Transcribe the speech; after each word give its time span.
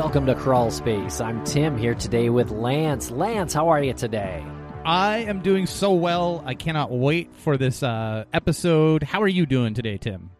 welcome 0.00 0.24
to 0.24 0.34
Crawl 0.34 0.70
Space. 0.70 1.20
I'm 1.20 1.44
Tim 1.44 1.76
here 1.76 1.94
today 1.94 2.30
with 2.30 2.50
Lance. 2.50 3.10
Lance, 3.10 3.52
how 3.52 3.68
are 3.68 3.82
you 3.82 3.92
today? 3.92 4.42
I 4.82 5.18
am 5.18 5.42
doing 5.42 5.66
so 5.66 5.92
well. 5.92 6.42
I 6.46 6.54
cannot 6.54 6.90
wait 6.90 7.34
for 7.34 7.58
this 7.58 7.82
uh, 7.82 8.24
episode. 8.32 9.02
How 9.02 9.20
are 9.20 9.28
you 9.28 9.44
doing 9.44 9.74
today, 9.74 9.98
Tim? 9.98 10.30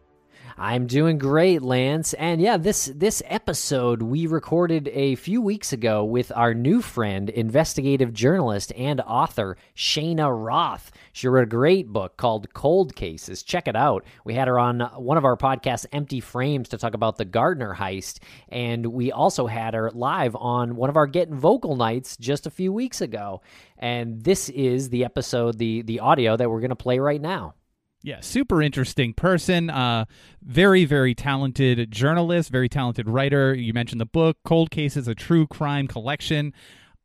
I'm 0.63 0.85
doing 0.85 1.17
great, 1.17 1.63
Lance. 1.63 2.13
And 2.13 2.39
yeah, 2.39 2.55
this 2.55 2.85
this 2.93 3.23
episode 3.25 4.03
we 4.03 4.27
recorded 4.27 4.89
a 4.89 5.15
few 5.15 5.41
weeks 5.41 5.73
ago 5.73 6.03
with 6.03 6.31
our 6.35 6.53
new 6.53 6.83
friend, 6.83 7.31
investigative 7.31 8.13
journalist 8.13 8.71
and 8.77 9.01
author 9.01 9.57
Shayna 9.75 10.29
Roth. 10.31 10.91
She 11.13 11.27
wrote 11.27 11.45
a 11.45 11.47
great 11.47 11.87
book 11.87 12.15
called 12.15 12.53
Cold 12.53 12.95
Cases. 12.95 13.41
Check 13.41 13.67
it 13.67 13.75
out. 13.75 14.05
We 14.23 14.35
had 14.35 14.47
her 14.47 14.59
on 14.59 14.81
one 14.97 15.17
of 15.17 15.25
our 15.25 15.35
podcasts, 15.35 15.87
Empty 15.91 16.19
Frames, 16.19 16.69
to 16.69 16.77
talk 16.77 16.93
about 16.93 17.17
the 17.17 17.25
Gardner 17.25 17.73
heist, 17.73 18.19
and 18.49 18.85
we 18.85 19.11
also 19.11 19.47
had 19.47 19.73
her 19.73 19.89
live 19.89 20.35
on 20.35 20.75
one 20.75 20.91
of 20.91 20.95
our 20.95 21.07
Getting 21.07 21.39
Vocal 21.39 21.75
nights 21.75 22.17
just 22.17 22.45
a 22.45 22.51
few 22.51 22.71
weeks 22.71 23.01
ago. 23.01 23.41
And 23.79 24.23
this 24.23 24.47
is 24.49 24.89
the 24.89 25.05
episode, 25.05 25.57
the 25.57 25.81
the 25.81 26.01
audio 26.01 26.37
that 26.37 26.51
we're 26.51 26.61
going 26.61 26.69
to 26.69 26.75
play 26.75 26.99
right 26.99 27.19
now. 27.19 27.55
Yeah, 28.03 28.19
super 28.21 28.63
interesting 28.63 29.13
person. 29.13 29.69
Uh, 29.69 30.05
very, 30.41 30.85
very 30.85 31.13
talented 31.13 31.91
journalist, 31.91 32.49
very 32.49 32.67
talented 32.67 33.07
writer. 33.07 33.53
You 33.53 33.73
mentioned 33.73 34.01
the 34.01 34.07
book, 34.07 34.37
Cold 34.43 34.71
Cases, 34.71 35.07
a 35.07 35.13
true 35.13 35.45
crime 35.45 35.87
collection. 35.87 36.53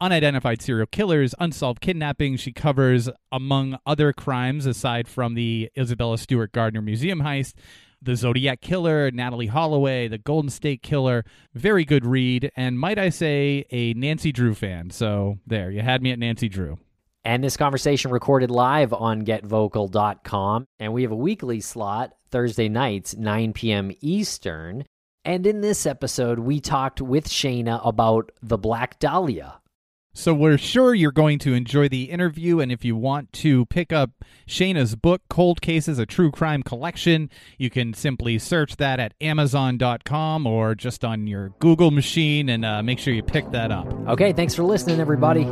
Unidentified 0.01 0.61
serial 0.61 0.87
killers, 0.87 1.35
unsolved 1.39 1.81
kidnappings. 1.81 2.41
She 2.41 2.53
covers, 2.53 3.09
among 3.33 3.79
other 3.87 4.13
crimes, 4.13 4.67
aside 4.67 5.09
from 5.09 5.35
the 5.35 5.71
Isabella 5.77 6.19
Stewart 6.19 6.53
Gardner 6.53 6.83
Museum 6.83 7.21
heist, 7.21 7.55
the 8.03 8.15
Zodiac 8.15 8.61
Killer, 8.61 9.11
Natalee 9.11 9.49
Holloway, 9.49 10.09
the 10.09 10.19
Golden 10.19 10.51
State 10.51 10.83
Killer. 10.83 11.25
Very 11.55 11.87
good 11.87 12.05
read, 12.05 12.51
and 12.57 12.79
might 12.79 12.99
I 12.99 13.09
say, 13.09 13.65
a 13.71 13.95
Nancy 13.95 14.33
Drew 14.33 14.55
fan. 14.55 14.91
So 14.91 15.39
there, 15.47 15.71
you 15.71 15.81
had 15.81 16.03
me 16.03 16.13
at 16.13 16.19
Nancy 16.19 16.51
Drew. 16.51 16.79
And 17.27 17.43
this 17.43 17.57
conversation 17.57 18.13
recorded 18.13 18.53
live 18.53 18.93
on 18.93 19.23
getvocal.com. 19.23 20.69
And 20.79 20.93
we 20.93 21.03
have 21.03 21.11
a 21.11 21.17
weekly 21.17 21.61
slot 21.61 22.13
Thursday 22.31 22.69
nights, 22.69 23.17
9 23.17 23.53
p.m. 23.53 23.91
Eastern. 24.01 24.85
And 25.25 25.45
in 25.45 25.61
this 25.61 25.87
episode, 25.87 26.39
we 26.39 26.61
talked 26.61 27.01
with 27.01 27.29
Shayna 27.29 27.85
about 27.85 28.31
the 28.43 28.57
Black 28.57 29.01
Dahlia. 29.01 29.61
So 30.13 30.33
we're 30.35 30.57
sure 30.57 30.95
you're 30.95 31.11
going 31.11 31.41
to 31.41 31.53
enjoy 31.53 31.89
the 31.89 32.05
interview. 32.05 32.61
And 32.61 32.71
if 32.71 32.85
you 32.85 32.95
want 32.95 33.33
to 33.35 33.67
pick 33.67 33.93
up 33.93 34.11
Shayna's 34.47 34.95
book, 34.95 35.23
Cold 35.29 35.61
Cases, 35.61 35.99
a 35.99 36.07
True 36.07 36.31
Crime 36.31 36.63
Collection, 36.63 37.29
you 37.59 37.71
can 37.71 37.93
simply 37.93 38.39
search 38.39 38.77
that 38.77 39.01
at 39.01 39.15
Amazon.com 39.21 40.47
or 40.47 40.77
just 40.77 41.05
on 41.05 41.27
your 41.27 41.49
Google 41.59 41.91
machine 41.91 42.49
and 42.49 42.65
uh, 42.65 42.85
make 42.85 43.01
sure 43.01 43.13
you 43.13 43.25
pick 43.25 43.51
that 43.51 43.73
up. 43.73 43.93
Okay, 44.11 44.33
thanks 44.33 44.55
for 44.55 44.63
listening, 44.63 45.01
everybody. 45.01 45.45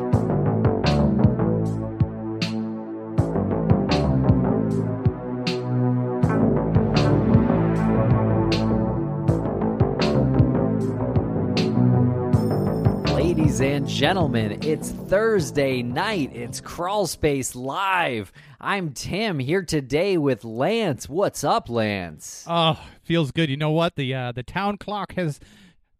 Ladies 13.54 13.76
and 13.76 13.88
gentlemen, 13.88 14.58
it's 14.64 14.90
Thursday 14.90 15.80
night. 15.80 16.34
It's 16.34 16.60
Crawl 16.60 17.06
Space 17.06 17.54
Live. 17.54 18.32
I'm 18.60 18.92
Tim 18.92 19.38
here 19.38 19.62
today 19.62 20.18
with 20.18 20.42
Lance. 20.42 21.08
What's 21.08 21.44
up, 21.44 21.68
Lance? 21.68 22.44
Oh, 22.48 22.76
feels 23.04 23.30
good. 23.30 23.50
You 23.50 23.56
know 23.56 23.70
what? 23.70 23.94
The 23.94 24.12
uh, 24.12 24.32
the 24.32 24.42
town 24.42 24.76
clock 24.76 25.12
has 25.14 25.38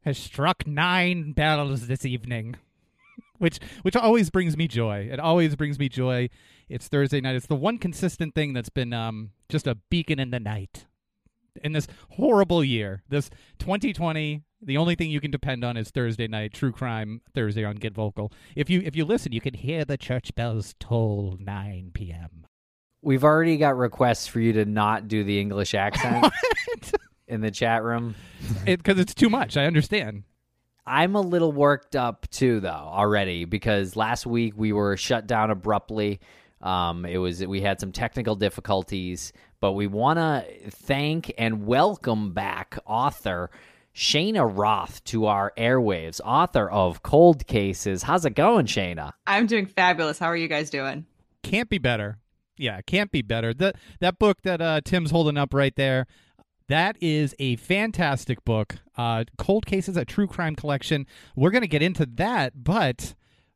has 0.01 0.19
struck 0.19 0.67
nine 0.67 1.31
bells 1.31 1.87
this 1.87 2.05
evening, 2.05 2.57
which 3.39 3.61
which 3.83 3.95
always 3.95 4.31
brings 4.31 4.57
me 4.57 4.67
joy. 4.67 5.09
It 5.09 5.21
always 5.21 5.55
brings 5.55 5.79
me 5.79 5.89
joy. 5.89 6.31
It's 6.69 6.89
Thursday 6.89 7.21
night. 7.21 7.37
It's 7.37 7.47
the 7.47 7.55
one 7.55 7.79
consistent 7.79 8.35
thing 8.35 8.53
that's 8.53 8.69
been 8.69 8.93
um, 8.93 9.31
just 9.49 9.69
a 9.69 9.77
beacon 9.77 10.19
in 10.19 10.33
the 10.33 10.41
night 10.41 10.87
in 11.63 11.73
this 11.73 11.87
horrible 12.11 12.65
year. 12.65 13.03
This 13.09 13.31
2020 13.59 14.43
the 14.67 14.79
only 14.79 14.95
thing 14.95 15.11
you 15.11 15.21
can 15.21 15.31
depend 15.31 15.63
on 15.63 15.77
is 15.77 15.91
Thursday 15.91 16.27
night, 16.27 16.55
true 16.55 16.73
crime 16.73 17.21
Thursday 17.35 17.65
on 17.65 17.77
Get 17.77 17.95
Vocal. 17.95 18.33
If 18.57 18.71
you 18.71 18.81
if 18.85 18.97
you 18.97 19.05
listen, 19.05 19.33
you 19.33 19.41
can 19.41 19.55
hear 19.55 19.85
the 19.85 19.99
church 19.99 20.35
bells 20.35 20.75
toll 20.81 21.37
9 21.39 21.91
p.m. 21.93 22.47
We've 23.03 23.25
already 23.25 23.59
got 23.59 23.77
requests 23.77 24.27
for 24.27 24.41
you 24.41 24.55
to 24.55 24.65
not 24.65 25.09
do 25.09 25.23
the 25.23 25.39
English 25.39 25.75
accent 25.75 26.33
in 27.29 27.43
the 27.43 27.51
chat 27.51 27.83
room. 27.83 28.15
Because 28.65 28.99
it, 28.99 29.03
it's 29.03 29.15
too 29.15 29.29
much. 29.29 29.57
I 29.57 29.67
understand. 29.67 30.25
I'm 30.87 31.15
a 31.15 31.21
little 31.21 31.53
worked 31.53 31.97
up 31.97 32.29
too, 32.31 32.61
though, 32.61 32.69
already 32.71 33.45
because 33.45 33.97
last 33.97 34.27
week 34.27 34.55
we 34.57 34.73
were 34.73 34.97
shut 34.97 35.27
down 35.27 35.51
abruptly. 35.51 36.21
Um, 36.61 37.05
it 37.05 37.19
was 37.19 37.45
we 37.45 37.61
had 37.61 37.81
some 37.81 37.93
technical 37.93 38.37
difficulties, 38.37 39.33
but 39.65 39.73
we 39.73 39.87
want 39.87 40.19
to 40.19 40.45
thank 40.69 41.33
and 41.39 41.65
welcome 41.65 42.35
back 42.35 42.79
author 42.85 43.51
Shayna 43.95 44.47
Roth 44.55 45.03
to 45.05 45.25
our 45.25 45.55
airwaves, 45.57 46.21
author 46.23 46.69
of 46.69 47.03
Cold 47.03 47.47
Cases. 47.47 48.03
How's 48.03 48.27
it 48.27 48.35
going, 48.35 48.67
Shayna? 48.67 49.13
I'm 49.27 49.47
doing 49.47 49.65
fabulous. 49.65 50.19
How 50.19 50.27
are 50.27 50.37
you 50.37 50.49
guys 50.49 50.69
doing? 50.69 51.07
Can't 51.43 51.71
be 51.71 51.79
better. 51.79 52.19
Yeah, 52.59 52.83
can't 52.83 53.11
be 53.11 53.23
better. 53.23 53.55
That 53.55 53.77
that 54.01 54.19
book 54.19 54.43
that 54.43 54.61
uh, 54.61 54.83
Tim's 54.85 55.11
holding 55.11 55.39
up 55.39 55.55
right 55.55 55.75
there, 55.77 56.09
that 56.69 56.99
is 57.01 57.35
a 57.39 57.57
fantastic 57.57 58.45
book. 58.45 58.77
Uh, 58.99 59.25
Cold 59.39 59.65
Cases, 59.65 59.97
a 59.97 60.05
true 60.05 60.27
crime 60.27 60.57
collection. 60.57 61.07
We're 61.35 61.51
going 61.51 61.63
to 61.63 61.69
get 61.69 61.81
into 61.81 62.05
that, 62.17 62.65
but 62.65 63.15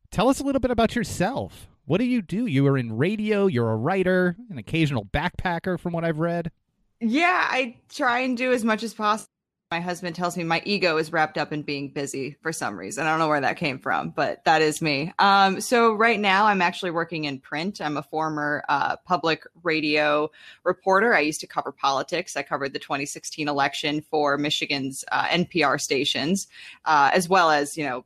tell 0.09 0.27
us 0.27 0.39
a 0.39 0.43
little 0.43 0.59
bit 0.59 0.71
about 0.71 0.95
yourself. 0.95 1.68
What 1.89 1.97
do 1.97 2.05
you 2.05 2.21
do? 2.21 2.45
You 2.45 2.67
are 2.67 2.77
in 2.77 2.95
radio, 2.95 3.47
you're 3.47 3.71
a 3.71 3.75
writer, 3.75 4.35
an 4.51 4.59
occasional 4.59 5.05
backpacker, 5.05 5.79
from 5.79 5.91
what 5.91 6.05
I've 6.05 6.19
read. 6.19 6.51
Yeah, 6.99 7.47
I 7.49 7.77
try 7.91 8.19
and 8.19 8.37
do 8.37 8.53
as 8.53 8.63
much 8.63 8.83
as 8.83 8.93
possible 8.93 9.31
my 9.71 9.79
husband 9.79 10.15
tells 10.15 10.35
me 10.35 10.43
my 10.43 10.63
ego 10.65 10.97
is 10.97 11.11
wrapped 11.11 11.37
up 11.37 11.53
in 11.53 11.61
being 11.61 11.89
busy 11.89 12.35
for 12.41 12.51
some 12.51 12.75
reason. 12.75 13.05
I 13.05 13.11
don't 13.11 13.19
know 13.19 13.27
where 13.27 13.41
that 13.41 13.57
came 13.57 13.77
from, 13.77 14.09
but 14.09 14.43
that 14.45 14.63
is 14.63 14.81
me. 14.81 15.13
Um, 15.19 15.61
so 15.61 15.93
right 15.93 16.19
now, 16.19 16.47
I'm 16.47 16.61
actually 16.61 16.89
working 16.89 17.25
in 17.25 17.39
print. 17.39 17.79
I'm 17.79 17.95
a 17.95 18.01
former 18.01 18.63
uh, 18.67 18.95
public 19.05 19.45
radio 19.61 20.31
reporter. 20.63 21.13
I 21.13 21.19
used 21.19 21.39
to 21.41 21.47
cover 21.47 21.71
politics. 21.71 22.35
I 22.35 22.41
covered 22.41 22.73
the 22.73 22.79
2016 22.79 23.47
election 23.47 24.01
for 24.01 24.39
Michigan's 24.39 25.05
uh, 25.11 25.25
NPR 25.25 25.79
stations, 25.79 26.47
uh, 26.85 27.11
as 27.13 27.29
well 27.29 27.51
as 27.51 27.77
you 27.77 27.83
know 27.83 28.05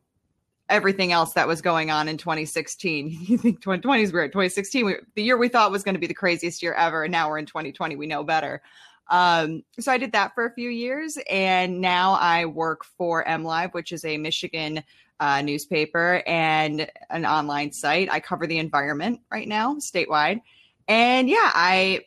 everything 0.70 1.12
else 1.12 1.34
that 1.34 1.48
was 1.48 1.62
going 1.62 1.92
on 1.92 2.08
in 2.08 2.18
2016. 2.18 3.10
You 3.34 3.38
think 3.38 3.62
2020 3.62 4.04
is 4.04 4.14
weird. 4.14 4.32
2016, 4.32 4.86
we, 4.86 4.96
the 5.16 5.24
year 5.24 5.38
we 5.38 5.50
thought 5.50 5.72
was 5.72 5.84
going 5.84 5.96
to 5.96 6.00
be 6.00 6.08
the 6.08 6.14
craziest 6.14 6.62
year 6.62 6.74
ever, 6.74 7.04
and 7.04 7.12
now 7.12 7.30
we're 7.30 7.38
in 7.38 7.46
2020. 7.46 7.96
We 7.96 8.08
know 8.08 8.24
better. 8.24 8.62
Um, 9.10 9.64
so 9.80 9.92
I 9.92 9.98
did 9.98 10.14
that 10.14 10.34
for 10.34 10.46
a 10.46 10.54
few 10.54 10.70
years, 10.70 11.18
and 11.30 11.82
now 11.82 12.14
I 12.14 12.46
work 12.46 12.86
for 12.86 13.24
MLive, 13.26 13.74
which 13.74 13.92
is 13.92 14.06
a 14.06 14.18
Michigan 14.18 14.84
uh, 15.20 15.42
newspaper 15.42 16.24
and 16.26 16.90
an 17.10 17.26
online 17.26 17.72
site. 17.72 18.10
I 18.12 18.20
cover 18.20 18.48
the 18.48 18.58
environment 18.58 19.22
right 19.32 19.48
now, 19.48 19.76
statewide, 19.76 20.42
and 20.88 21.30
yeah, 21.30 21.52
I 21.54 22.02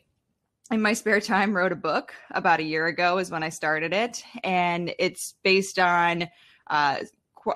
in 0.69 0.81
my 0.81 0.93
spare 0.93 1.21
time 1.21 1.55
wrote 1.55 1.71
a 1.71 1.77
book 1.77 2.13
about 2.31 2.59
a 2.59 2.63
year 2.63 2.87
ago 2.87 3.19
is 3.19 3.31
when 3.31 3.43
I 3.43 3.49
started 3.49 3.93
it, 3.93 4.23
and 4.43 4.93
it's 4.99 5.35
based 5.43 5.79
on 5.79 6.27
uh, 6.69 6.97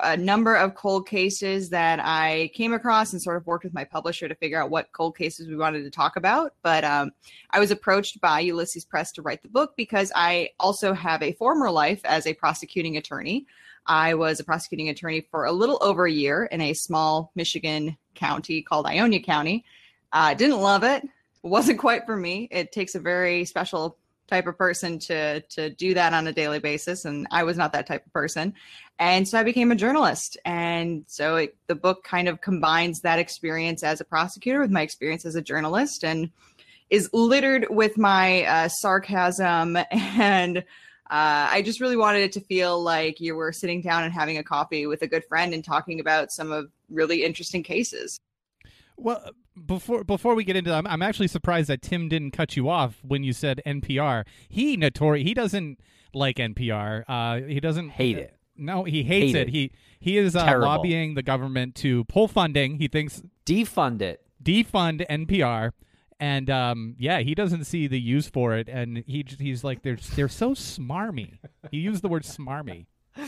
a 0.02 0.16
number 0.16 0.54
of 0.54 0.74
cold 0.74 1.08
cases 1.08 1.70
that 1.70 2.00
I 2.00 2.50
came 2.54 2.72
across 2.72 3.12
and 3.12 3.20
sort 3.20 3.36
of 3.36 3.46
worked 3.46 3.64
with 3.64 3.74
my 3.74 3.84
publisher 3.84 4.28
to 4.28 4.34
figure 4.34 4.60
out 4.60 4.70
what 4.70 4.92
cold 4.92 5.16
cases 5.16 5.48
we 5.48 5.56
wanted 5.56 5.82
to 5.84 5.90
talk 5.90 6.16
about. 6.16 6.54
But 6.62 6.84
um, 6.84 7.10
I 7.50 7.60
was 7.60 7.70
approached 7.70 8.20
by 8.20 8.40
Ulysses 8.40 8.84
Press 8.84 9.12
to 9.12 9.22
write 9.22 9.42
the 9.42 9.48
book 9.48 9.74
because 9.76 10.12
I 10.14 10.50
also 10.58 10.92
have 10.92 11.22
a 11.22 11.32
former 11.32 11.70
life 11.70 12.00
as 12.04 12.26
a 12.26 12.34
prosecuting 12.34 12.96
attorney. 12.96 13.46
I 13.86 14.14
was 14.14 14.40
a 14.40 14.44
prosecuting 14.44 14.88
attorney 14.88 15.26
for 15.30 15.44
a 15.44 15.52
little 15.52 15.78
over 15.80 16.06
a 16.06 16.12
year 16.12 16.44
in 16.46 16.60
a 16.60 16.72
small 16.72 17.32
Michigan 17.34 17.96
county 18.14 18.62
called 18.62 18.86
Ionia 18.86 19.20
County. 19.20 19.64
I 20.12 20.32
uh, 20.32 20.34
didn't 20.34 20.60
love 20.60 20.84
it. 20.84 21.02
It 21.04 21.10
wasn't 21.48 21.78
quite 21.78 22.06
for 22.06 22.16
me. 22.16 22.48
It 22.50 22.70
takes 22.70 22.94
a 22.94 23.00
very 23.00 23.44
special 23.44 23.98
type 24.32 24.46
of 24.46 24.56
person 24.56 24.98
to 24.98 25.40
to 25.42 25.68
do 25.68 25.92
that 25.92 26.14
on 26.14 26.26
a 26.26 26.32
daily 26.32 26.58
basis 26.58 27.04
and 27.04 27.26
i 27.30 27.42
was 27.42 27.58
not 27.58 27.72
that 27.72 27.86
type 27.86 28.06
of 28.06 28.12
person. 28.12 28.54
And 28.98 29.28
so 29.28 29.38
i 29.38 29.42
became 29.42 29.72
a 29.72 29.76
journalist. 29.76 30.38
And 30.44 31.04
so 31.06 31.36
it, 31.36 31.56
the 31.66 31.74
book 31.74 32.02
kind 32.04 32.28
of 32.28 32.40
combines 32.40 33.00
that 33.00 33.18
experience 33.18 33.82
as 33.82 34.00
a 34.00 34.04
prosecutor 34.04 34.60
with 34.60 34.70
my 34.70 34.82
experience 34.82 35.24
as 35.26 35.34
a 35.34 35.42
journalist 35.42 36.04
and 36.04 36.30
is 36.88 37.10
littered 37.12 37.66
with 37.70 37.98
my 37.98 38.44
uh, 38.44 38.68
sarcasm. 38.68 39.78
And 39.90 40.58
uh, 40.58 41.48
I 41.50 41.62
just 41.62 41.80
really 41.80 41.96
wanted 41.96 42.22
it 42.22 42.32
to 42.32 42.40
feel 42.40 42.82
like 42.82 43.20
you 43.20 43.34
were 43.34 43.52
sitting 43.52 43.82
down 43.82 44.04
and 44.04 44.12
having 44.14 44.38
a 44.38 44.42
coffee 44.42 44.86
with 44.86 45.02
a 45.02 45.06
good 45.06 45.24
friend 45.28 45.52
and 45.52 45.62
talking 45.62 46.00
about 46.00 46.30
some 46.30 46.50
of 46.52 46.70
really 46.88 47.22
interesting 47.22 47.62
cases. 47.62 48.18
Well, 48.96 49.32
before 49.66 50.04
before 50.04 50.34
we 50.34 50.44
get 50.44 50.56
into 50.56 50.72
I'm, 50.72 50.86
I'm 50.86 51.02
actually 51.02 51.28
surprised 51.28 51.68
that 51.68 51.82
Tim 51.82 52.08
didn't 52.08 52.30
cut 52.32 52.56
you 52.56 52.68
off 52.68 52.98
when 53.02 53.22
you 53.22 53.32
said 53.32 53.60
NPR. 53.66 54.24
He 54.48 54.76
notorious 54.76 55.26
he 55.26 55.34
doesn't 55.34 55.78
like 56.14 56.36
NPR. 56.36 57.04
Uh, 57.08 57.46
he 57.46 57.60
doesn't 57.60 57.90
hate 57.90 58.18
it. 58.18 58.36
No, 58.56 58.84
he 58.84 59.02
hates 59.02 59.32
Hate 59.32 59.36
it. 59.36 59.48
it. 59.48 59.52
He 59.52 59.72
he 59.98 60.18
is 60.18 60.36
uh, 60.36 60.58
lobbying 60.58 61.14
the 61.14 61.22
government 61.22 61.74
to 61.76 62.04
pull 62.04 62.28
funding. 62.28 62.76
He 62.78 62.86
thinks 62.88 63.22
Defund 63.46 64.02
it. 64.02 64.20
defund 64.42 65.06
NPR, 65.08 65.72
and 66.20 66.48
um, 66.50 66.94
yeah, 66.98 67.20
he 67.20 67.34
doesn't 67.34 67.64
see 67.64 67.86
the 67.86 67.98
use 68.00 68.28
for 68.28 68.54
it, 68.54 68.68
and 68.68 68.98
he 69.06 69.24
he's 69.38 69.64
like 69.64 69.82
they're 69.82 69.96
they're 70.14 70.28
so 70.28 70.50
smarmy. 70.52 71.38
He 71.70 71.78
used 71.78 72.02
the 72.02 72.08
word 72.08 72.24
smarmy. 72.24 72.86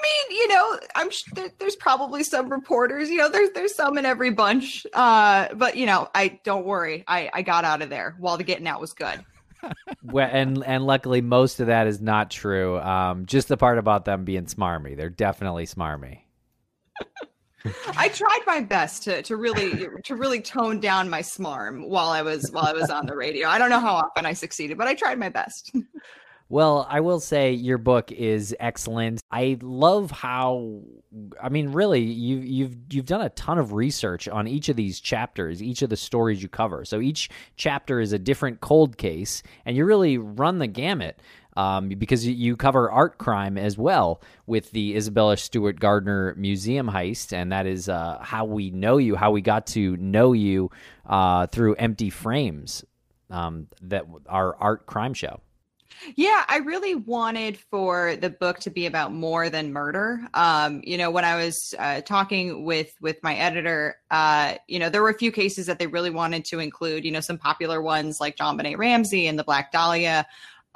I 0.00 0.28
mean, 0.28 0.38
you 0.38 0.48
know, 0.48 0.78
I'm 0.94 1.10
sh- 1.10 1.24
there, 1.34 1.50
there's 1.58 1.76
probably 1.76 2.22
some 2.22 2.50
reporters, 2.50 3.10
you 3.10 3.18
know, 3.18 3.28
there's 3.28 3.50
there's 3.50 3.74
some 3.74 3.98
in 3.98 4.06
every 4.06 4.30
bunch. 4.30 4.86
Uh, 4.94 5.48
but 5.54 5.76
you 5.76 5.86
know, 5.86 6.08
I 6.14 6.40
don't 6.44 6.64
worry. 6.64 7.04
I 7.06 7.30
I 7.32 7.42
got 7.42 7.64
out 7.64 7.82
of 7.82 7.90
there 7.90 8.16
while 8.18 8.36
the 8.36 8.44
getting 8.44 8.66
out 8.66 8.80
was 8.80 8.92
good. 8.92 9.24
Well, 10.02 10.28
and 10.32 10.64
and 10.64 10.86
luckily 10.86 11.20
most 11.20 11.60
of 11.60 11.66
that 11.66 11.86
is 11.86 12.00
not 12.00 12.30
true. 12.30 12.80
Um, 12.80 13.26
just 13.26 13.48
the 13.48 13.58
part 13.58 13.76
about 13.76 14.06
them 14.06 14.24
being 14.24 14.46
smarmy. 14.46 14.96
They're 14.96 15.10
definitely 15.10 15.66
smarmy. 15.66 16.20
I 17.96 18.08
tried 18.08 18.40
my 18.46 18.62
best 18.62 19.02
to 19.04 19.22
to 19.22 19.36
really 19.36 19.86
to 20.04 20.16
really 20.16 20.40
tone 20.40 20.80
down 20.80 21.10
my 21.10 21.20
smarm 21.20 21.86
while 21.86 22.08
I 22.08 22.22
was 22.22 22.50
while 22.50 22.64
I 22.64 22.72
was 22.72 22.88
on 22.88 23.04
the 23.04 23.14
radio. 23.14 23.48
I 23.48 23.58
don't 23.58 23.68
know 23.68 23.80
how 23.80 23.94
often 23.94 24.24
I 24.24 24.32
succeeded, 24.32 24.78
but 24.78 24.86
I 24.86 24.94
tried 24.94 25.18
my 25.18 25.28
best. 25.28 25.76
Well, 26.50 26.84
I 26.90 26.98
will 26.98 27.20
say 27.20 27.52
your 27.52 27.78
book 27.78 28.10
is 28.10 28.56
excellent. 28.58 29.20
I 29.30 29.56
love 29.62 30.10
how 30.10 30.80
I 31.40 31.48
mean 31.48 31.68
really 31.70 32.00
you 32.00 32.38
you've 32.38 32.76
you've 32.90 33.06
done 33.06 33.20
a 33.20 33.28
ton 33.30 33.58
of 33.58 33.72
research 33.72 34.26
on 34.28 34.48
each 34.48 34.68
of 34.68 34.74
these 34.74 34.98
chapters, 34.98 35.62
each 35.62 35.80
of 35.82 35.90
the 35.90 35.96
stories 35.96 36.42
you 36.42 36.48
cover. 36.48 36.84
So 36.84 37.00
each 37.00 37.30
chapter 37.54 38.00
is 38.00 38.12
a 38.12 38.18
different 38.18 38.60
cold 38.60 38.98
case 38.98 39.44
and 39.64 39.76
you 39.76 39.84
really 39.84 40.18
run 40.18 40.58
the 40.58 40.66
gamut. 40.66 41.22
Um, 41.56 41.88
because 41.88 42.24
you- 42.26 42.34
you 42.34 42.56
cover 42.56 42.90
art 42.90 43.18
crime 43.18 43.58
as 43.58 43.76
well 43.76 44.22
with 44.46 44.70
the 44.70 44.96
Isabella 44.96 45.36
Stewart 45.36 45.78
Gardner 45.80 46.32
Museum 46.36 46.88
heist, 46.88 47.32
and 47.32 47.50
that 47.50 47.66
is 47.66 47.88
uh, 47.88 48.18
how 48.22 48.44
we 48.44 48.70
know 48.70 48.98
you, 48.98 49.16
how 49.16 49.32
we 49.32 49.40
got 49.40 49.66
to 49.68 49.96
know 49.96 50.32
you 50.32 50.70
uh, 51.06 51.48
through 51.48 51.74
Empty 51.74 52.08
Frames, 52.10 52.84
um, 53.30 53.66
that 53.82 54.04
our 54.28 54.54
art 54.56 54.86
crime 54.86 55.12
show. 55.12 55.40
Yeah, 56.16 56.44
I 56.48 56.58
really 56.58 56.94
wanted 56.94 57.58
for 57.58 58.16
the 58.16 58.30
book 58.30 58.58
to 58.60 58.70
be 58.70 58.86
about 58.86 59.12
more 59.12 59.50
than 59.50 59.72
murder. 59.72 60.20
Um, 60.34 60.80
you 60.84 60.96
know, 60.96 61.10
when 61.10 61.24
I 61.24 61.36
was 61.36 61.74
uh, 61.78 62.00
talking 62.00 62.64
with 62.64 62.92
with 63.00 63.22
my 63.22 63.34
editor, 63.34 63.96
uh, 64.10 64.54
you 64.66 64.78
know, 64.78 64.88
there 64.88 65.02
were 65.02 65.10
a 65.10 65.18
few 65.18 65.32
cases 65.32 65.66
that 65.66 65.78
they 65.78 65.86
really 65.86 66.10
wanted 66.10 66.44
to 66.46 66.58
include. 66.58 67.04
You 67.04 67.10
know, 67.10 67.20
some 67.20 67.38
popular 67.38 67.82
ones 67.82 68.20
like 68.20 68.36
JonBenét 68.36 68.78
Ramsey 68.78 69.26
and 69.26 69.38
the 69.38 69.44
Black 69.44 69.72
Dahlia. 69.72 70.26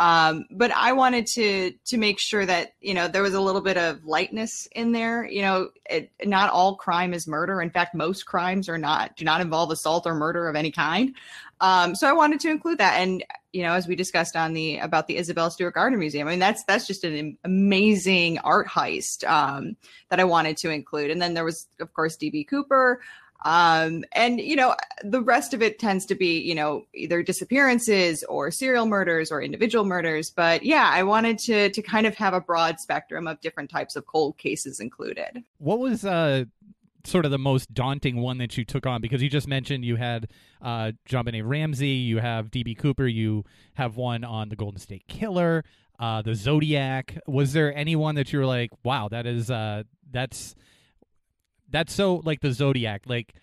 Um, 0.01 0.47
but 0.51 0.73
I 0.73 0.93
wanted 0.93 1.27
to 1.35 1.73
to 1.87 1.97
make 1.97 2.19
sure 2.19 2.45
that 2.45 2.73
you 2.81 2.95
know 2.95 3.07
there 3.07 3.23
was 3.23 3.35
a 3.35 3.41
little 3.41 3.61
bit 3.61 3.77
of 3.77 4.05
lightness 4.05 4.67
in 4.73 4.91
there. 4.91 5.25
You 5.25 5.43
know, 5.43 5.69
it, 5.89 6.11
not 6.25 6.51
all 6.51 6.75
crime 6.75 7.15
is 7.15 7.29
murder. 7.29 7.63
In 7.63 7.71
fact, 7.71 7.95
most 7.95 8.27
crimes 8.27 8.69
are 8.69 8.79
not 8.79 9.17
do 9.17 9.25
not 9.25 9.41
involve 9.41 9.71
assault 9.71 10.07
or 10.07 10.15
murder 10.15 10.49
of 10.49 10.57
any 10.57 10.73
kind. 10.73 11.15
Um, 11.61 11.95
so 11.95 12.09
I 12.09 12.13
wanted 12.13 12.41
to 12.41 12.51
include 12.51 12.79
that, 12.79 13.01
and 13.01 13.25
you 13.53 13.63
know, 13.63 13.73
as 13.73 13.87
we 13.87 13.95
discussed 13.95 14.37
on 14.37 14.53
the 14.53 14.79
about 14.79 15.07
the 15.07 15.17
Isabel 15.17 15.51
Stewart 15.51 15.75
Gardner 15.75 15.99
Museum, 15.99 16.27
I 16.27 16.33
mean 16.33 16.41
that's 16.41 16.65
that's 16.65 16.87
just 16.87 17.05
an 17.05 17.39
amazing 17.45 18.39
art 18.39 18.67
heist 18.67 19.29
um, 19.29 19.77
that 20.11 20.21
I 20.21 20.25
wanted 20.25 20.57
to 20.59 20.71
include. 20.71 21.11
And 21.11 21.23
then 21.23 21.35
there 21.35 21.45
was, 21.45 21.67
of 21.81 21.93
course, 21.95 22.17
DB 22.17 22.47
Cooper. 22.47 23.01
Um, 23.45 24.05
and 24.13 24.41
you 24.41 24.57
know, 24.57 24.75
the 25.03 25.21
rest 25.21 25.55
of 25.55 25.63
it 25.63 25.79
tends 25.79 26.07
to 26.07 26.15
be, 26.15 26.41
you 26.41 26.55
know, 26.55 26.87
either 26.95 27.23
disappearances 27.23 28.25
or 28.25 28.51
serial 28.51 28.87
murders 28.87 29.31
or 29.31 29.43
individual 29.43 29.85
murders. 29.85 30.31
But 30.31 30.65
yeah, 30.65 30.91
I 30.93 31.03
wanted 31.03 31.39
to 31.41 31.71
to 31.71 31.83
kind 31.83 32.07
of 32.07 32.15
have 32.17 32.35
a 32.35 32.41
broad 32.41 32.81
spectrum 32.81 33.29
of 33.29 33.41
different 33.41 33.71
types 33.71 33.97
of 33.97 34.07
cold 34.07 34.37
cases 34.39 34.81
included. 34.81 35.45
What 35.59 35.79
was 35.79 36.05
uh 36.05 36.47
sort 37.07 37.25
of 37.25 37.31
the 37.31 37.39
most 37.39 37.73
daunting 37.75 38.17
one 38.17 38.39
that 38.39 38.57
you 38.57 38.65
took 38.65 38.87
on? 38.87 39.01
Because 39.01 39.23
you 39.23 39.29
just 39.29 39.49
mentioned 39.49 39.85
you 39.85 39.97
had 39.97 40.29
uh, 40.63 40.93
JonBenét 41.09 41.43
Ramsey, 41.45 41.89
you 41.89 42.19
have 42.19 42.51
DB 42.51 42.77
Cooper, 42.77 43.07
you 43.07 43.45
have 43.75 43.97
one 43.97 44.25
on 44.25 44.49
the 44.49 44.57
Golden 44.57 44.79
State 44.79 45.05
Killer, 45.09 45.65
uh, 45.99 46.23
the 46.23 46.35
Zodiac. 46.35 47.19
Was 47.27 47.53
there 47.53 47.75
anyone 47.77 48.15
that 48.17 48.33
you 48.33 48.39
were 48.39 48.47
like, 48.47 48.71
wow, 48.85 49.09
that 49.09 49.27
is 49.27 49.51
uh, 49.51 49.85
that's 50.11 50.55
that's 51.71 51.93
so 51.93 52.17
like 52.25 52.41
the 52.41 52.53
Zodiac, 52.53 53.03
like. 53.07 53.35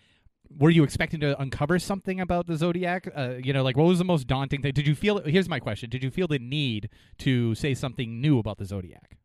Were 0.58 0.70
you 0.70 0.84
expecting 0.84 1.22
to 1.22 1.40
uncover 1.40 1.80
something 1.80 2.20
about 2.20 2.46
the 2.46 2.58
Zodiac? 2.58 3.08
Uh, 3.16 3.36
you 3.42 3.54
know, 3.54 3.64
like 3.64 3.78
what 3.78 3.86
was 3.86 4.00
the 4.00 4.04
most 4.04 4.28
daunting 4.28 4.62
thing? 4.62 4.74
Did 4.74 4.86
you 4.86 4.96
feel? 4.96 5.20
Here's 5.20 5.48
my 5.48 5.62
question: 5.62 5.90
Did 5.90 6.04
you 6.04 6.12
feel 6.12 6.28
the 6.28 6.40
need 6.40 6.90
to 7.20 7.56
say 7.56 7.74
something 7.74 8.20
new 8.20 8.38
about 8.38 8.58
the 8.58 8.66
Zodiac? 8.66 9.18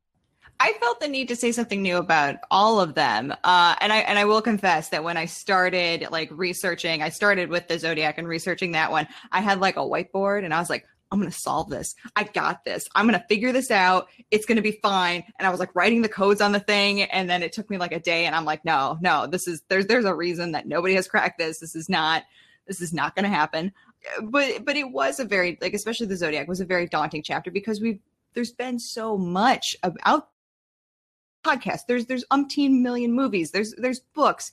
I 0.59 0.73
felt 0.81 1.01
the 1.01 1.09
need 1.09 1.29
to 1.29 1.37
say 1.37 1.53
something 1.53 1.83
new 1.83 1.97
about 1.97 2.37
all 2.51 2.81
of 2.81 2.95
them. 2.95 3.33
Uh, 3.45 3.75
and 3.81 3.93
I 3.93 3.99
and 3.99 4.19
I 4.19 4.25
will 4.25 4.43
confess 4.43 4.89
that 4.91 5.05
when 5.05 5.17
I 5.17 5.27
started 5.27 6.09
like 6.11 6.29
researching, 6.33 7.03
I 7.03 7.11
started 7.11 7.51
with 7.51 7.69
the 7.69 7.79
Zodiac 7.79 8.19
and 8.19 8.27
researching 8.27 8.73
that 8.73 8.91
one. 8.91 9.07
I 9.33 9.41
had 9.41 9.61
like 9.61 9.77
a 9.77 9.81
whiteboard 9.81 10.45
and 10.45 10.55
I 10.55 10.59
was 10.59 10.71
like, 10.71 10.87
I'm 11.13 11.21
gonna 11.21 11.31
solve 11.31 11.71
this. 11.71 11.95
I 12.17 12.25
got 12.25 12.65
this. 12.65 12.89
I'm 12.95 13.07
gonna 13.07 13.25
figure 13.29 13.53
this 13.53 13.71
out. 13.71 14.09
It's 14.31 14.47
gonna 14.47 14.63
be 14.63 14.79
fine. 14.83 15.23
And 15.39 15.47
I 15.47 15.51
was 15.51 15.61
like 15.61 15.75
writing 15.75 16.03
the 16.03 16.09
codes 16.09 16.41
on 16.41 16.53
the 16.53 16.61
thing, 16.61 17.03
and 17.03 17.31
then 17.31 17.43
it 17.43 17.53
took 17.53 17.71
me 17.71 17.79
like 17.79 17.93
a 17.93 18.01
day. 18.01 18.27
And 18.27 18.35
I'm 18.35 18.45
like, 18.45 18.65
no, 18.65 18.99
no, 19.01 19.27
this 19.27 19.47
is 19.47 19.63
there's 19.69 19.87
there's 19.87 20.05
a 20.05 20.15
reason 20.15 20.53
that 20.53 20.67
nobody 20.67 20.95
has 20.95 21.09
cracked 21.09 21.39
this. 21.39 21.61
This 21.61 21.77
is 21.77 21.89
not 21.89 22.25
this 22.67 22.81
is 22.81 22.93
not 22.93 23.15
gonna 23.15 23.29
happen. 23.29 23.73
But 24.23 24.65
but 24.65 24.77
it 24.77 24.91
was 24.91 25.21
a 25.21 25.25
very 25.25 25.59
like 25.61 25.75
especially 25.75 26.07
the 26.07 26.17
Zodiac 26.17 26.49
was 26.49 26.61
a 26.61 26.67
very 26.67 26.87
daunting 26.87 27.23
chapter 27.23 27.51
because 27.51 27.81
we've 27.81 28.01
there's 28.35 28.53
been 28.53 28.79
so 28.79 29.17
much 29.17 29.77
about 29.83 30.29
podcasts. 31.47 31.87
There's 31.87 32.07
there's 32.07 32.25
umpteen 32.33 32.81
million 32.81 33.13
movies. 33.13 33.51
There's 33.51 33.75
there's 33.79 34.01
books. 34.01 34.53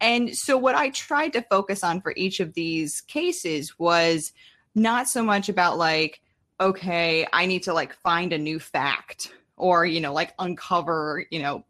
And 0.00 0.36
so 0.36 0.58
what 0.58 0.74
I 0.74 0.90
tried 0.90 1.32
to 1.32 1.42
focus 1.42 1.82
on 1.82 2.02
for 2.02 2.12
each 2.16 2.40
of 2.40 2.52
these 2.52 3.00
cases 3.02 3.78
was 3.78 4.32
not 4.74 5.08
so 5.08 5.22
much 5.22 5.48
about 5.48 5.78
like 5.78 6.20
okay, 6.58 7.26
I 7.34 7.44
need 7.44 7.64
to 7.64 7.74
like 7.74 7.92
find 7.92 8.32
a 8.32 8.38
new 8.38 8.58
fact 8.58 9.32
or 9.56 9.86
you 9.86 10.00
know 10.00 10.12
like 10.12 10.34
uncover, 10.38 11.26
you 11.30 11.40
know, 11.40 11.64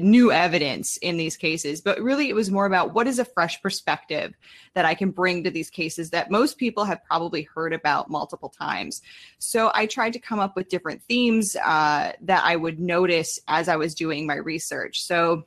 new 0.00 0.32
evidence 0.32 0.96
in 0.96 1.16
these 1.16 1.36
cases, 1.36 1.80
but 1.80 2.00
really 2.00 2.28
it 2.28 2.34
was 2.34 2.50
more 2.50 2.66
about 2.66 2.92
what 2.92 3.06
is 3.06 3.18
a 3.18 3.24
fresh 3.24 3.62
perspective 3.62 4.34
that 4.74 4.84
I 4.84 4.94
can 4.94 5.10
bring 5.10 5.44
to 5.44 5.50
these 5.50 5.70
cases 5.70 6.10
that 6.10 6.30
most 6.30 6.58
people 6.58 6.84
have 6.84 7.04
probably 7.04 7.42
heard 7.42 7.72
about 7.72 8.10
multiple 8.10 8.48
times. 8.48 9.00
So 9.38 9.70
I 9.74 9.86
tried 9.86 10.12
to 10.14 10.18
come 10.18 10.40
up 10.40 10.56
with 10.56 10.68
different 10.68 11.02
themes 11.02 11.56
uh, 11.56 12.12
that 12.22 12.44
I 12.44 12.56
would 12.56 12.80
notice 12.80 13.38
as 13.46 13.68
I 13.68 13.76
was 13.76 13.94
doing 13.94 14.26
my 14.26 14.36
research. 14.36 15.02
So 15.02 15.44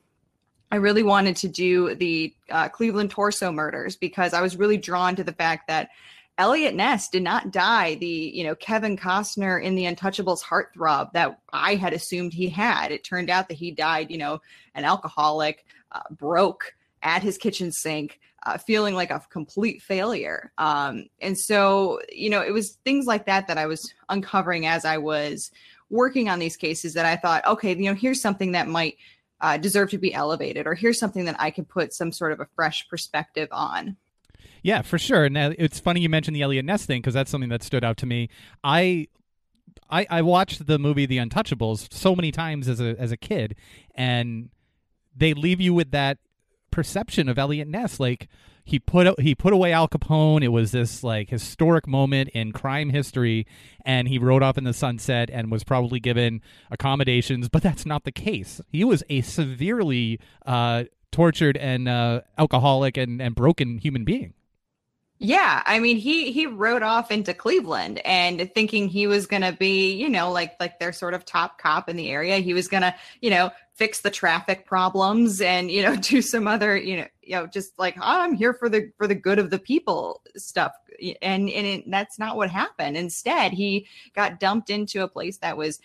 I 0.71 0.77
really 0.77 1.03
wanted 1.03 1.35
to 1.37 1.47
do 1.47 1.95
the 1.95 2.33
uh, 2.49 2.69
Cleveland 2.69 3.11
torso 3.11 3.51
murders 3.51 3.95
because 3.95 4.33
I 4.33 4.41
was 4.41 4.57
really 4.57 4.77
drawn 4.77 5.15
to 5.15 5.23
the 5.23 5.33
fact 5.33 5.67
that 5.67 5.89
Eliot 6.37 6.75
Ness 6.75 7.09
did 7.09 7.23
not 7.23 7.51
die 7.51 7.95
the, 7.95 8.05
you 8.05 8.43
know, 8.43 8.55
Kevin 8.55 8.95
Costner 8.95 9.61
in 9.61 9.75
the 9.75 9.85
Untouchables 9.85 10.43
heartthrob 10.43 11.11
that 11.13 11.39
I 11.51 11.75
had 11.75 11.93
assumed 11.93 12.33
he 12.33 12.47
had. 12.47 12.91
It 12.91 13.03
turned 13.03 13.29
out 13.29 13.47
that 13.47 13.55
he 13.55 13.71
died, 13.71 14.11
you 14.11 14.17
know, 14.17 14.39
an 14.75 14.85
alcoholic, 14.85 15.65
uh, 15.91 16.01
broke 16.11 16.75
at 17.01 17.23
his 17.23 17.37
kitchen 17.37 17.71
sink, 17.71 18.19
uh, 18.45 18.57
feeling 18.57 18.93
like 18.93 19.09
a 19.09 19.21
complete 19.29 19.81
failure. 19.81 20.51
Um, 20.57 21.07
and 21.21 21.37
so, 21.37 21.99
you 22.11 22.29
know, 22.29 22.41
it 22.41 22.51
was 22.51 22.77
things 22.85 23.05
like 23.07 23.25
that 23.25 23.47
that 23.47 23.57
I 23.57 23.65
was 23.65 23.93
uncovering 24.09 24.65
as 24.65 24.85
I 24.85 24.97
was 24.99 25.51
working 25.89 26.29
on 26.29 26.39
these 26.39 26.57
cases 26.57 26.93
that 26.93 27.05
I 27.05 27.15
thought, 27.15 27.45
okay, 27.45 27.75
you 27.75 27.85
know, 27.85 27.93
here's 27.93 28.21
something 28.21 28.51
that 28.51 28.67
might 28.67 28.97
uh, 29.41 29.57
deserve 29.57 29.89
to 29.91 29.97
be 29.97 30.13
elevated, 30.13 30.67
or 30.67 30.75
here's 30.75 30.99
something 30.99 31.25
that 31.25 31.39
I 31.39 31.51
can 31.51 31.65
put 31.65 31.93
some 31.93 32.11
sort 32.11 32.31
of 32.31 32.39
a 32.39 32.47
fresh 32.55 32.87
perspective 32.89 33.47
on. 33.51 33.95
Yeah, 34.67 34.81
for 34.81 34.99
sure. 34.99 35.29
Now 35.29 35.53
it's 35.57 35.79
funny 35.79 36.01
you 36.01 36.09
mentioned 36.09 36.35
the 36.35 36.41
Eliot 36.41 36.65
Ness 36.65 36.85
thing 36.85 36.99
because 36.99 37.13
that's 37.13 37.31
something 37.31 37.47
that 37.51 37.63
stood 37.63 37.85
out 37.85 37.95
to 37.99 38.05
me. 38.05 38.27
I, 38.65 39.07
I, 39.89 40.05
I 40.09 40.21
watched 40.21 40.67
the 40.67 40.77
movie 40.77 41.05
The 41.05 41.19
Untouchables 41.19 41.93
so 41.93 42.13
many 42.13 42.33
times 42.33 42.67
as 42.67 42.81
a 42.81 42.93
as 42.99 43.13
a 43.13 43.15
kid, 43.15 43.55
and 43.95 44.49
they 45.15 45.33
leave 45.33 45.61
you 45.61 45.73
with 45.73 45.91
that 45.91 46.17
perception 46.69 47.29
of 47.29 47.39
Eliot 47.39 47.69
Ness. 47.69 47.97
Like 47.97 48.27
he 48.65 48.77
put 48.77 49.17
he 49.21 49.33
put 49.33 49.53
away 49.53 49.71
Al 49.71 49.87
Capone. 49.87 50.43
It 50.43 50.49
was 50.49 50.73
this 50.73 51.01
like 51.01 51.29
historic 51.29 51.87
moment 51.87 52.27
in 52.33 52.51
crime 52.51 52.89
history, 52.89 53.47
and 53.85 54.09
he 54.09 54.17
rode 54.19 54.43
off 54.43 54.57
in 54.57 54.65
the 54.65 54.73
sunset 54.73 55.29
and 55.31 55.49
was 55.49 55.63
probably 55.63 56.01
given 56.01 56.41
accommodations. 56.69 57.47
But 57.47 57.63
that's 57.63 57.85
not 57.85 58.03
the 58.03 58.11
case. 58.11 58.59
He 58.67 58.83
was 58.83 59.01
a 59.09 59.21
severely 59.21 60.19
uh, 60.45 60.83
tortured 61.09 61.55
and 61.55 61.87
uh, 61.87 62.19
alcoholic 62.37 62.97
and, 62.97 63.21
and 63.21 63.33
broken 63.33 63.77
human 63.77 64.03
being. 64.03 64.33
Yeah, 65.19 65.63
I 65.65 65.79
mean 65.79 65.97
he 65.97 66.31
he 66.31 66.45
rode 66.45 66.83
off 66.83 67.09
into 67.09 67.33
Cleveland 67.33 67.99
and 68.05 68.51
thinking 68.53 68.87
he 68.87 69.07
was 69.07 69.25
going 69.25 69.41
to 69.41 69.51
be, 69.51 69.93
you 69.93 70.09
know, 70.09 70.31
like 70.31 70.53
like 70.59 70.79
their 70.79 70.91
sort 70.93 71.15
of 71.15 71.25
top 71.25 71.59
cop 71.59 71.89
in 71.89 71.95
the 71.95 72.11
area. 72.11 72.37
He 72.37 72.53
was 72.53 72.67
going 72.67 72.83
to, 72.83 72.93
you 73.21 73.31
know, 73.31 73.49
fix 73.73 74.01
the 74.01 74.11
traffic 74.11 74.67
problems 74.67 75.41
and, 75.41 75.71
you 75.71 75.81
know, 75.81 75.95
do 76.01 76.21
some 76.21 76.47
other, 76.47 76.77
you 76.77 76.97
know, 76.97 77.07
you 77.23 77.35
know 77.35 77.47
just 77.47 77.79
like 77.79 77.97
oh, 77.97 78.01
I'm 78.03 78.35
here 78.35 78.53
for 78.53 78.69
the 78.69 78.91
for 78.97 79.07
the 79.07 79.15
good 79.15 79.39
of 79.39 79.49
the 79.49 79.57
people 79.57 80.21
stuff. 80.35 80.73
And 81.23 81.49
and 81.49 81.67
it, 81.67 81.89
that's 81.89 82.19
not 82.19 82.37
what 82.37 82.51
happened. 82.51 82.95
Instead, 82.95 83.53
he 83.53 83.87
got 84.13 84.39
dumped 84.39 84.69
into 84.69 85.01
a 85.03 85.07
place 85.07 85.37
that 85.37 85.57
was 85.57 85.79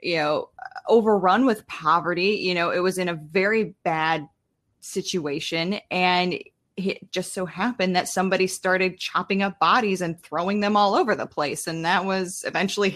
you 0.00 0.16
know, 0.16 0.48
overrun 0.86 1.44
with 1.44 1.66
poverty. 1.66 2.38
You 2.40 2.54
know, 2.54 2.70
it 2.70 2.80
was 2.80 2.98
in 2.98 3.08
a 3.08 3.14
very 3.14 3.74
bad 3.82 4.28
situation. 4.80 5.80
And 5.90 6.38
it 6.78 7.10
just 7.10 7.32
so 7.32 7.44
happened 7.44 7.96
that 7.96 8.08
somebody 8.08 8.46
started 8.46 8.98
chopping 8.98 9.42
up 9.42 9.58
bodies 9.58 10.00
and 10.00 10.20
throwing 10.22 10.60
them 10.60 10.76
all 10.76 10.94
over 10.94 11.14
the 11.14 11.26
place. 11.26 11.66
And 11.66 11.84
that 11.84 12.04
was 12.04 12.44
eventually 12.46 12.90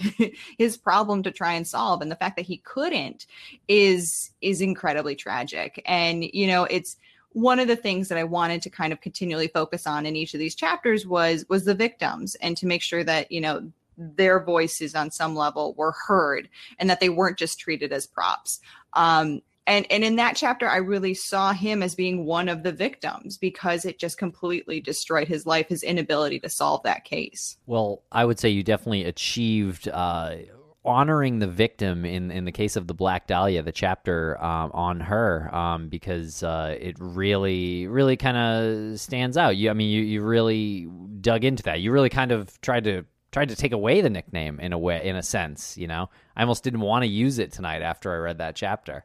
his 0.58 0.76
problem 0.76 1.22
to 1.24 1.30
try 1.30 1.54
and 1.54 1.66
solve. 1.66 2.00
And 2.00 2.10
the 2.10 2.16
fact 2.16 2.36
that 2.36 2.46
he 2.46 2.58
couldn't 2.58 3.26
is 3.68 4.30
is 4.40 4.60
incredibly 4.60 5.16
tragic. 5.16 5.82
And, 5.84 6.24
you 6.24 6.46
know, 6.46 6.64
it's 6.64 6.96
one 7.30 7.58
of 7.58 7.66
the 7.66 7.76
things 7.76 8.08
that 8.08 8.18
I 8.18 8.24
wanted 8.24 8.62
to 8.62 8.70
kind 8.70 8.92
of 8.92 9.00
continually 9.00 9.48
focus 9.48 9.86
on 9.86 10.06
in 10.06 10.16
each 10.16 10.34
of 10.34 10.40
these 10.40 10.54
chapters 10.54 11.06
was 11.06 11.44
was 11.48 11.64
the 11.64 11.74
victims 11.74 12.36
and 12.36 12.56
to 12.58 12.66
make 12.66 12.82
sure 12.82 13.02
that, 13.04 13.32
you 13.32 13.40
know, 13.40 13.70
their 13.98 14.40
voices 14.42 14.94
on 14.94 15.10
some 15.10 15.34
level 15.34 15.74
were 15.74 15.94
heard 16.06 16.48
and 16.78 16.88
that 16.88 17.00
they 17.00 17.08
weren't 17.08 17.38
just 17.38 17.58
treated 17.58 17.92
as 17.92 18.06
props. 18.06 18.60
Um, 18.94 19.42
and 19.66 19.86
and 19.90 20.04
in 20.04 20.16
that 20.16 20.36
chapter 20.36 20.68
i 20.68 20.76
really 20.76 21.14
saw 21.14 21.52
him 21.52 21.82
as 21.82 21.94
being 21.94 22.24
one 22.24 22.48
of 22.48 22.62
the 22.62 22.72
victims 22.72 23.36
because 23.38 23.84
it 23.84 23.98
just 23.98 24.18
completely 24.18 24.80
destroyed 24.80 25.28
his 25.28 25.46
life 25.46 25.68
his 25.68 25.82
inability 25.82 26.38
to 26.40 26.48
solve 26.48 26.82
that 26.82 27.04
case. 27.04 27.56
Well 27.66 28.02
i 28.12 28.24
would 28.24 28.38
say 28.38 28.48
you 28.48 28.62
definitely 28.62 29.04
achieved 29.04 29.88
uh, 29.88 30.36
honoring 30.84 31.38
the 31.38 31.46
victim 31.46 32.04
in 32.04 32.30
in 32.30 32.44
the 32.44 32.52
case 32.52 32.74
of 32.74 32.86
the 32.88 32.94
black 32.94 33.26
dahlia 33.26 33.62
the 33.62 33.72
chapter 33.72 34.42
um, 34.42 34.70
on 34.72 35.00
her 35.00 35.54
um, 35.54 35.88
because 35.88 36.42
uh, 36.42 36.76
it 36.80 36.96
really 36.98 37.86
really 37.86 38.16
kind 38.16 38.36
of 38.36 38.98
stands 38.98 39.36
out. 39.36 39.56
You 39.56 39.70
i 39.70 39.72
mean 39.72 39.90
you, 39.90 40.02
you 40.02 40.22
really 40.22 40.88
dug 41.20 41.44
into 41.44 41.62
that. 41.64 41.80
You 41.80 41.92
really 41.92 42.08
kind 42.08 42.32
of 42.32 42.60
tried 42.60 42.84
to 42.84 43.04
tried 43.30 43.48
to 43.48 43.56
take 43.56 43.72
away 43.72 44.00
the 44.00 44.10
nickname 44.10 44.60
in 44.60 44.72
a 44.72 44.78
way 44.78 45.06
in 45.06 45.16
a 45.16 45.22
sense 45.22 45.78
you 45.78 45.86
know? 45.86 46.10
I 46.36 46.42
almost 46.42 46.64
didn't 46.64 46.80
want 46.80 47.04
to 47.04 47.08
use 47.08 47.38
it 47.38 47.52
tonight 47.52 47.80
after 47.80 48.12
i 48.12 48.16
read 48.16 48.38
that 48.38 48.56
chapter 48.56 49.04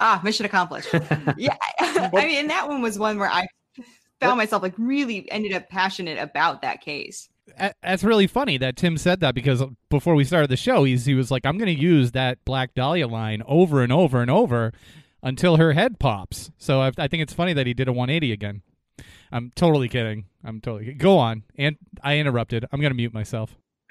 ah 0.00 0.20
mission 0.24 0.44
accomplished 0.46 0.88
yeah 1.36 1.56
i 1.80 2.10
mean 2.26 2.48
that 2.48 2.68
one 2.68 2.82
was 2.82 2.98
one 2.98 3.18
where 3.18 3.30
i 3.30 3.46
found 4.20 4.36
myself 4.36 4.62
like 4.62 4.74
really 4.76 5.30
ended 5.30 5.52
up 5.52 5.68
passionate 5.68 6.18
about 6.18 6.62
that 6.62 6.80
case 6.80 7.28
that's 7.82 8.04
really 8.04 8.28
funny 8.28 8.58
that 8.58 8.76
Tim 8.76 8.96
said 8.96 9.18
that 9.20 9.34
because 9.34 9.62
before 9.88 10.14
we 10.14 10.22
started 10.22 10.50
the 10.50 10.56
show, 10.56 10.84
he's 10.84 11.04
he 11.04 11.14
was 11.14 11.32
like, 11.32 11.44
"I'm 11.44 11.58
going 11.58 11.74
to 11.74 11.82
use 11.82 12.12
that 12.12 12.38
Black 12.44 12.74
Dahlia 12.74 13.08
line 13.08 13.42
over 13.44 13.82
and 13.82 13.92
over 13.92 14.22
and 14.22 14.30
over 14.30 14.72
until 15.20 15.56
her 15.56 15.72
head 15.72 15.98
pops." 15.98 16.52
So 16.58 16.80
I, 16.80 16.92
I 16.96 17.08
think 17.08 17.24
it's 17.24 17.34
funny 17.34 17.52
that 17.54 17.66
he 17.66 17.74
did 17.74 17.88
a 17.88 17.92
180 17.92 18.30
again. 18.30 18.62
I'm 19.32 19.52
totally 19.54 19.88
kidding. 19.88 20.26
I'm 20.44 20.60
totally 20.60 20.84
kidding. 20.84 20.98
go 20.98 21.18
on. 21.18 21.44
And 21.56 21.76
I 22.02 22.18
interrupted. 22.18 22.64
I'm 22.72 22.80
going 22.80 22.90
to 22.90 22.96
mute 22.96 23.14
myself. 23.14 23.56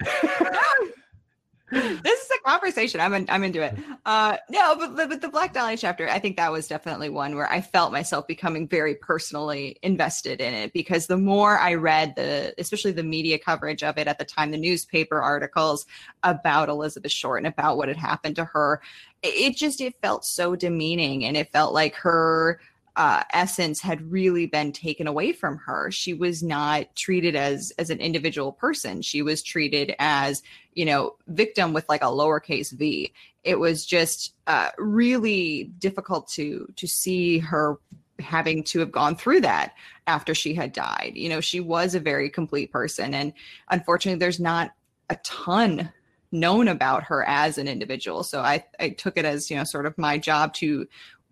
this 1.70 2.29
conversation. 2.44 3.00
I'm 3.00 3.14
in, 3.14 3.26
I'm 3.28 3.44
into 3.44 3.62
it. 3.62 3.74
Uh, 4.04 4.36
no, 4.48 4.76
but, 4.76 4.96
but 4.96 5.08
but 5.08 5.20
the 5.20 5.28
Black 5.28 5.52
Dahlia 5.52 5.76
chapter, 5.76 6.08
I 6.08 6.18
think 6.18 6.36
that 6.36 6.52
was 6.52 6.68
definitely 6.68 7.08
one 7.08 7.36
where 7.36 7.50
I 7.50 7.60
felt 7.60 7.92
myself 7.92 8.26
becoming 8.26 8.68
very 8.68 8.94
personally 8.94 9.78
invested 9.82 10.40
in 10.40 10.54
it 10.54 10.72
because 10.72 11.06
the 11.06 11.16
more 11.16 11.58
I 11.58 11.74
read 11.74 12.14
the, 12.16 12.54
especially 12.58 12.92
the 12.92 13.02
media 13.02 13.38
coverage 13.38 13.82
of 13.82 13.98
it 13.98 14.08
at 14.08 14.18
the 14.18 14.24
time, 14.24 14.50
the 14.50 14.58
newspaper 14.58 15.20
articles 15.20 15.86
about 16.22 16.68
Elizabeth 16.68 17.12
Short 17.12 17.40
and 17.40 17.46
about 17.46 17.76
what 17.76 17.88
had 17.88 17.96
happened 17.96 18.36
to 18.36 18.44
her, 18.44 18.80
it 19.22 19.56
just 19.56 19.80
it 19.80 19.94
felt 20.00 20.24
so 20.24 20.56
demeaning 20.56 21.24
and 21.24 21.36
it 21.36 21.52
felt 21.52 21.74
like 21.74 21.94
her 21.96 22.60
uh, 22.96 23.22
essence 23.32 23.80
had 23.80 24.10
really 24.10 24.46
been 24.46 24.72
taken 24.72 25.06
away 25.06 25.32
from 25.32 25.56
her. 25.58 25.90
She 25.90 26.14
was 26.14 26.42
not 26.42 26.94
treated 26.96 27.36
as 27.36 27.72
as 27.78 27.90
an 27.90 28.00
individual 28.00 28.52
person. 28.52 29.02
She 29.02 29.22
was 29.22 29.42
treated 29.42 29.94
as 29.98 30.42
you 30.74 30.84
know 30.84 31.16
victim 31.28 31.72
with 31.72 31.88
like 31.88 32.02
a 32.02 32.06
lowercase 32.06 32.72
v. 32.72 33.12
It 33.44 33.58
was 33.58 33.86
just 33.86 34.34
uh, 34.46 34.70
really 34.78 35.64
difficult 35.78 36.28
to 36.30 36.72
to 36.76 36.86
see 36.86 37.38
her 37.38 37.78
having 38.18 38.62
to 38.62 38.80
have 38.80 38.92
gone 38.92 39.16
through 39.16 39.40
that 39.40 39.74
after 40.06 40.34
she 40.34 40.52
had 40.52 40.72
died. 40.72 41.12
You 41.14 41.30
know, 41.30 41.40
she 41.40 41.60
was 41.60 41.94
a 41.94 42.00
very 42.00 42.28
complete 42.28 42.70
person, 42.72 43.14
and 43.14 43.32
unfortunately, 43.68 44.18
there's 44.18 44.40
not 44.40 44.72
a 45.08 45.16
ton 45.24 45.90
known 46.32 46.68
about 46.68 47.04
her 47.04 47.24
as 47.26 47.58
an 47.58 47.66
individual. 47.66 48.22
So 48.22 48.40
I, 48.40 48.64
I 48.78 48.90
took 48.90 49.16
it 49.16 49.24
as, 49.24 49.50
you 49.50 49.56
know, 49.56 49.64
sort 49.64 49.86
of 49.86 49.98
my 49.98 50.18
job 50.18 50.54
to 50.54 50.86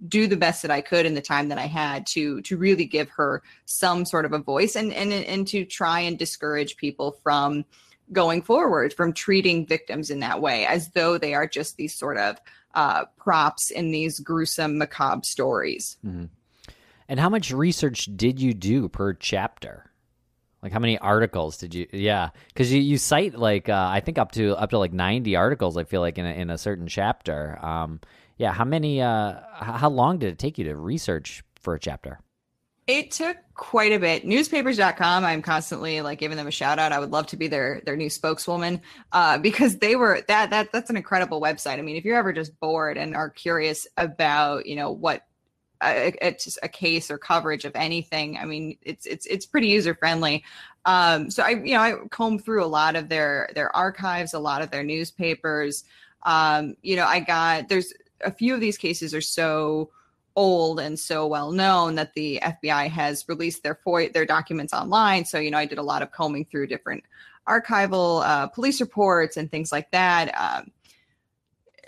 do 0.06 0.26
the 0.26 0.36
best 0.36 0.62
that 0.62 0.70
I 0.70 0.80
could 0.80 1.06
in 1.06 1.14
the 1.14 1.20
time 1.20 1.48
that 1.48 1.58
I 1.58 1.66
had 1.66 2.06
to 2.08 2.40
to 2.42 2.56
really 2.56 2.84
give 2.84 3.08
her 3.10 3.42
some 3.64 4.04
sort 4.04 4.24
of 4.24 4.32
a 4.32 4.38
voice 4.38 4.76
and 4.76 4.92
and 4.92 5.12
and 5.12 5.46
to 5.48 5.64
try 5.64 6.00
and 6.00 6.18
discourage 6.18 6.76
people 6.76 7.18
from 7.22 7.64
going 8.12 8.42
forward 8.42 8.94
from 8.94 9.12
treating 9.12 9.66
victims 9.66 10.10
in 10.10 10.20
that 10.20 10.40
way 10.40 10.64
as 10.66 10.90
though 10.90 11.18
they 11.18 11.34
are 11.34 11.46
just 11.46 11.76
these 11.76 11.94
sort 11.94 12.16
of 12.16 12.40
uh, 12.74 13.04
props 13.16 13.70
in 13.70 13.90
these 13.90 14.20
gruesome 14.20 14.78
macabre 14.78 15.24
stories. 15.24 15.96
Mm-hmm. 16.04 16.26
And 17.08 17.18
how 17.18 17.28
much 17.28 17.50
research 17.50 18.08
did 18.16 18.40
you 18.40 18.54
do 18.54 18.88
per 18.88 19.14
chapter? 19.14 19.90
Like 20.62 20.72
how 20.72 20.78
many 20.78 20.98
articles 20.98 21.56
did 21.56 21.74
you? 21.74 21.86
Yeah, 21.92 22.30
because 22.48 22.72
you, 22.72 22.80
you 22.80 22.98
cite 22.98 23.34
like 23.34 23.68
uh, 23.68 23.88
I 23.90 24.00
think 24.00 24.18
up 24.18 24.32
to 24.32 24.56
up 24.56 24.70
to 24.70 24.78
like 24.78 24.92
ninety 24.92 25.36
articles. 25.36 25.76
I 25.76 25.84
feel 25.84 26.00
like 26.00 26.18
in 26.18 26.26
a, 26.26 26.32
in 26.32 26.50
a 26.50 26.58
certain 26.58 26.88
chapter. 26.88 27.58
Um, 27.64 28.00
yeah, 28.38 28.52
how 28.52 28.64
many? 28.64 29.02
Uh, 29.02 29.40
how 29.52 29.90
long 29.90 30.18
did 30.18 30.32
it 30.32 30.38
take 30.38 30.58
you 30.58 30.64
to 30.64 30.76
research 30.76 31.42
for 31.60 31.74
a 31.74 31.80
chapter? 31.80 32.20
It 32.86 33.10
took 33.10 33.36
quite 33.52 33.92
a 33.92 33.98
bit. 33.98 34.24
Newspapers.com. 34.24 35.24
I'm 35.24 35.42
constantly 35.42 36.00
like 36.00 36.18
giving 36.18 36.38
them 36.38 36.46
a 36.46 36.50
shout 36.50 36.78
out. 36.78 36.90
I 36.90 36.98
would 36.98 37.10
love 37.10 37.26
to 37.28 37.36
be 37.36 37.46
their 37.46 37.82
their 37.84 37.96
new 37.96 38.08
spokeswoman 38.08 38.80
uh, 39.12 39.36
because 39.38 39.76
they 39.76 39.96
were 39.96 40.22
that 40.28 40.50
that 40.50 40.72
that's 40.72 40.88
an 40.88 40.96
incredible 40.96 41.40
website. 41.40 41.78
I 41.78 41.82
mean, 41.82 41.96
if 41.96 42.04
you're 42.04 42.16
ever 42.16 42.32
just 42.32 42.58
bored 42.60 42.96
and 42.96 43.14
are 43.14 43.28
curious 43.28 43.86
about 43.98 44.64
you 44.64 44.76
know 44.76 44.90
what 44.90 45.26
a, 45.82 46.14
it's 46.26 46.58
a 46.62 46.68
case 46.68 47.10
or 47.10 47.18
coverage 47.18 47.64
of 47.64 47.72
anything. 47.74 48.38
I 48.38 48.44
mean, 48.44 48.78
it's 48.82 49.04
it's 49.04 49.26
it's 49.26 49.46
pretty 49.46 49.68
user 49.68 49.94
friendly. 49.94 50.44
Um, 50.84 51.30
so 51.30 51.42
I 51.42 51.50
you 51.50 51.74
know 51.74 51.80
I 51.80 51.94
comb 52.10 52.38
through 52.38 52.64
a 52.64 52.66
lot 52.66 52.96
of 52.96 53.08
their 53.08 53.50
their 53.54 53.74
archives, 53.74 54.32
a 54.32 54.38
lot 54.38 54.62
of 54.62 54.70
their 54.70 54.84
newspapers. 54.84 55.84
Um, 56.22 56.76
you 56.82 56.96
know, 56.96 57.04
I 57.04 57.20
got 57.20 57.68
there's 57.68 57.92
a 58.22 58.32
few 58.32 58.54
of 58.54 58.60
these 58.60 58.78
cases 58.78 59.14
are 59.14 59.20
so 59.20 59.90
old 60.36 60.78
and 60.78 60.98
so 60.98 61.26
well 61.26 61.50
known 61.50 61.96
that 61.96 62.14
the 62.14 62.40
FBI 62.42 62.88
has 62.88 63.24
released 63.28 63.62
their 63.62 63.78
FOIA, 63.84 64.12
their 64.12 64.24
documents 64.24 64.72
online. 64.72 65.24
So, 65.24 65.38
you 65.38 65.50
know, 65.50 65.58
I 65.58 65.66
did 65.66 65.78
a 65.78 65.82
lot 65.82 66.00
of 66.00 66.12
combing 66.12 66.44
through 66.44 66.68
different 66.68 67.02
archival 67.48 68.24
uh, 68.24 68.46
police 68.46 68.80
reports 68.80 69.36
and 69.36 69.50
things 69.50 69.72
like 69.72 69.90
that. 69.90 70.28
Um, 70.38 70.70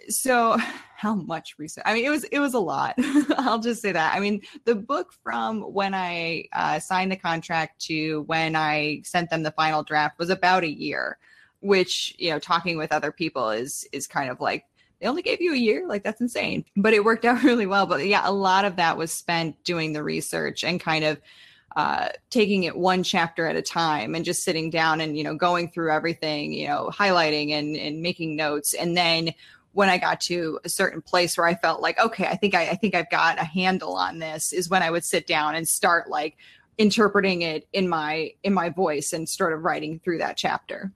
so, 0.09 0.59
how 0.97 1.15
much 1.15 1.55
research? 1.57 1.85
I 1.87 1.95
mean, 1.95 2.05
it 2.05 2.11
was 2.11 2.25
it 2.25 2.41
was 2.41 2.53
a 2.53 2.59
lot. 2.59 2.95
I'll 3.39 3.59
just 3.59 3.81
say 3.81 3.93
that. 3.93 4.15
I 4.15 4.21
mean, 4.21 4.43
the 4.67 4.75
book 4.75 5.15
from 5.23 5.63
when 5.63 5.95
I 5.95 6.45
uh, 6.53 6.79
signed 6.79 7.11
the 7.11 7.17
contract 7.17 7.81
to 7.87 8.23
when 8.23 8.55
I 8.55 9.01
sent 9.05 9.31
them 9.31 9.43
the 9.43 9.53
final 9.53 9.83
draft 9.83 10.19
was 10.19 10.29
about 10.29 10.63
a 10.63 10.69
year, 10.69 11.17
which 11.61 12.15
you 12.19 12.31
know, 12.31 12.39
talking 12.39 12.77
with 12.77 12.93
other 12.93 13.13
people 13.13 13.49
is 13.49 13.89
is 13.93 14.07
kind 14.07 14.31
of 14.31 14.41
like 14.41 14.67
they 15.01 15.09
only 15.09 15.23
gave 15.23 15.41
you 15.41 15.53
a 15.53 15.57
year? 15.57 15.87
Like 15.87 16.03
that's 16.03 16.21
insane. 16.21 16.65
But 16.77 16.93
it 16.93 17.05
worked 17.05 17.25
out 17.27 17.43
really 17.43 17.67
well. 17.67 17.87
But 17.87 18.07
yeah 18.07 18.23
a 18.25 18.33
lot 18.33 18.65
of 18.65 18.77
that 18.77 18.97
was 18.97 19.13
spent 19.13 19.63
doing 19.65 19.93
the 19.93 20.03
research 20.03 20.65
and 20.65 20.81
kind 20.81 21.05
of 21.05 21.21
uh, 21.77 22.09
taking 22.31 22.65
it 22.65 22.77
one 22.77 23.03
chapter 23.03 23.47
at 23.47 23.55
a 23.55 23.63
time 23.63 24.15
and 24.15 24.25
just 24.25 24.43
sitting 24.43 24.71
down 24.71 25.01
and 25.01 25.17
you 25.17 25.23
know 25.23 25.37
going 25.37 25.71
through 25.71 25.93
everything 25.93 26.53
you 26.53 26.67
know 26.67 26.91
highlighting 26.93 27.53
and 27.53 27.77
and 27.77 28.03
making 28.03 28.37
notes. 28.37 28.75
And 28.75 28.97
then 28.97 29.35
when 29.73 29.89
I 29.89 29.99
got 29.99 30.21
to 30.23 30.59
a 30.65 30.69
certain 30.69 31.01
place 31.01 31.37
where 31.37 31.47
I 31.47 31.55
felt 31.55 31.81
like, 31.81 31.99
okay, 31.99 32.27
I 32.27 32.37
think 32.37 32.55
I, 32.55 32.71
I 32.71 32.75
think 32.75 32.95
I've 32.95 33.11
got 33.11 33.39
a 33.39 33.45
handle 33.45 33.95
on 33.95 34.19
this, 34.19 34.53
is 34.53 34.69
when 34.69 34.83
I 34.83 34.91
would 34.91 35.05
sit 35.05 35.27
down 35.27 35.55
and 35.55 35.69
start 35.69 36.11
like 36.11 36.37
interpreting 36.77 37.43
it 37.43 37.69
in 37.73 37.89
my 37.89 38.33
in 38.43 38.55
my 38.55 38.71
voice 38.71 39.13
and 39.13 39.29
sort 39.29 39.53
of 39.53 39.63
writing 39.63 40.01
through 40.01 40.19
that 40.19 40.37
chapter. 40.37 40.93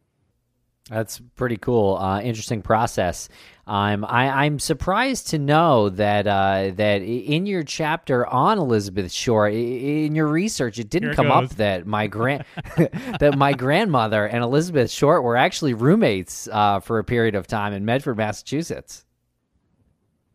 That's 0.90 1.18
pretty 1.36 1.56
cool. 1.56 1.96
Uh, 1.96 2.20
interesting 2.20 2.60
process. 2.60 3.30
Um, 3.66 4.04
I, 4.06 4.44
am 4.44 4.58
surprised 4.58 5.28
to 5.28 5.38
know 5.38 5.88
that 5.88 6.26
uh, 6.26 6.72
that 6.74 7.00
in 7.00 7.46
your 7.46 7.62
chapter 7.62 8.26
on 8.26 8.58
Elizabeth 8.58 9.10
Short, 9.10 9.54
in 9.54 10.14
your 10.14 10.26
research, 10.26 10.78
it 10.78 10.90
didn't 10.90 11.14
come 11.14 11.28
goes. 11.28 11.52
up 11.52 11.56
that 11.56 11.86
my 11.86 12.06
grand 12.08 12.44
that 13.20 13.38
my 13.38 13.54
grandmother 13.54 14.26
and 14.26 14.44
Elizabeth 14.44 14.90
Short 14.90 15.22
were 15.22 15.38
actually 15.38 15.72
roommates 15.72 16.46
uh, 16.52 16.80
for 16.80 16.98
a 16.98 17.04
period 17.04 17.34
of 17.34 17.46
time 17.46 17.72
in 17.72 17.86
Medford, 17.86 18.18
Massachusetts. 18.18 19.06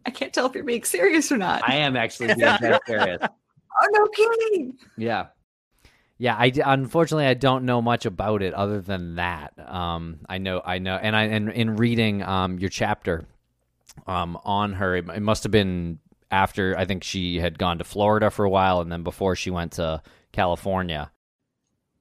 I 0.07 0.09
can't 0.09 0.33
tell 0.33 0.47
if 0.47 0.55
you're 0.55 0.63
being 0.63 0.83
serious 0.83 1.31
or 1.31 1.37
not. 1.37 1.61
I 1.69 1.75
am 1.75 1.95
actually 1.95 2.33
being 2.33 2.57
serious. 2.87 3.19
oh 3.21 3.87
no, 3.91 4.07
kidding! 4.07 4.75
Yeah. 4.97 5.27
Yeah, 6.21 6.35
I 6.37 6.51
unfortunately 6.65 7.27
I 7.27 7.33
don't 7.33 7.63
know 7.63 7.81
much 7.81 8.05
about 8.05 8.43
it 8.43 8.53
other 8.53 8.81
than 8.81 9.15
that. 9.15 9.53
Um, 9.57 10.19
I 10.27 10.37
know, 10.37 10.61
I 10.63 10.77
know, 10.77 10.95
and 10.95 11.15
I 11.15 11.23
and 11.23 11.49
in 11.49 11.77
reading 11.77 12.21
um 12.21 12.59
your 12.59 12.69
chapter, 12.69 13.25
um 14.05 14.37
on 14.43 14.73
her, 14.73 14.97
it, 14.97 15.07
it 15.09 15.21
must 15.21 15.43
have 15.43 15.51
been 15.51 15.99
after 16.29 16.77
I 16.77 16.83
think 16.83 17.05
she 17.05 17.39
had 17.39 17.57
gone 17.57 17.77
to 17.77 17.85
Florida 17.85 18.29
for 18.29 18.43
a 18.43 18.49
while, 18.49 18.81
and 18.81 18.91
then 18.91 19.01
before 19.01 19.37
she 19.37 19.49
went 19.49 19.71
to 19.73 20.01
California. 20.33 21.09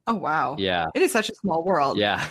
Oh 0.08 0.16
wow! 0.16 0.56
Yeah, 0.58 0.86
it 0.96 1.02
is 1.02 1.12
such 1.12 1.30
a 1.30 1.34
small 1.36 1.62
world. 1.62 1.96
Yeah. 1.96 2.28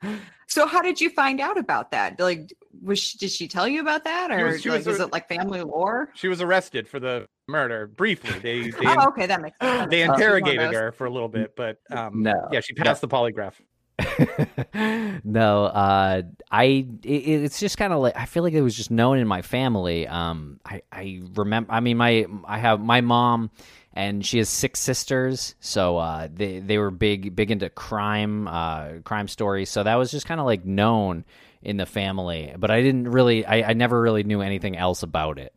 So 0.48 0.66
how 0.66 0.80
did 0.80 1.00
you 1.00 1.10
find 1.10 1.40
out 1.40 1.58
about 1.58 1.90
that? 1.90 2.18
Like, 2.20 2.52
was 2.82 2.98
she, 3.00 3.18
did 3.18 3.30
she 3.30 3.48
tell 3.48 3.66
you 3.66 3.80
about 3.80 4.04
that, 4.04 4.30
or 4.30 4.46
was- 4.46 4.62
she 4.62 4.70
like, 4.70 4.78
was 4.86 4.94
is 4.94 5.00
a- 5.00 5.04
it 5.04 5.12
like 5.12 5.28
family 5.28 5.60
lore? 5.62 6.10
She 6.14 6.28
was 6.28 6.40
arrested 6.40 6.88
for 6.88 7.00
the 7.00 7.26
murder 7.48 7.86
briefly. 7.88 8.38
They 8.38 8.70
they, 8.70 8.86
Oh, 8.86 9.08
okay, 9.08 9.26
that 9.26 9.40
makes 9.42 9.58
sense. 9.60 9.90
they 9.90 10.00
She's 10.02 10.08
one 10.08 10.14
of 10.14 10.20
interrogated 10.20 10.72
her 10.72 10.92
for 10.92 11.06
a 11.06 11.10
little 11.10 11.28
bit, 11.28 11.54
but 11.56 11.78
um, 11.90 12.22
No. 12.22 12.48
yeah, 12.52 12.60
she 12.60 12.74
passed 12.74 13.00
the 13.00 13.08
polygraph. 13.08 13.54
no, 15.24 15.64
uh, 15.64 16.22
I 16.50 16.64
it, 17.02 17.08
it's 17.08 17.58
just 17.60 17.78
kind 17.78 17.92
of 17.92 18.00
like 18.00 18.16
I 18.16 18.26
feel 18.26 18.42
like 18.42 18.52
it 18.52 18.60
was 18.62 18.76
just 18.76 18.90
known 18.90 19.18
in 19.18 19.26
my 19.26 19.42
family. 19.42 20.06
Um, 20.06 20.60
I 20.64 20.82
I 20.92 21.22
remember. 21.34 21.72
I 21.72 21.80
mean, 21.80 21.96
my 21.96 22.26
I 22.46 22.58
have 22.58 22.80
my 22.80 23.00
mom, 23.00 23.50
and 23.96 24.24
she 24.24 24.36
has 24.38 24.50
six 24.50 24.78
sisters, 24.78 25.54
so 25.58 25.96
uh, 25.96 26.28
they 26.32 26.60
they 26.60 26.76
were 26.76 26.90
big 26.90 27.34
big 27.34 27.50
into 27.50 27.70
crime, 27.70 28.46
uh, 28.46 28.98
crime 29.04 29.26
stories. 29.26 29.70
So 29.70 29.82
that 29.82 29.94
was 29.94 30.10
just 30.10 30.26
kind 30.26 30.38
of 30.38 30.44
like 30.44 30.66
known 30.66 31.24
in 31.62 31.78
the 31.78 31.86
family, 31.86 32.54
but 32.56 32.70
I 32.70 32.82
didn't 32.82 33.08
really, 33.08 33.44
I, 33.44 33.70
I 33.70 33.72
never 33.72 34.00
really 34.00 34.22
knew 34.22 34.42
anything 34.42 34.76
else 34.76 35.02
about 35.02 35.38
it. 35.38 35.52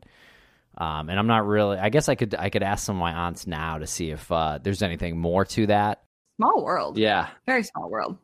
Um, 0.78 1.10
and 1.10 1.20
I'm 1.20 1.28
not 1.28 1.46
really. 1.46 1.78
I 1.78 1.90
guess 1.90 2.08
I 2.08 2.16
could 2.16 2.34
I 2.34 2.50
could 2.50 2.64
ask 2.64 2.86
some 2.86 2.96
of 2.96 3.02
my 3.02 3.12
aunts 3.12 3.46
now 3.46 3.78
to 3.78 3.86
see 3.86 4.12
if 4.12 4.32
uh, 4.32 4.60
there's 4.64 4.82
anything 4.82 5.20
more 5.20 5.44
to 5.44 5.68
that. 5.68 6.02
Small 6.38 6.64
world. 6.64 6.98
Yeah. 6.98 7.28
Very 7.46 7.64
small 7.64 7.90
world. 7.90 8.18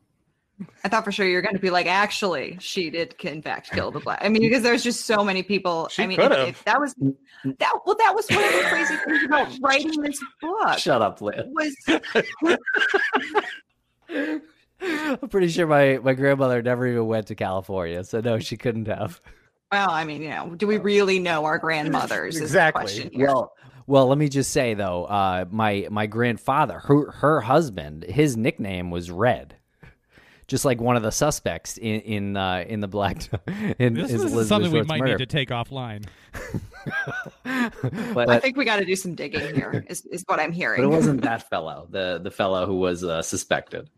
I 0.83 0.87
thought 0.89 1.03
for 1.03 1.11
sure 1.11 1.27
you 1.27 1.35
were 1.35 1.41
going 1.41 1.55
to 1.55 1.61
be 1.61 1.69
like, 1.69 1.85
actually, 1.85 2.57
she 2.61 2.89
did 2.89 3.15
in 3.23 3.41
fact 3.41 3.71
kill 3.71 3.91
the 3.91 3.99
black. 3.99 4.19
I 4.21 4.29
mean, 4.29 4.41
because 4.41 4.63
there's 4.63 4.83
just 4.83 5.05
so 5.05 5.23
many 5.23 5.43
people. 5.43 5.89
She 5.89 6.03
I 6.03 6.07
mean, 6.07 6.17
could 6.17 6.31
if- 6.31 6.37
have. 6.37 6.47
if 6.47 6.63
that 6.63 6.79
was 6.79 6.93
that. 6.95 7.79
Well, 7.85 7.95
that 7.99 8.13
was 8.15 8.27
one 8.29 8.43
of 8.43 8.51
the 8.53 8.61
crazy 8.69 8.95
things 9.05 9.23
about 9.25 9.47
writing 9.61 10.01
this 10.01 10.19
book. 10.41 10.77
Shut 10.77 11.01
up, 11.01 11.21
Liv. 11.21 11.45
Was 11.47 11.75
I'm 14.81 15.29
pretty 15.29 15.47
sure 15.49 15.67
my, 15.67 15.99
my 16.03 16.13
grandmother 16.13 16.61
never 16.61 16.85
even 16.87 17.07
went 17.07 17.27
to 17.27 17.35
California, 17.35 18.03
so 18.03 18.21
no, 18.21 18.39
she 18.39 18.57
couldn't 18.57 18.87
have. 18.87 19.21
well, 19.71 19.89
I 19.89 20.03
mean, 20.05 20.21
you 20.21 20.29
know, 20.29 20.53
do 20.55 20.67
we 20.67 20.77
really 20.77 21.19
know 21.19 21.45
our 21.45 21.57
grandmothers? 21.57 22.37
Exactly. 22.37 22.81
question. 22.81 23.09
Well, 23.15 23.53
well, 23.87 24.07
let 24.07 24.17
me 24.17 24.29
just 24.29 24.51
say 24.51 24.73
though, 24.73 25.05
uh, 25.05 25.45
my 25.49 25.87
my 25.91 26.07
grandfather, 26.07 26.79
her 26.79 27.11
her 27.11 27.41
husband, 27.41 28.03
his 28.03 28.35
nickname 28.35 28.89
was 28.91 29.11
Red, 29.11 29.54
just 30.47 30.65
like 30.65 30.79
one 30.79 30.95
of 30.95 31.03
the 31.03 31.11
suspects 31.11 31.77
in 31.77 32.01
in 32.01 32.37
uh, 32.37 32.63
in 32.67 32.79
the 32.79 32.87
black 32.87 33.17
in 33.79 33.95
This 33.95 34.11
is 34.11 34.21
Elizabeth 34.21 34.47
something 34.47 34.71
we 34.71 34.83
might 34.83 34.99
murder. 34.99 35.13
need 35.13 35.17
to 35.19 35.25
take 35.25 35.49
offline. 35.49 36.05
but, 38.13 38.29
I 38.29 38.39
think 38.39 38.57
we 38.57 38.65
got 38.65 38.77
to 38.77 38.85
do 38.85 38.95
some 38.95 39.15
digging 39.15 39.55
here. 39.55 39.85
Is 39.89 40.05
is 40.05 40.23
what 40.27 40.39
I'm 40.39 40.51
hearing. 40.51 40.81
but 40.81 40.85
it 40.85 40.89
wasn't 40.89 41.21
that 41.21 41.43
fellow, 41.49 41.87
the 41.89 42.19
the 42.21 42.31
fellow 42.31 42.65
who 42.65 42.75
was 42.75 43.03
uh, 43.03 43.21
suspected. 43.21 43.89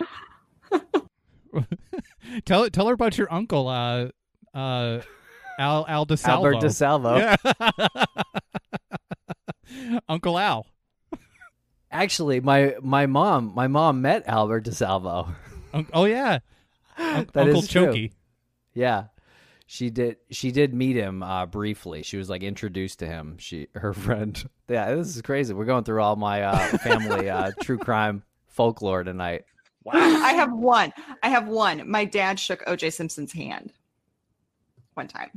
tell 2.46 2.70
tell 2.70 2.88
her 2.88 2.94
about 2.94 3.18
your 3.18 3.32
uncle, 3.32 3.68
uh, 3.68 4.08
uh, 4.54 5.02
Al 5.60 5.86
Al 5.88 6.06
DeSalvo. 6.06 6.28
Albert 6.28 6.56
DeSalvo. 6.56 7.20
Yeah. 7.20 7.36
Uncle 10.08 10.40
Al. 10.40 10.66
Actually, 11.92 12.40
my 12.40 12.76
my 12.82 13.06
mom 13.06 13.52
my 13.54 13.68
mom 13.68 14.02
met 14.02 14.24
Albert 14.28 14.66
DeSalvo. 14.66 15.36
Un- 15.78 15.88
oh 15.94 16.06
yeah, 16.06 16.40
Un- 16.98 17.28
That 17.34 17.48
Uncle 17.48 17.62
is 17.62 17.68
true. 17.68 18.10
Yeah. 18.74 19.06
She 19.70 19.90
did 19.90 20.16
she 20.32 20.52
did 20.52 20.74
meet 20.74 20.96
him 20.96 21.22
uh 21.22 21.46
briefly. 21.46 22.02
She 22.02 22.16
was 22.16 22.30
like 22.30 22.42
introduced 22.42 23.00
to 23.00 23.06
him. 23.06 23.38
She 23.38 23.68
her 23.76 23.94
friend. 23.94 24.50
Yeah, 24.70 24.94
this 24.96 25.16
is 25.16 25.22
crazy. 25.22 25.54
We're 25.54 25.64
going 25.64 25.86
through 25.86 26.02
all 26.02 26.18
my 26.18 26.44
uh 26.44 26.78
family 26.80 27.30
uh 27.30 27.52
true 27.62 27.78
crime 27.78 28.24
folklore 28.48 29.04
tonight. 29.04 29.46
Wow. 29.84 29.94
I 29.96 30.34
have 30.34 30.52
one. 30.52 30.92
I 31.24 31.30
have 31.30 31.48
one. 31.48 31.90
My 31.90 32.04
dad 32.04 32.38
shook 32.40 32.66
OJ 32.66 32.92
Simpson's 32.94 33.32
hand 33.32 33.72
one 34.96 35.08
time. 35.08 35.32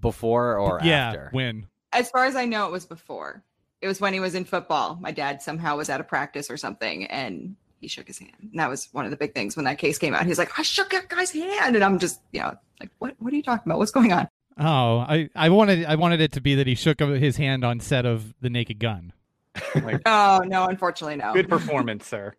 Before 0.00 0.58
or 0.58 0.80
yeah, 0.82 1.08
after? 1.08 1.28
when 1.32 1.66
As 1.92 2.10
far 2.10 2.24
as 2.24 2.36
I 2.36 2.46
know, 2.46 2.66
it 2.66 2.72
was 2.72 2.86
before. 2.86 3.42
It 3.82 3.88
was 3.88 4.00
when 4.00 4.12
he 4.14 4.20
was 4.20 4.34
in 4.34 4.44
football. 4.44 4.96
My 5.00 5.12
dad 5.12 5.42
somehow 5.42 5.76
was 5.76 5.90
at 5.90 6.00
a 6.00 6.04
practice 6.04 6.50
or 6.50 6.56
something, 6.56 7.06
and 7.06 7.56
he 7.82 7.88
shook 7.88 8.06
his 8.06 8.18
hand. 8.18 8.32
And 8.40 8.58
that 8.58 8.70
was 8.70 8.88
one 8.92 9.04
of 9.04 9.10
the 9.10 9.16
big 9.18 9.34
things 9.34 9.56
when 9.56 9.66
that 9.66 9.76
case 9.76 9.98
came 9.98 10.14
out. 10.14 10.24
He's 10.24 10.38
like, 10.38 10.58
"I 10.58 10.62
shook 10.62 10.90
that 10.90 11.08
guy's 11.08 11.32
hand," 11.32 11.74
and 11.74 11.84
I'm 11.84 11.98
just, 11.98 12.20
you 12.32 12.40
know, 12.40 12.54
like, 12.80 12.90
"What? 12.98 13.16
What 13.18 13.32
are 13.32 13.36
you 13.36 13.42
talking 13.42 13.70
about? 13.70 13.78
What's 13.78 13.90
going 13.90 14.12
on?" 14.12 14.28
Oh, 14.58 14.98
I, 14.98 15.28
I 15.34 15.48
wanted 15.50 15.84
I 15.84 15.96
wanted 15.96 16.20
it 16.20 16.32
to 16.32 16.40
be 16.40 16.54
that 16.54 16.66
he 16.66 16.74
shook 16.74 17.00
his 17.00 17.36
hand 17.36 17.64
on 17.64 17.80
set 17.80 18.06
of 18.06 18.34
The 18.40 18.48
Naked 18.48 18.78
Gun. 18.78 19.12
Oh 20.06 20.40
no, 20.46 20.66
unfortunately, 20.66 21.16
no. 21.16 21.34
Good 21.34 21.48
performance, 21.48 22.06
sir. 22.06 22.34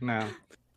No. 0.00 0.28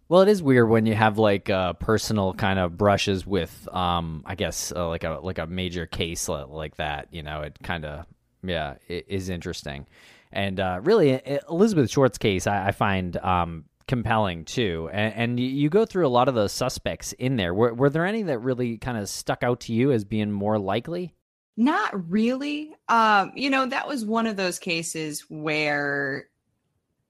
Well, 0.10 0.22
it 0.22 0.30
is 0.30 0.42
weird 0.42 0.70
when 0.70 0.86
you 0.86 0.96
have 0.96 1.18
like 1.18 1.50
uh, 1.50 1.74
personal 1.74 2.34
kind 2.34 2.58
of 2.60 2.78
brushes 2.78 3.28
with, 3.28 3.68
um, 3.74 4.24
I 4.26 4.36
guess, 4.36 4.72
uh, 4.76 4.88
like 4.88 5.04
a 5.04 5.20
like 5.22 5.38
a 5.38 5.46
major 5.46 5.86
case 5.86 6.30
like 6.30 6.78
that. 6.78 7.10
You 7.12 7.24
know, 7.24 7.42
it 7.42 7.58
kind 7.62 7.84
of, 7.86 8.06
yeah, 8.42 8.76
it 8.88 9.06
is 9.10 9.30
interesting, 9.30 9.86
and 10.32 10.60
uh, 10.60 10.80
really, 10.82 11.22
Elizabeth 11.50 11.90
Short's 11.90 12.18
case 12.18 12.48
I, 12.48 12.68
I 12.68 12.72
find 12.72 13.18
um, 13.18 13.66
compelling 13.88 14.46
too. 14.46 14.90
And, 14.92 15.14
and 15.16 15.40
you- 15.40 15.70
go 15.70 15.86
through 15.86 16.08
a 16.08 16.10
lot 16.10 16.28
of 16.28 16.36
the 16.36 16.48
suspects 16.48 17.14
in 17.14 17.36
there. 17.36 17.54
Were, 17.54 17.74
were 17.74 17.90
there 17.90 18.06
any 18.06 18.24
that 18.24 18.40
really 18.40 18.78
kind 18.78 18.98
of 18.98 19.10
stuck 19.10 19.44
out 19.44 19.62
to 19.62 19.74
you 19.74 19.92
as 19.92 20.04
being 20.04 20.32
more 20.32 20.60
likely? 20.60 21.14
Not 21.56 22.10
really. 22.12 22.76
Um, 22.88 23.32
you 23.36 23.50
know, 23.50 23.66
that 23.66 23.88
was 23.88 24.06
one 24.06 24.28
of 24.28 24.38
those 24.38 24.60
cases 24.60 25.22
where 25.30 26.28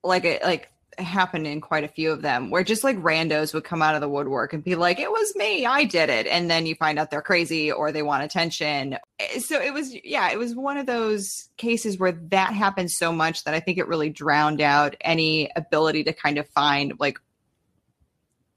like 0.03 0.41
like 0.43 0.71
happened 0.97 1.47
in 1.47 1.61
quite 1.61 1.83
a 1.83 1.87
few 1.87 2.11
of 2.11 2.21
them 2.21 2.49
where 2.49 2.63
just 2.63 2.83
like 2.83 2.97
randos 2.97 3.53
would 3.53 3.63
come 3.63 3.81
out 3.81 3.95
of 3.95 4.01
the 4.01 4.09
woodwork 4.09 4.53
and 4.53 4.63
be 4.63 4.75
like, 4.75 4.99
It 4.99 5.11
was 5.11 5.35
me, 5.35 5.65
I 5.65 5.83
did 5.83 6.09
it. 6.09 6.27
And 6.27 6.49
then 6.49 6.65
you 6.65 6.75
find 6.75 6.97
out 6.97 7.11
they're 7.11 7.21
crazy 7.21 7.71
or 7.71 7.91
they 7.91 8.03
want 8.03 8.23
attention. 8.23 8.97
Eh, 9.19 9.39
So 9.39 9.61
it 9.61 9.73
was 9.73 9.95
yeah, 10.03 10.31
it 10.31 10.37
was 10.37 10.55
one 10.55 10.77
of 10.77 10.85
those 10.85 11.49
cases 11.57 11.97
where 11.97 12.13
that 12.29 12.53
happened 12.53 12.91
so 12.91 13.11
much 13.11 13.43
that 13.43 13.53
I 13.53 13.59
think 13.59 13.77
it 13.77 13.87
really 13.87 14.09
drowned 14.09 14.61
out 14.61 14.95
any 15.01 15.49
ability 15.55 16.03
to 16.05 16.13
kind 16.13 16.37
of 16.37 16.47
find 16.49 16.93
like 16.99 17.19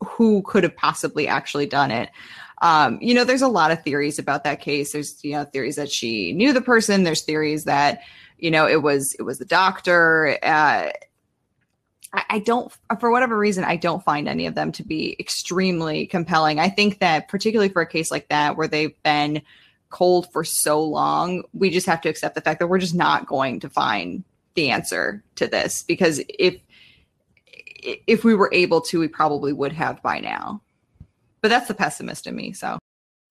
who 0.00 0.42
could 0.42 0.62
have 0.64 0.76
possibly 0.76 1.29
actually 1.29 1.66
done 1.66 1.90
it 1.90 2.09
um, 2.62 2.98
you 3.00 3.14
know, 3.14 3.24
there's 3.24 3.42
a 3.42 3.48
lot 3.48 3.70
of 3.70 3.83
theories 3.83 4.18
about 4.18 4.44
that 4.44 4.61
case. 4.61 4.92
There's, 4.92 5.22
you 5.24 5.33
know, 5.33 5.44
theories 5.44 5.76
that 5.76 5.90
she 5.90 6.33
knew 6.33 6.53
the 6.53 6.61
person. 6.61 7.05
There's 7.05 7.22
theories 7.22 7.64
that, 7.64 8.03
you 8.38 8.50
know, 8.50 8.66
it 8.68 8.83
was 8.83 9.14
it 9.14 9.22
was 9.22 9.38
the 9.38 9.44
doctor. 9.46 10.38
Uh, 10.42 10.90
I, 12.12 12.40
don't, 12.40 12.73
for 12.99 13.11
whatever 13.11 13.38
reason, 13.38 13.62
I 13.62 13.77
don't 13.77 14.03
find 14.03 14.29
any 14.29 14.46
of 14.46 14.57
them 14.57 14.73
to 14.73 14.83
be 14.83 15.14
extremely 15.20 16.07
compelling. 16.07 16.59
I 16.59 16.68
think 16.68 16.99
that 16.99 17.29
particularly 17.29 17.68
for 17.68 17.83
a 17.83 17.87
case 17.87 18.11
like 18.11 18.29
that 18.29 18.57
where 18.57 18.66
they've 18.66 19.01
been 19.05 19.42
cold 19.90 20.31
for 20.33 20.42
so 20.42 20.83
long, 20.83 21.44
we 21.53 21.70
just 21.70 21.87
have 21.87 22.01
to 22.01 22.09
accept 22.09 22.35
the 22.35 22.40
fact 22.40 22.59
that 22.59 22.66
we're 22.66 22.79
just 22.79 22.94
not 22.94 23.27
going 23.27 23.61
to 23.61 23.68
find 23.68 24.25
the 24.55 24.70
answer 24.70 25.23
to 25.37 25.46
this 25.46 25.85
because 25.85 26.20
if 26.29 26.61
if 27.83 28.25
we 28.25 28.35
were 28.35 28.51
able 28.53 28.81
to, 28.83 29.01
we 29.01 29.09
probably 29.09 29.53
would 29.53 29.73
have 29.73 30.03
by 30.03 30.18
now 30.18 30.61
but 31.40 31.49
that's 31.49 31.68
the 31.68 31.75
pessimist 31.75 32.27
in 32.27 32.37
me. 32.37 32.53
So 32.53 32.79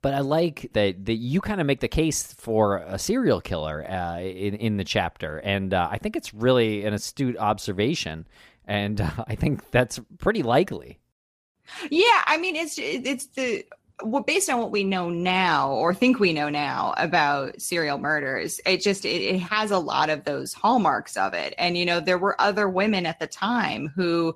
But 0.01 0.13
I 0.13 0.19
like 0.19 0.69
that 0.73 1.05
that 1.05 1.15
you 1.15 1.41
kind 1.41 1.61
of 1.61 1.67
make 1.67 1.79
the 1.79 1.87
case 1.87 2.33
for 2.33 2.77
a 2.77 2.97
serial 2.97 3.41
killer 3.41 3.89
uh, 3.89 4.19
in 4.19 4.55
in 4.55 4.77
the 4.77 4.83
chapter, 4.83 5.37
and 5.37 5.73
uh, 5.73 5.87
I 5.91 5.97
think 5.97 6.15
it's 6.15 6.33
really 6.33 6.85
an 6.85 6.93
astute 6.93 7.37
observation, 7.37 8.27
and 8.69 9.01
uh, 9.01 9.09
I 9.27 9.35
think 9.35 9.69
that's 9.71 9.99
pretty 10.19 10.43
likely. 10.43 10.99
yeah, 11.89 12.23
I 12.25 12.37
mean, 12.37 12.55
it's 12.55 12.77
it's 12.79 13.25
the 13.27 13.65
well, 14.01 14.23
based 14.23 14.49
on 14.49 14.59
what 14.59 14.71
we 14.71 14.85
know 14.85 15.09
now 15.09 15.71
or 15.71 15.93
think 15.93 16.19
we 16.19 16.31
know 16.31 16.47
now 16.47 16.93
about 16.95 17.61
serial 17.61 17.97
murders, 17.97 18.61
it 18.65 18.81
just 18.81 19.03
it, 19.03 19.21
it 19.21 19.39
has 19.39 19.71
a 19.71 19.79
lot 19.79 20.09
of 20.09 20.23
those 20.23 20.53
hallmarks 20.53 21.17
of 21.17 21.33
it. 21.33 21.53
And 21.57 21.77
you 21.77 21.85
know, 21.85 21.99
there 21.99 22.17
were 22.17 22.39
other 22.39 22.69
women 22.69 23.05
at 23.05 23.19
the 23.19 23.27
time 23.27 23.91
who 23.95 24.35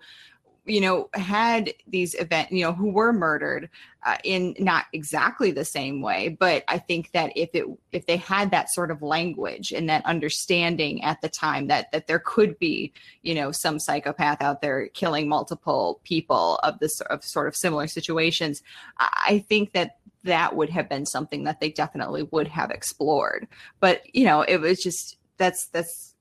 you 0.66 0.80
know 0.80 1.10
had 1.14 1.74
these 1.88 2.14
event 2.16 2.52
you 2.52 2.64
know 2.64 2.72
who 2.72 2.90
were 2.90 3.12
murdered 3.12 3.70
uh, 4.06 4.18
in 4.24 4.56
not 4.60 4.86
exactly 4.94 5.52
the 5.52 5.66
same 5.66 6.02
way 6.02 6.30
but 6.30 6.64
i 6.68 6.78
think 6.78 7.12
that 7.12 7.32
if 7.36 7.50
it 7.54 7.66
if 7.92 8.06
they 8.06 8.18
had 8.18 8.52
that 8.52 8.70
sort 8.70 8.92
of 8.92 9.02
language 9.02 9.72
and 9.72 9.90
that 9.90 10.06
understanding 10.06 11.04
at 11.04 11.20
the 11.22 11.30
time 11.30 11.68
that 11.68 11.92
that 11.92 12.08
there 12.08 12.20
could 12.20 12.58
be 12.60 12.94
you 13.24 13.36
know 13.36 13.52
some 13.52 13.80
psychopath 13.80 14.42
out 14.42 14.62
there 14.62 14.88
killing 14.90 15.28
multiple 15.28 16.00
people 16.04 16.60
of 16.64 16.80
this 16.80 17.02
of 17.02 17.24
sort 17.24 17.48
of 17.48 17.56
similar 17.56 17.88
situations 17.88 18.62
i 19.00 19.10
I 19.26 19.40
think 19.40 19.74
that 19.74 19.98
that 20.24 20.56
would 20.56 20.70
have 20.70 20.90
been 20.90 21.06
something 21.06 21.44
that 21.44 21.60
they 21.60 21.70
definitely 21.70 22.24
would 22.32 22.48
have 22.48 22.72
explored. 22.72 23.48
But 23.80 24.04
you 24.14 24.26
know 24.26 24.42
it 24.42 24.58
was 24.58 24.82
just 24.82 25.18
that's 25.38 25.68
that's 25.68 26.13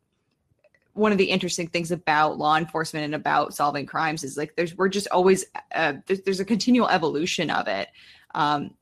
one 0.95 1.13
of 1.13 1.19
the 1.19 1.31
interesting 1.31 1.69
things 1.69 1.91
about 1.91 2.39
law 2.39 2.57
enforcement 2.57 3.05
and 3.05 3.15
about 3.15 3.55
solving 3.55 3.87
crimes 3.87 4.25
is 4.25 4.37
like 4.37 4.55
there's 4.57 4.77
we're 4.77 4.89
just 4.89 5.09
always 5.09 5.45
uh, 5.75 5.95
there's, 6.07 6.21
there's 6.23 6.41
a 6.41 6.45
continual 6.45 6.89
evolution 6.89 7.51
of 7.51 7.69
it 7.69 7.89
um, 8.35 8.75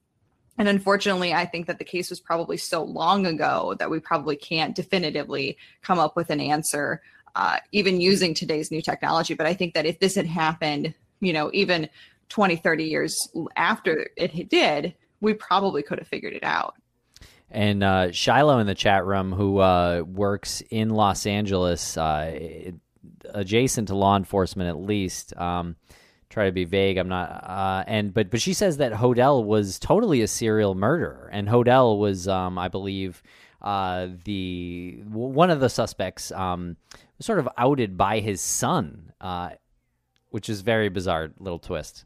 and 0.58 0.68
unfortunately 0.68 1.32
i 1.32 1.44
think 1.44 1.66
that 1.66 1.78
the 1.78 1.84
case 1.84 2.10
was 2.10 2.20
probably 2.20 2.56
so 2.56 2.82
long 2.82 3.26
ago 3.26 3.74
that 3.78 3.90
we 3.90 4.00
probably 4.00 4.36
can't 4.36 4.74
definitively 4.74 5.56
come 5.82 5.98
up 5.98 6.16
with 6.16 6.30
an 6.30 6.40
answer 6.40 7.00
uh, 7.36 7.58
even 7.70 8.00
using 8.00 8.34
today's 8.34 8.70
new 8.70 8.82
technology 8.82 9.34
but 9.34 9.46
i 9.46 9.54
think 9.54 9.74
that 9.74 9.86
if 9.86 9.98
this 10.00 10.14
had 10.14 10.26
happened 10.26 10.92
you 11.20 11.32
know 11.32 11.50
even 11.52 11.88
20, 12.30 12.56
30 12.56 12.84
years 12.84 13.28
after 13.56 14.08
it 14.16 14.48
did, 14.48 14.94
we 15.20 15.34
probably 15.34 15.82
could 15.82 15.98
have 15.98 16.08
figured 16.08 16.32
it 16.32 16.44
out. 16.44 16.76
And 17.50 17.82
uh, 17.82 18.12
Shiloh 18.12 18.58
in 18.58 18.66
the 18.66 18.74
chat 18.74 19.04
room, 19.04 19.32
who 19.32 19.58
uh, 19.58 20.02
works 20.06 20.62
in 20.70 20.90
Los 20.90 21.26
Angeles, 21.26 21.96
uh, 21.96 22.72
adjacent 23.34 23.88
to 23.88 23.96
law 23.96 24.16
enforcement 24.16 24.68
at 24.68 24.76
least. 24.76 25.36
Um, 25.36 25.76
try 26.28 26.46
to 26.46 26.52
be 26.52 26.64
vague. 26.64 26.96
I'm 26.96 27.08
not. 27.08 27.28
Uh, 27.44 27.84
and 27.86 28.14
but 28.14 28.30
but 28.30 28.40
she 28.40 28.54
says 28.54 28.78
that 28.78 28.92
Hodel 28.92 29.44
was 29.44 29.78
totally 29.78 30.22
a 30.22 30.28
serial 30.28 30.74
murderer, 30.74 31.28
and 31.32 31.48
Hodel 31.48 31.98
was, 31.98 32.28
um, 32.28 32.56
I 32.56 32.68
believe, 32.68 33.22
uh, 33.60 34.08
the 34.24 35.02
one 35.08 35.50
of 35.50 35.60
the 35.60 35.68
suspects, 35.68 36.32
um, 36.32 36.76
sort 37.18 37.40
of 37.40 37.48
outed 37.58 37.98
by 37.98 38.20
his 38.20 38.40
son, 38.40 39.12
uh, 39.20 39.50
which 40.30 40.48
is 40.48 40.60
very 40.60 40.88
bizarre 40.88 41.30
little 41.38 41.58
twist. 41.58 42.04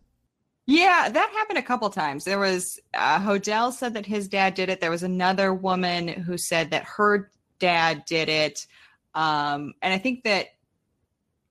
Yeah, 0.67 1.11
that 1.11 1.31
happened 1.31 1.59
a 1.59 1.63
couple 1.63 1.91
times. 1.91 2.25
There 2.25 2.39
was 2.39 2.81
uh, 2.95 3.19
Hodel 3.21 3.73
said 3.73 3.95
that 3.95 4.07
his 4.07 4.29
dad 4.29 4.55
did 4.55 4.71
it. 4.71 4.81
There 4.81 4.91
was 4.91 5.03
another 5.03 5.53
woman 5.53 6.09
who 6.09 6.39
said 6.39 6.71
that 6.71 6.85
her 6.85 7.31
dad 7.59 8.05
did 8.07 8.29
it. 8.29 8.67
Um, 9.15 9.75
and 9.83 9.93
I 9.93 9.99
think 9.99 10.25
that 10.25 10.49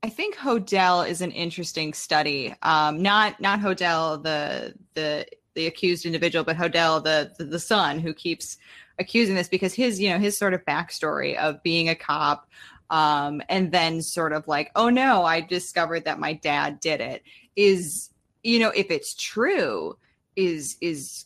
I 0.02 0.10
think 0.10 0.36
Hodel 0.36 1.08
is 1.08 1.22
an 1.22 1.32
interesting 1.32 1.94
study. 1.94 2.56
Um, 2.64 3.02
not 3.02 3.40
not 3.40 3.60
Hodel 3.60 4.22
the 4.24 4.74
the 4.96 5.28
the 5.54 5.68
accused 5.68 6.06
individual, 6.06 6.44
but 6.44 6.58
Hodel 6.58 7.04
the, 7.04 7.32
the 7.38 7.46
the 7.46 7.60
son 7.60 8.00
who 8.00 8.14
keeps 8.14 8.58
accusing 9.00 9.36
this 9.36 9.48
because 9.48 9.74
his 9.74 10.00
you 10.00 10.10
know 10.10 10.18
his 10.18 10.38
sort 10.38 10.54
of 10.56 10.66
backstory 10.66 11.36
of 11.36 11.62
being 11.62 11.90
a 11.90 11.96
cop 11.96 12.48
um, 12.90 13.42
and 13.50 13.72
then 13.72 14.02
sort 14.02 14.34
of 14.34 14.48
like 14.48 14.72
oh 14.76 14.90
no 14.90 15.24
I 15.24 15.42
discovered 15.42 16.06
that 16.06 16.20
my 16.20 16.34
dad 16.34 16.80
did 16.80 17.02
it 17.02 17.24
is 17.56 18.10
you 18.44 18.60
know, 18.60 18.70
if 18.70 18.92
it's 18.92 19.16
true, 19.16 19.98
is 20.36 20.78
is 20.82 21.26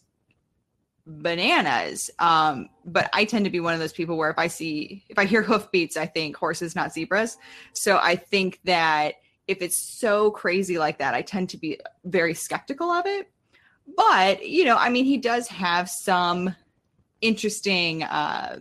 bananas. 1.06 2.12
Um, 2.20 2.70
but 2.86 3.10
I 3.14 3.26
tend 3.26 3.46
to 3.46 3.52
be 3.52 3.60
one 3.60 3.74
of 3.74 3.80
those 3.80 3.94
people 3.94 4.18
where 4.18 4.30
if 4.30 4.38
I 4.38 4.48
see 4.48 5.04
if 5.10 5.18
I 5.18 5.26
hear 5.26 5.42
hoofbeats, 5.44 5.98
I 5.98 6.06
think 6.06 6.36
horses, 6.36 6.76
not 6.76 6.94
zebras. 6.94 7.38
So 7.74 7.98
I 7.98 8.16
think 8.16 8.60
that 8.66 9.16
if 9.48 9.62
it's 9.62 9.78
so 9.78 10.32
crazy 10.32 10.78
like 10.78 11.00
that, 11.00 11.14
I 11.14 11.22
tend 11.22 11.50
to 11.50 11.58
be 11.58 11.80
very 12.04 12.34
skeptical 12.34 12.92
of 12.92 13.06
it. 13.06 13.32
But 13.96 14.48
you 14.48 14.66
know, 14.66 14.76
I 14.78 14.90
mean, 14.90 15.06
he 15.06 15.18
does 15.18 15.48
have 15.48 15.90
some 15.90 16.56
interesting 17.22 18.04
uh, 18.04 18.60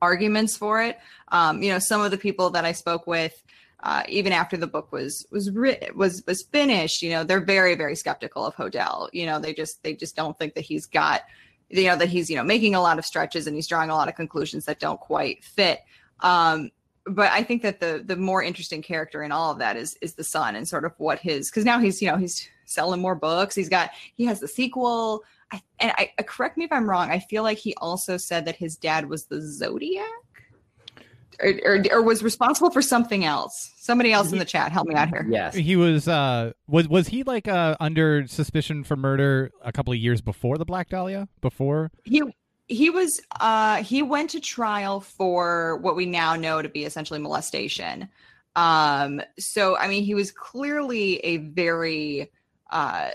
arguments 0.00 0.56
for 0.56 0.82
it. 0.82 0.98
Um, 1.28 1.62
you 1.62 1.70
know, 1.70 1.78
some 1.78 2.00
of 2.00 2.10
the 2.10 2.18
people 2.18 2.50
that 2.50 2.64
I 2.64 2.72
spoke 2.72 3.06
with 3.06 3.42
uh, 3.82 4.04
even 4.08 4.32
after 4.32 4.56
the 4.56 4.66
book 4.66 4.92
was 4.92 5.26
was 5.30 5.50
written, 5.50 5.96
was 5.96 6.22
was 6.26 6.42
finished, 6.42 7.02
you 7.02 7.10
know, 7.10 7.24
they're 7.24 7.44
very 7.44 7.74
very 7.74 7.96
skeptical 7.96 8.46
of 8.46 8.54
Hodel. 8.54 9.08
You 9.12 9.26
know, 9.26 9.40
they 9.40 9.52
just 9.52 9.82
they 9.82 9.94
just 9.94 10.14
don't 10.14 10.38
think 10.38 10.54
that 10.54 10.64
he's 10.64 10.86
got, 10.86 11.22
you 11.68 11.84
know, 11.84 11.96
that 11.96 12.08
he's 12.08 12.30
you 12.30 12.36
know 12.36 12.44
making 12.44 12.74
a 12.74 12.80
lot 12.80 12.98
of 12.98 13.04
stretches 13.04 13.46
and 13.46 13.56
he's 13.56 13.66
drawing 13.66 13.90
a 13.90 13.94
lot 13.94 14.08
of 14.08 14.14
conclusions 14.14 14.66
that 14.66 14.78
don't 14.78 15.00
quite 15.00 15.42
fit. 15.42 15.80
Um, 16.20 16.70
but 17.06 17.32
I 17.32 17.42
think 17.42 17.62
that 17.62 17.80
the 17.80 18.02
the 18.04 18.16
more 18.16 18.42
interesting 18.42 18.82
character 18.82 19.24
in 19.24 19.32
all 19.32 19.50
of 19.50 19.58
that 19.58 19.76
is 19.76 19.96
is 20.00 20.14
the 20.14 20.24
son 20.24 20.54
and 20.54 20.68
sort 20.68 20.84
of 20.84 20.92
what 20.98 21.18
his 21.18 21.50
because 21.50 21.64
now 21.64 21.80
he's 21.80 22.00
you 22.00 22.08
know 22.08 22.16
he's 22.16 22.48
selling 22.66 23.00
more 23.00 23.16
books. 23.16 23.56
He's 23.56 23.68
got 23.68 23.90
he 24.14 24.24
has 24.26 24.38
the 24.38 24.48
sequel. 24.48 25.24
I, 25.50 25.60
and 25.80 25.92
I 25.98 26.22
correct 26.22 26.56
me 26.56 26.64
if 26.64 26.72
I'm 26.72 26.88
wrong. 26.88 27.10
I 27.10 27.18
feel 27.18 27.42
like 27.42 27.58
he 27.58 27.74
also 27.78 28.16
said 28.16 28.44
that 28.44 28.56
his 28.56 28.76
dad 28.76 29.08
was 29.08 29.24
the 29.24 29.40
Zodiac 29.40 30.06
or, 31.42 31.52
or, 31.64 31.84
or, 31.90 32.02
was 32.02 32.22
responsible 32.22 32.70
for 32.70 32.82
something 32.82 33.24
else. 33.24 33.72
Somebody 33.76 34.12
else 34.12 34.32
in 34.32 34.38
the 34.38 34.44
chat, 34.44 34.72
help 34.72 34.86
me 34.86 34.94
out 34.94 35.08
here. 35.08 35.26
Yes, 35.28 35.54
he 35.54 35.76
was. 35.76 36.08
Uh, 36.08 36.52
was 36.66 36.88
was 36.88 37.08
he 37.08 37.22
like 37.22 37.48
uh, 37.48 37.76
under 37.80 38.26
suspicion 38.26 38.84
for 38.84 38.96
murder 38.96 39.50
a 39.62 39.72
couple 39.72 39.92
of 39.92 39.98
years 39.98 40.20
before 40.20 40.58
the 40.58 40.64
Black 40.64 40.88
Dahlia? 40.88 41.28
Before 41.40 41.90
he 42.04 42.22
he 42.68 42.90
was. 42.90 43.20
Uh, 43.40 43.82
he 43.82 44.02
went 44.02 44.30
to 44.30 44.40
trial 44.40 45.00
for 45.00 45.78
what 45.78 45.96
we 45.96 46.06
now 46.06 46.36
know 46.36 46.62
to 46.62 46.68
be 46.68 46.84
essentially 46.84 47.18
molestation. 47.18 48.08
Um, 48.54 49.20
so 49.38 49.76
I 49.76 49.88
mean, 49.88 50.04
he 50.04 50.14
was 50.14 50.30
clearly 50.30 51.18
a 51.18 51.38
very 51.38 52.30
uh, 52.70 53.10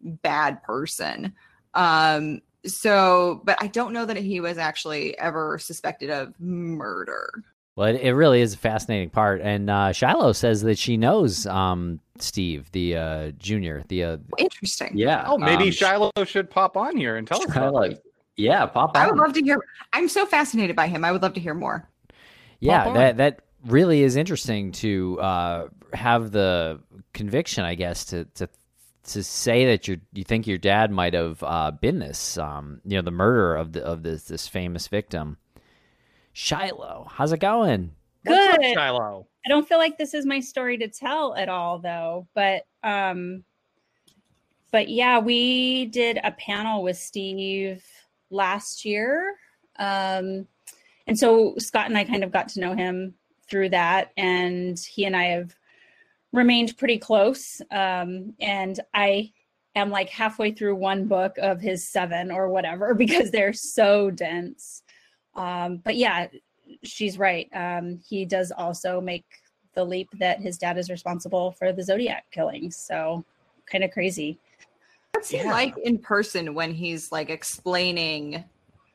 bad 0.00 0.62
person. 0.62 1.34
Um, 1.74 2.40
so 2.66 3.40
but 3.44 3.56
i 3.60 3.66
don't 3.66 3.92
know 3.92 4.04
that 4.04 4.16
he 4.16 4.40
was 4.40 4.58
actually 4.58 5.16
ever 5.18 5.58
suspected 5.58 6.10
of 6.10 6.38
murder. 6.40 7.42
Well 7.76 7.88
it, 7.88 8.00
it 8.00 8.14
really 8.14 8.40
is 8.40 8.52
a 8.54 8.58
fascinating 8.58 9.10
part. 9.10 9.40
And 9.40 9.70
uh, 9.70 9.92
shiloh 9.92 10.32
says 10.32 10.62
that 10.62 10.76
she 10.76 10.96
knows 10.96 11.46
um, 11.46 12.00
steve 12.18 12.70
the 12.72 12.96
uh, 12.96 13.30
junior 13.38 13.84
the 13.88 14.04
uh, 14.04 14.16
interesting. 14.38 14.90
Yeah 14.94 15.24
oh 15.26 15.38
maybe 15.38 15.64
um, 15.64 15.70
shiloh 15.70 16.10
should 16.24 16.50
pop 16.50 16.76
on 16.76 16.96
here 16.96 17.16
and 17.16 17.26
tell 17.26 17.42
us 17.42 17.52
shiloh, 17.52 17.94
yeah 18.36 18.66
pop 18.66 18.96
on. 18.96 19.02
i 19.02 19.06
would 19.06 19.18
love 19.18 19.32
to 19.34 19.42
hear 19.42 19.58
i'm 19.92 20.08
so 20.08 20.26
fascinated 20.26 20.76
by 20.76 20.86
him. 20.86 21.04
I 21.04 21.12
would 21.12 21.22
love 21.22 21.34
to 21.34 21.40
hear 21.40 21.54
more. 21.54 21.88
Yeah 22.58 22.92
that 22.92 23.16
that 23.16 23.40
really 23.64 24.02
is 24.02 24.16
interesting 24.16 24.72
to 24.72 25.18
uh, 25.20 25.68
have 25.92 26.30
the 26.32 26.80
conviction 27.12 27.64
i 27.64 27.74
guess 27.74 28.04
to 28.06 28.24
to 28.34 28.48
to 29.04 29.22
say 29.22 29.66
that 29.66 29.88
you 29.88 30.00
you 30.12 30.24
think 30.24 30.46
your 30.46 30.58
dad 30.58 30.90
might 30.90 31.14
have 31.14 31.42
uh, 31.42 31.70
been 31.70 31.98
this, 31.98 32.38
um, 32.38 32.80
you 32.84 32.96
know, 32.96 33.02
the 33.02 33.10
murderer 33.10 33.56
of 33.56 33.72
the 33.72 33.82
of 33.82 34.02
this 34.02 34.24
this 34.24 34.48
famous 34.48 34.88
victim. 34.88 35.38
Shiloh, 36.32 37.08
how's 37.10 37.32
it 37.32 37.40
going? 37.40 37.92
Good, 38.24 38.54
up, 38.54 38.62
Shiloh. 38.62 39.26
I 39.44 39.48
don't 39.48 39.66
feel 39.66 39.78
like 39.78 39.96
this 39.96 40.14
is 40.14 40.26
my 40.26 40.40
story 40.40 40.76
to 40.78 40.88
tell 40.88 41.34
at 41.34 41.48
all, 41.48 41.78
though. 41.78 42.28
But 42.34 42.66
um, 42.82 43.44
but 44.70 44.88
yeah, 44.88 45.18
we 45.18 45.86
did 45.86 46.18
a 46.22 46.32
panel 46.32 46.82
with 46.82 46.96
Steve 46.96 47.84
last 48.30 48.84
year, 48.84 49.36
um, 49.78 50.46
and 51.06 51.18
so 51.18 51.54
Scott 51.58 51.86
and 51.86 51.96
I 51.98 52.04
kind 52.04 52.22
of 52.22 52.32
got 52.32 52.48
to 52.50 52.60
know 52.60 52.74
him 52.74 53.14
through 53.48 53.70
that, 53.70 54.12
and 54.16 54.78
he 54.78 55.06
and 55.06 55.16
I 55.16 55.24
have 55.24 55.54
remained 56.32 56.76
pretty 56.76 56.98
close. 56.98 57.60
Um, 57.70 58.34
and 58.40 58.78
I 58.94 59.32
am 59.74 59.90
like 59.90 60.08
halfway 60.08 60.52
through 60.52 60.76
one 60.76 61.06
book 61.06 61.36
of 61.38 61.60
his 61.60 61.86
seven 61.88 62.30
or 62.30 62.48
whatever 62.48 62.94
because 63.04 63.30
they're 63.30 63.52
so 63.52 64.10
dense. 64.10 64.82
Um, 65.34 65.78
but 65.78 65.96
yeah, 65.96 66.28
she's 66.82 67.18
right. 67.18 67.48
Um, 67.54 68.00
he 68.06 68.24
does 68.24 68.52
also 68.52 69.00
make 69.00 69.24
the 69.74 69.84
leap 69.84 70.08
that 70.18 70.40
his 70.40 70.58
dad 70.58 70.78
is 70.78 70.90
responsible 70.90 71.52
for 71.52 71.72
the 71.72 71.82
Zodiac 71.82 72.24
killings. 72.30 72.76
So 72.76 73.24
kind 73.66 73.84
of 73.84 73.90
crazy. 73.90 74.38
What's 75.12 75.32
yeah. 75.32 75.42
he 75.42 75.48
like 75.48 75.78
in 75.78 75.98
person 75.98 76.54
when 76.54 76.72
he's 76.72 77.12
like 77.12 77.30
explaining 77.30 78.44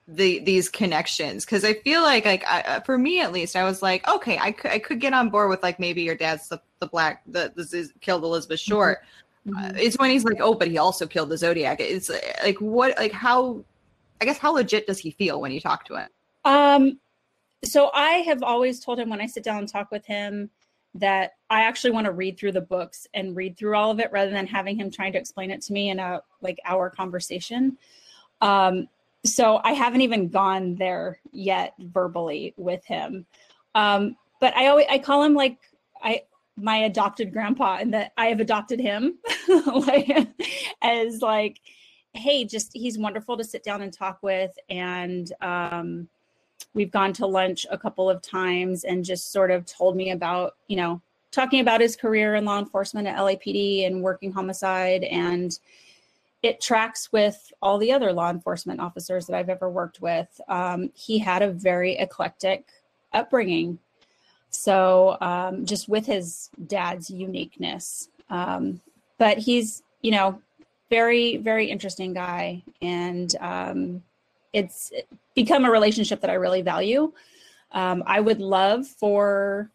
the 0.08 0.40
these 0.40 0.70
connections. 0.70 1.46
Because 1.46 1.66
i 1.66 1.74
feel 1.74 2.02
like 2.02 2.26
like 2.26 2.46
I, 2.48 2.62
uh, 2.62 2.80
for 2.82 2.98
me 2.98 3.22
at 3.22 3.32
least 3.32 3.56
i 3.56 3.64
was 3.64 3.82
like 3.82 4.08
okay 4.08 4.38
I 4.38 4.52
could, 4.52 4.72
I 4.72 4.80
could 4.80 5.00
get 5.00 5.14
on 5.14 5.30
board 5.30 5.50
with 5.50 5.64
like 5.64 5.80
maybe 5.80 6.04
your 6.04 6.16
dad's 6.16 6.48
the, 6.48 6.62
the 6.80 6.88
black 6.88 7.24
the 7.26 7.52
this 7.56 7.74
is 7.74 7.92
killed 8.02 8.24
elizabeth 8.24 8.60
mm-hmm. 8.60 8.72
short. 8.72 9.00
Mm-hmm. 9.48 9.66
uh, 9.66 9.72
it's 9.76 9.98
when 9.98 10.12
he's 10.12 10.24
like 10.24 10.38
oh 10.40 10.54
but 10.54 10.68
he 10.68 10.78
also 10.78 11.08
killed 11.08 11.30
the 11.30 11.38
zodiac. 11.38 11.80
It's 11.80 12.10
uh, 12.10 12.20
like 12.44 12.60
what 12.60 12.98
like 12.98 13.12
how 13.12 13.64
i 14.22 14.26
guess 14.26 14.38
how 14.38 14.54
legit 14.54 14.88
does 14.88 15.00
he 15.00 15.12
feel 15.12 15.42
when 15.42 15.52
you 15.52 15.60
talk 15.60 15.86
to 15.86 15.96
him? 15.96 16.10
Um 16.44 17.00
so 17.64 17.90
i 17.94 18.16
have 18.28 18.44
always 18.44 18.80
told 18.80 19.00
him 19.00 19.10
when 19.10 19.22
i 19.22 19.26
sit 19.26 19.44
down 19.44 19.58
and 19.58 19.68
talk 19.68 19.90
with 19.90 20.06
him 20.06 20.52
that 20.94 21.34
i 21.50 21.62
actually 21.62 21.92
want 21.92 22.06
to 22.06 22.12
read 22.12 22.38
through 22.38 22.52
the 22.52 22.62
books 22.62 23.08
and 23.16 23.36
read 23.36 23.58
through 23.58 23.76
all 23.76 23.90
of 23.90 24.00
it 24.00 24.12
rather 24.12 24.30
than 24.30 24.46
having 24.46 24.78
him 24.78 24.92
trying 24.92 25.12
to 25.12 25.18
explain 25.18 25.50
it 25.50 25.62
to 25.62 25.74
me 25.74 25.90
in 25.90 25.98
a 25.98 26.22
like 26.42 26.60
hour 26.64 26.92
conversation. 26.92 27.76
Um 28.42 28.88
so 29.26 29.60
I 29.64 29.74
haven't 29.74 30.02
even 30.02 30.30
gone 30.30 30.76
there 30.76 31.20
yet 31.32 31.74
verbally 31.80 32.54
with 32.58 32.86
him. 32.86 33.26
Um, 33.74 34.16
but 34.40 34.56
I 34.56 34.68
always 34.68 34.86
I 34.90 35.00
call 35.00 35.24
him 35.24 35.34
like 35.34 35.58
I 36.02 36.22
my 36.58 36.78
adopted 36.78 37.34
grandpa 37.34 37.78
and 37.82 37.94
that 37.94 38.14
I 38.18 38.28
have 38.28 38.40
adopted 38.40 38.80
him 38.80 39.18
like, 39.76 40.10
as 40.82 41.22
like, 41.22 41.60
hey, 42.14 42.46
just 42.46 42.72
he's 42.74 42.98
wonderful 42.98 43.38
to 43.38 43.44
sit 43.44 43.64
down 43.64 43.82
and 43.82 43.92
talk 43.92 44.20
with. 44.22 44.58
And 44.70 45.32
um, 45.42 46.08
we've 46.74 46.92
gone 46.92 47.14
to 47.14 47.26
lunch 47.26 47.66
a 47.70 47.78
couple 47.78 48.10
of 48.10 48.22
times 48.22 48.86
and 48.86 49.04
just 49.04 49.32
sort 49.32 49.52
of 49.52 49.66
told 49.66 49.96
me 49.98 50.12
about, 50.12 50.56
you 50.68 50.78
know, 50.78 51.02
talking 51.32 51.60
about 51.60 51.82
his 51.82 51.98
career 51.98 52.36
in 52.36 52.46
law 52.46 52.60
enforcement 52.60 53.08
at 53.08 53.18
LAPD 53.18 53.86
and 53.86 54.02
working 54.02 54.32
homicide 54.32 55.04
and 55.04 55.60
it 56.46 56.62
tracks 56.62 57.12
with 57.12 57.52
all 57.60 57.80
the 57.80 57.92
other 57.92 58.14
law 58.14 58.30
enforcement 58.30 58.80
officers 58.80 59.26
that 59.26 59.36
I've 59.36 59.50
ever 59.50 59.68
worked 59.68 60.00
with. 60.00 60.30
Um, 60.48 60.92
he 60.94 61.18
had 61.18 61.42
a 61.42 61.52
very 61.52 61.98
eclectic 61.98 62.68
upbringing. 63.14 63.80
So 64.52 65.18
um, 65.22 65.66
just 65.66 65.90
with 65.90 66.06
his 66.06 66.52
dad's 66.68 67.10
uniqueness. 67.10 68.10
Um, 68.30 68.80
but 69.18 69.40
he's, 69.40 69.82
you 70.02 70.12
know, 70.12 70.40
very, 70.92 71.38
very 71.38 71.66
interesting 71.66 72.14
guy. 72.14 72.62
And 72.80 73.36
um, 73.40 74.04
it's 74.54 74.92
become 75.34 75.66
a 75.66 75.72
relationship 75.72 76.22
that 76.22 76.30
I 76.30 76.36
really 76.36 76.62
value. 76.62 77.12
Um, 77.72 78.04
I 78.06 78.20
would 78.20 78.40
love 78.40 78.86
for 78.86 79.72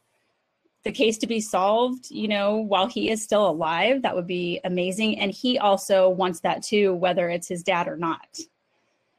the 0.83 0.93
case 0.93 1.19
to 1.19 1.27
be 1.27 1.41
solved, 1.41 2.11
you 2.11 2.27
know, 2.29 2.57
while 2.57 2.87
he 2.87 3.11
is 3.11 3.23
still 3.23 3.49
alive, 3.49 4.03
that 4.03 4.15
would 4.15 4.27
be 4.27 4.61
amazing. 4.65 5.19
And 5.19 5.31
he 5.31 5.59
also 5.59 6.09
wants 6.09 6.41
that 6.41 6.63
too, 6.63 6.95
whether 6.95 7.29
it's 7.29 7.49
his 7.49 7.63
dad 7.63 7.87
or 7.87 7.97
not. 7.97 8.39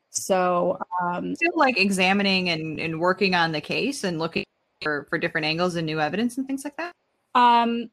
So, 0.10 0.80
um, 1.02 1.36
Still 1.36 1.54
like 1.56 1.78
examining 1.78 2.50
and, 2.50 2.80
and 2.80 3.00
working 3.00 3.36
on 3.36 3.52
the 3.52 3.62
case 3.62 4.04
and 4.04 4.20
looking 4.20 4.44
for, 4.82 5.06
for 5.10 5.18
different 5.18 5.46
angles 5.46 5.76
and 5.76 5.86
new 5.86 6.00
evidence 6.02 6.38
and 6.38 6.48
things 6.48 6.64
like 6.64 6.76
that. 6.78 6.94
um, 7.36 7.90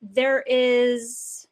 there 0.00 0.42
is 0.48 1.46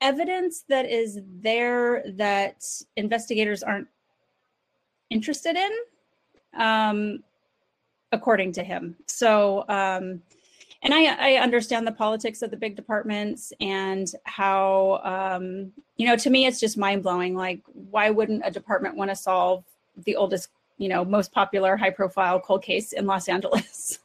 evidence 0.00 0.64
that 0.68 0.86
is 0.88 1.20
there 1.42 2.02
that 2.14 2.64
investigators 2.96 3.62
aren't 3.62 3.88
interested 5.10 5.56
in, 5.56 5.70
um, 6.58 7.22
according 8.12 8.52
to 8.52 8.64
him. 8.64 8.96
So, 9.06 9.64
um, 9.68 10.22
and 10.82 10.94
I, 10.94 11.34
I 11.34 11.40
understand 11.40 11.86
the 11.86 11.92
politics 11.92 12.40
of 12.42 12.50
the 12.50 12.56
big 12.56 12.74
departments 12.74 13.52
and 13.60 14.10
how, 14.24 15.00
um, 15.04 15.72
you 15.96 16.06
know, 16.06 16.16
to 16.16 16.30
me, 16.30 16.46
it's 16.46 16.58
just 16.58 16.78
mind 16.78 17.02
blowing. 17.02 17.34
Like, 17.34 17.60
why 17.66 18.10
wouldn't 18.10 18.42
a 18.44 18.50
department 18.50 18.96
want 18.96 19.10
to 19.10 19.16
solve 19.16 19.64
the 20.04 20.16
oldest, 20.16 20.48
you 20.78 20.88
know, 20.88 21.04
most 21.04 21.32
popular 21.32 21.76
high 21.76 21.90
profile 21.90 22.40
cold 22.40 22.62
case 22.62 22.92
in 22.92 23.06
Los 23.06 23.28
Angeles? 23.28 23.98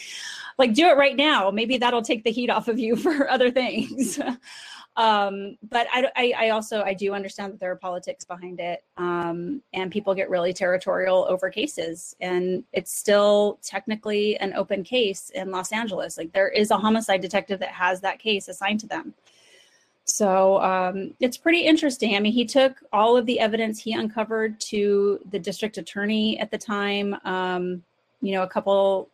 like, 0.58 0.74
do 0.74 0.88
it 0.88 0.98
right 0.98 1.16
now. 1.16 1.50
Maybe 1.50 1.78
that'll 1.78 2.02
take 2.02 2.24
the 2.24 2.30
heat 2.30 2.50
off 2.50 2.68
of 2.68 2.78
you 2.78 2.94
for 2.96 3.28
other 3.30 3.50
things. 3.50 4.20
Um, 4.98 5.56
but 5.70 5.86
I, 5.92 6.10
I, 6.16 6.34
I 6.36 6.48
also 6.50 6.82
I 6.82 6.92
do 6.92 7.14
understand 7.14 7.52
that 7.52 7.60
there 7.60 7.70
are 7.70 7.76
politics 7.76 8.24
behind 8.24 8.58
it, 8.58 8.82
um, 8.96 9.62
and 9.72 9.92
people 9.92 10.12
get 10.12 10.28
really 10.28 10.52
territorial 10.52 11.24
over 11.28 11.50
cases, 11.50 12.16
and 12.20 12.64
it's 12.72 12.92
still 12.92 13.60
technically 13.62 14.36
an 14.38 14.54
open 14.54 14.82
case 14.82 15.30
in 15.30 15.52
Los 15.52 15.70
Angeles. 15.70 16.18
Like 16.18 16.32
there 16.32 16.48
is 16.48 16.72
a 16.72 16.76
homicide 16.76 17.20
detective 17.20 17.60
that 17.60 17.68
has 17.68 18.00
that 18.00 18.18
case 18.18 18.48
assigned 18.48 18.80
to 18.80 18.88
them. 18.88 19.14
So 20.02 20.60
um, 20.62 21.14
it's 21.20 21.36
pretty 21.36 21.60
interesting. 21.60 22.16
I 22.16 22.20
mean, 22.20 22.32
he 22.32 22.44
took 22.44 22.82
all 22.92 23.16
of 23.16 23.24
the 23.24 23.38
evidence 23.38 23.78
he 23.78 23.92
uncovered 23.92 24.58
to 24.62 25.20
the 25.30 25.38
district 25.38 25.78
attorney 25.78 26.40
at 26.40 26.50
the 26.50 26.58
time. 26.58 27.14
Um, 27.24 27.84
you 28.20 28.32
know, 28.32 28.42
a 28.42 28.48
couple, 28.48 29.10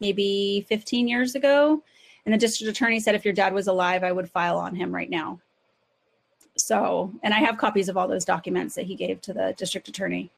maybe 0.00 0.66
15 0.68 1.06
years 1.06 1.36
ago, 1.36 1.84
and 2.24 2.34
the 2.34 2.38
district 2.38 2.70
attorney 2.70 3.00
said, 3.00 3.14
if 3.14 3.24
your 3.24 3.34
dad 3.34 3.52
was 3.52 3.66
alive, 3.66 4.04
I 4.04 4.12
would 4.12 4.30
file 4.30 4.58
on 4.58 4.74
him 4.74 4.94
right 4.94 5.10
now. 5.10 5.40
So, 6.56 7.12
and 7.22 7.32
I 7.32 7.38
have 7.38 7.56
copies 7.56 7.88
of 7.88 7.96
all 7.96 8.08
those 8.08 8.24
documents 8.24 8.74
that 8.74 8.86
he 8.86 8.94
gave 8.94 9.20
to 9.22 9.32
the 9.32 9.54
district 9.56 9.88
attorney. 9.88 10.30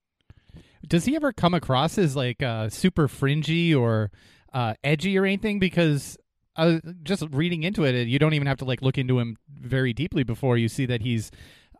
Does 0.86 1.04
he 1.04 1.16
ever 1.16 1.32
come 1.32 1.54
across 1.54 1.98
as 1.98 2.16
like 2.16 2.42
uh, 2.42 2.68
super 2.68 3.08
fringy 3.08 3.74
or 3.74 4.10
uh, 4.52 4.74
edgy 4.84 5.18
or 5.18 5.24
anything? 5.24 5.58
Because 5.58 6.18
I 6.56 6.66
was 6.66 6.80
just 7.02 7.24
reading 7.30 7.62
into 7.62 7.84
it, 7.84 8.06
you 8.08 8.18
don't 8.18 8.34
even 8.34 8.46
have 8.46 8.58
to 8.58 8.64
like 8.64 8.82
look 8.82 8.98
into 8.98 9.18
him 9.18 9.36
very 9.48 9.92
deeply 9.92 10.24
before 10.24 10.56
you 10.56 10.68
see 10.68 10.86
that 10.86 11.00
he's 11.00 11.30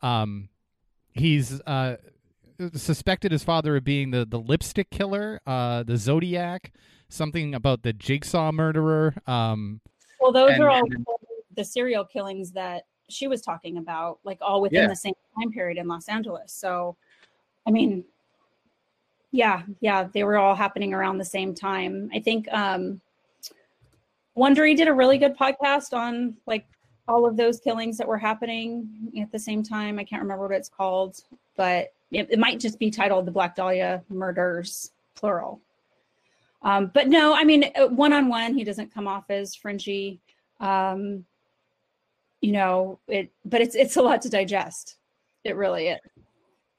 um, 0.03 0.49
he's 1.13 1.61
uh, 1.63 1.97
suspected 2.75 3.33
his 3.33 3.43
father 3.45 3.77
of 3.77 3.85
being 3.85 4.11
the 4.11 4.25
the 4.25 4.39
lipstick 4.39 4.91
killer, 4.91 5.41
uh, 5.47 5.83
the 5.83 5.97
Zodiac, 5.97 6.73
something 7.09 7.55
about 7.55 7.83
the 7.83 7.93
jigsaw 7.93 8.53
murderer. 8.53 9.15
Um, 9.27 9.81
Well, 10.21 10.33
those 10.33 10.53
And- 10.53 10.63
are 10.63 10.71
all 10.71 10.85
and- 10.85 11.07
the 11.57 11.65
serial 11.65 12.05
killings 12.05 12.53
that 12.53 12.85
she 13.09 13.27
was 13.27 13.43
talking 13.43 13.77
about, 13.79 14.21
like 14.23 14.39
all 14.41 14.61
within 14.61 14.83
Yeah. 14.83 14.89
the 14.89 14.97
same 14.97 15.15
time 15.39 15.51
period 15.51 15.79
in 15.79 15.89
Los 15.89 16.09
Angeles. 16.09 16.53
So, 16.53 16.97
I 17.67 17.71
mean, 17.71 18.05
yeah, 19.33 19.63
yeah, 19.81 20.05
they 20.05 20.23
were 20.25 20.37
all 20.39 20.55
happening 20.55 20.93
around 20.95 21.19
the 21.19 21.25
same 21.25 21.55
time. 21.55 22.11
I 22.13 22.21
think 22.21 22.47
um 22.53 23.01
Wondery 24.37 24.77
did 24.77 24.89
a 24.89 24.93
really 24.93 25.19
good 25.19 25.37
podcast 25.37 25.93
on 25.97 26.37
like 26.47 26.67
all 27.09 27.27
of 27.27 27.37
those 27.37 27.59
killings 27.61 27.99
that 27.99 28.07
were 28.07 28.17
happening 28.19 28.89
at 29.21 29.33
the 29.33 29.39
same 29.39 29.63
time. 29.63 29.99
I 29.99 30.05
can't 30.05 30.23
remember 30.23 30.47
what 30.47 30.55
it's 30.57 30.69
called, 30.69 31.25
but 31.57 31.93
it, 32.11 32.29
it 32.31 32.39
might 32.39 32.61
just 32.61 32.79
be 32.79 32.91
titled 32.91 33.27
the 33.27 33.31
Black 33.33 33.57
Dahlia 33.57 34.03
Murders, 34.09 34.93
plural. 35.15 35.61
Um, 36.63 36.91
but 36.93 37.09
no, 37.09 37.35
I 37.35 37.45
mean, 37.45 37.71
one 37.91 38.13
on 38.13 38.29
one, 38.29 38.55
he 38.55 38.65
doesn't 38.65 38.93
come 38.93 39.09
off 39.09 39.25
as 39.31 39.55
fringy. 39.55 40.21
Um, 40.61 41.25
you 42.41 42.53
know, 42.53 42.99
it, 43.09 43.31
but 43.45 43.61
it's 43.61 43.75
it's 43.75 43.97
a 43.97 44.03
lot 44.03 44.23
to 44.23 44.29
digest. 44.29 44.97
It 45.45 45.57
really 45.57 45.89
is. 45.89 46.01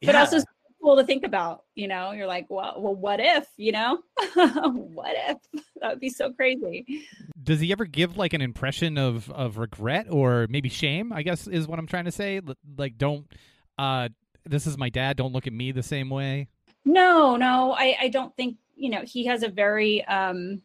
But 0.03 0.15
also 0.15 0.39
cool 0.81 0.97
to 0.97 1.03
think 1.03 1.23
about. 1.23 1.63
You 1.75 1.87
know, 1.87 2.11
you're 2.11 2.27
like, 2.27 2.47
well, 2.49 2.75
well, 2.77 2.95
what 2.95 3.19
if? 3.19 3.47
You 3.57 3.71
know, 3.71 3.99
what 4.33 5.15
if? 5.29 5.37
That 5.81 5.91
would 5.91 5.99
be 5.99 6.09
so 6.09 6.31
crazy. 6.33 7.05
does 7.41 7.59
he 7.59 7.71
ever 7.71 7.85
give 7.85 8.17
like 8.17 8.33
an 8.33 8.41
impression 8.41 8.97
of 8.97 9.29
of 9.31 9.57
regret 9.57 10.07
or 10.09 10.47
maybe 10.49 10.69
shame? 10.69 11.13
I 11.13 11.23
guess 11.23 11.47
is 11.47 11.67
what 11.67 11.79
I'm 11.79 11.87
trying 11.87 12.05
to 12.05 12.11
say. 12.11 12.41
Like, 12.77 12.97
don't. 12.97 13.31
Uh, 13.77 14.09
this 14.45 14.67
is 14.67 14.77
my 14.77 14.89
dad. 14.89 15.17
Don't 15.17 15.33
look 15.33 15.47
at 15.47 15.53
me 15.53 15.71
the 15.71 15.83
same 15.83 16.09
way. 16.09 16.47
No, 16.85 17.35
no, 17.35 17.73
I, 17.73 17.95
I 18.01 18.07
don't 18.07 18.35
think, 18.35 18.57
you 18.75 18.89
know, 18.89 19.03
he 19.03 19.25
has 19.25 19.43
a 19.43 19.49
very 19.49 20.03
um, 20.05 20.61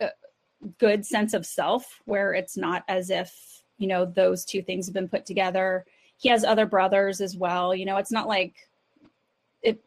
uh, 0.00 0.08
good 0.78 1.06
sense 1.06 1.34
of 1.34 1.46
self 1.46 2.00
where 2.04 2.34
it's 2.34 2.56
not 2.56 2.82
as 2.88 3.10
if, 3.10 3.32
you 3.78 3.86
know, 3.86 4.04
those 4.04 4.44
two 4.44 4.62
things 4.62 4.86
have 4.86 4.94
been 4.94 5.08
put 5.08 5.26
together. 5.26 5.84
He 6.16 6.28
has 6.28 6.44
other 6.44 6.66
brothers 6.66 7.20
as 7.20 7.36
well. 7.36 7.74
You 7.74 7.84
know, 7.84 7.98
it's 7.98 8.12
not 8.12 8.26
like 8.26 8.54
it, 9.62 9.82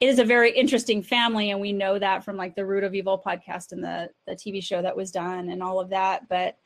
it 0.00 0.08
is 0.08 0.18
a 0.18 0.24
very 0.24 0.50
interesting 0.52 1.02
family. 1.02 1.50
And 1.50 1.60
we 1.60 1.72
know 1.72 1.98
that 1.98 2.24
from 2.24 2.36
like 2.36 2.56
the 2.56 2.66
Root 2.66 2.84
of 2.84 2.94
Evil 2.94 3.22
podcast 3.24 3.72
and 3.72 3.82
the, 3.82 4.10
the 4.26 4.34
TV 4.34 4.62
show 4.62 4.82
that 4.82 4.96
was 4.96 5.12
done 5.12 5.50
and 5.50 5.62
all 5.62 5.78
of 5.78 5.90
that. 5.90 6.28
But 6.28 6.56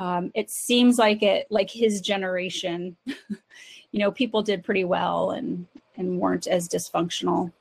um, 0.00 0.32
it 0.34 0.50
seems 0.50 0.98
like 0.98 1.22
it, 1.22 1.46
like 1.50 1.70
his 1.70 2.00
generation, 2.00 2.96
you 3.06 4.00
know, 4.00 4.10
people 4.10 4.42
did 4.42 4.64
pretty 4.64 4.84
well 4.84 5.32
and, 5.32 5.66
and 5.96 6.18
weren't 6.18 6.46
as 6.46 6.68
dysfunctional. 6.68 7.52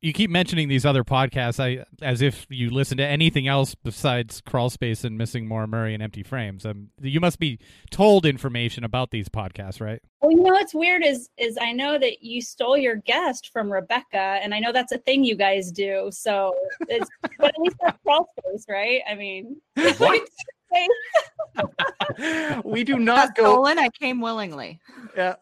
you 0.00 0.14
keep 0.14 0.30
mentioning 0.30 0.68
these 0.68 0.86
other 0.86 1.04
podcasts 1.04 1.60
I, 1.62 1.84
as 2.00 2.22
if 2.22 2.46
you 2.48 2.70
listen 2.70 2.96
to 2.96 3.06
anything 3.06 3.46
else 3.46 3.74
besides 3.74 4.40
Crawl 4.40 4.70
Space 4.70 5.04
and 5.04 5.18
Missing 5.18 5.46
Maura 5.46 5.68
Murray 5.68 5.92
and 5.92 6.02
Empty 6.02 6.22
Frames. 6.22 6.64
Um, 6.64 6.88
you 7.02 7.20
must 7.20 7.38
be 7.38 7.58
told 7.90 8.24
information 8.24 8.82
about 8.82 9.10
these 9.10 9.28
podcasts, 9.28 9.78
right? 9.78 10.00
Well, 10.22 10.30
you 10.30 10.42
know 10.42 10.54
what's 10.54 10.74
weird 10.74 11.04
is 11.04 11.28
is 11.36 11.58
I 11.60 11.72
know 11.72 11.98
that 11.98 12.22
you 12.22 12.40
stole 12.40 12.78
your 12.78 12.96
guest 12.96 13.50
from 13.52 13.70
Rebecca, 13.70 14.38
and 14.42 14.54
I 14.54 14.60
know 14.60 14.72
that's 14.72 14.92
a 14.92 14.98
thing 14.98 15.24
you 15.24 15.36
guys 15.36 15.70
do. 15.70 16.08
So, 16.10 16.54
it's, 16.88 17.08
but 17.38 17.48
at 17.48 17.58
least 17.58 17.76
that's 17.82 17.98
crawl 18.02 18.28
space, 18.38 18.64
right? 18.66 19.02
I 19.08 19.14
mean, 19.14 19.60
What? 19.98 20.26
we 22.64 22.84
do 22.84 22.98
not 22.98 23.28
Not 23.28 23.34
go. 23.36 23.44
stolen. 23.44 23.78
I 23.78 23.88
came 23.88 24.20
willingly. 24.20 24.80
Yeah. 25.16 25.36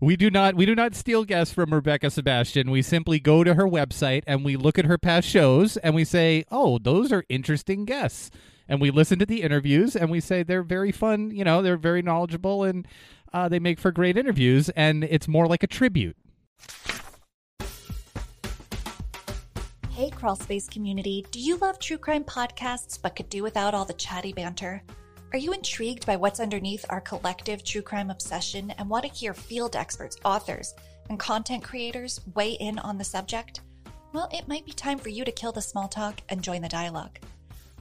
We 0.00 0.16
do 0.16 0.30
not 0.30 0.56
we 0.56 0.66
do 0.66 0.74
not 0.74 0.96
steal 0.96 1.24
guests 1.24 1.54
from 1.54 1.72
Rebecca 1.72 2.10
Sebastian. 2.10 2.70
We 2.72 2.82
simply 2.82 3.20
go 3.20 3.44
to 3.44 3.54
her 3.54 3.68
website 3.68 4.24
and 4.26 4.44
we 4.44 4.56
look 4.56 4.76
at 4.78 4.84
her 4.86 4.98
past 4.98 5.28
shows 5.28 5.76
and 5.76 5.94
we 5.94 6.04
say, 6.04 6.44
"Oh, 6.50 6.78
those 6.78 7.12
are 7.12 7.24
interesting 7.28 7.84
guests." 7.84 8.30
And 8.68 8.80
we 8.80 8.90
listen 8.90 9.18
to 9.20 9.26
the 9.26 9.42
interviews 9.42 9.94
and 9.94 10.10
we 10.10 10.18
say 10.20 10.42
they're 10.42 10.62
very 10.62 10.90
fun, 10.92 11.30
you 11.30 11.44
know, 11.44 11.62
they're 11.62 11.76
very 11.76 12.00
knowledgeable 12.02 12.64
and 12.64 12.86
uh, 13.32 13.48
they 13.48 13.58
make 13.58 13.78
for 13.78 13.92
great 13.92 14.16
interviews 14.16 14.70
and 14.70 15.04
it's 15.04 15.28
more 15.28 15.46
like 15.46 15.62
a 15.62 15.66
tribute. 15.66 16.16
Hey, 20.02 20.10
Crawlspace 20.10 20.68
community. 20.68 21.24
Do 21.30 21.38
you 21.38 21.58
love 21.58 21.78
true 21.78 21.96
crime 21.96 22.24
podcasts 22.24 23.00
but 23.00 23.14
could 23.14 23.28
do 23.28 23.44
without 23.44 23.72
all 23.72 23.84
the 23.84 23.92
chatty 23.92 24.32
banter? 24.32 24.82
Are 25.32 25.38
you 25.38 25.52
intrigued 25.52 26.06
by 26.06 26.16
what's 26.16 26.40
underneath 26.40 26.84
our 26.90 27.00
collective 27.00 27.62
true 27.62 27.82
crime 27.82 28.10
obsession 28.10 28.72
and 28.72 28.90
want 28.90 29.04
to 29.04 29.12
hear 29.12 29.32
field 29.32 29.76
experts, 29.76 30.16
authors, 30.24 30.74
and 31.08 31.20
content 31.20 31.62
creators 31.62 32.20
weigh 32.34 32.54
in 32.54 32.80
on 32.80 32.98
the 32.98 33.04
subject? 33.04 33.60
Well, 34.12 34.28
it 34.32 34.48
might 34.48 34.66
be 34.66 34.72
time 34.72 34.98
for 34.98 35.08
you 35.08 35.24
to 35.24 35.30
kill 35.30 35.52
the 35.52 35.62
small 35.62 35.86
talk 35.86 36.20
and 36.30 36.42
join 36.42 36.62
the 36.62 36.68
dialogue. 36.68 37.20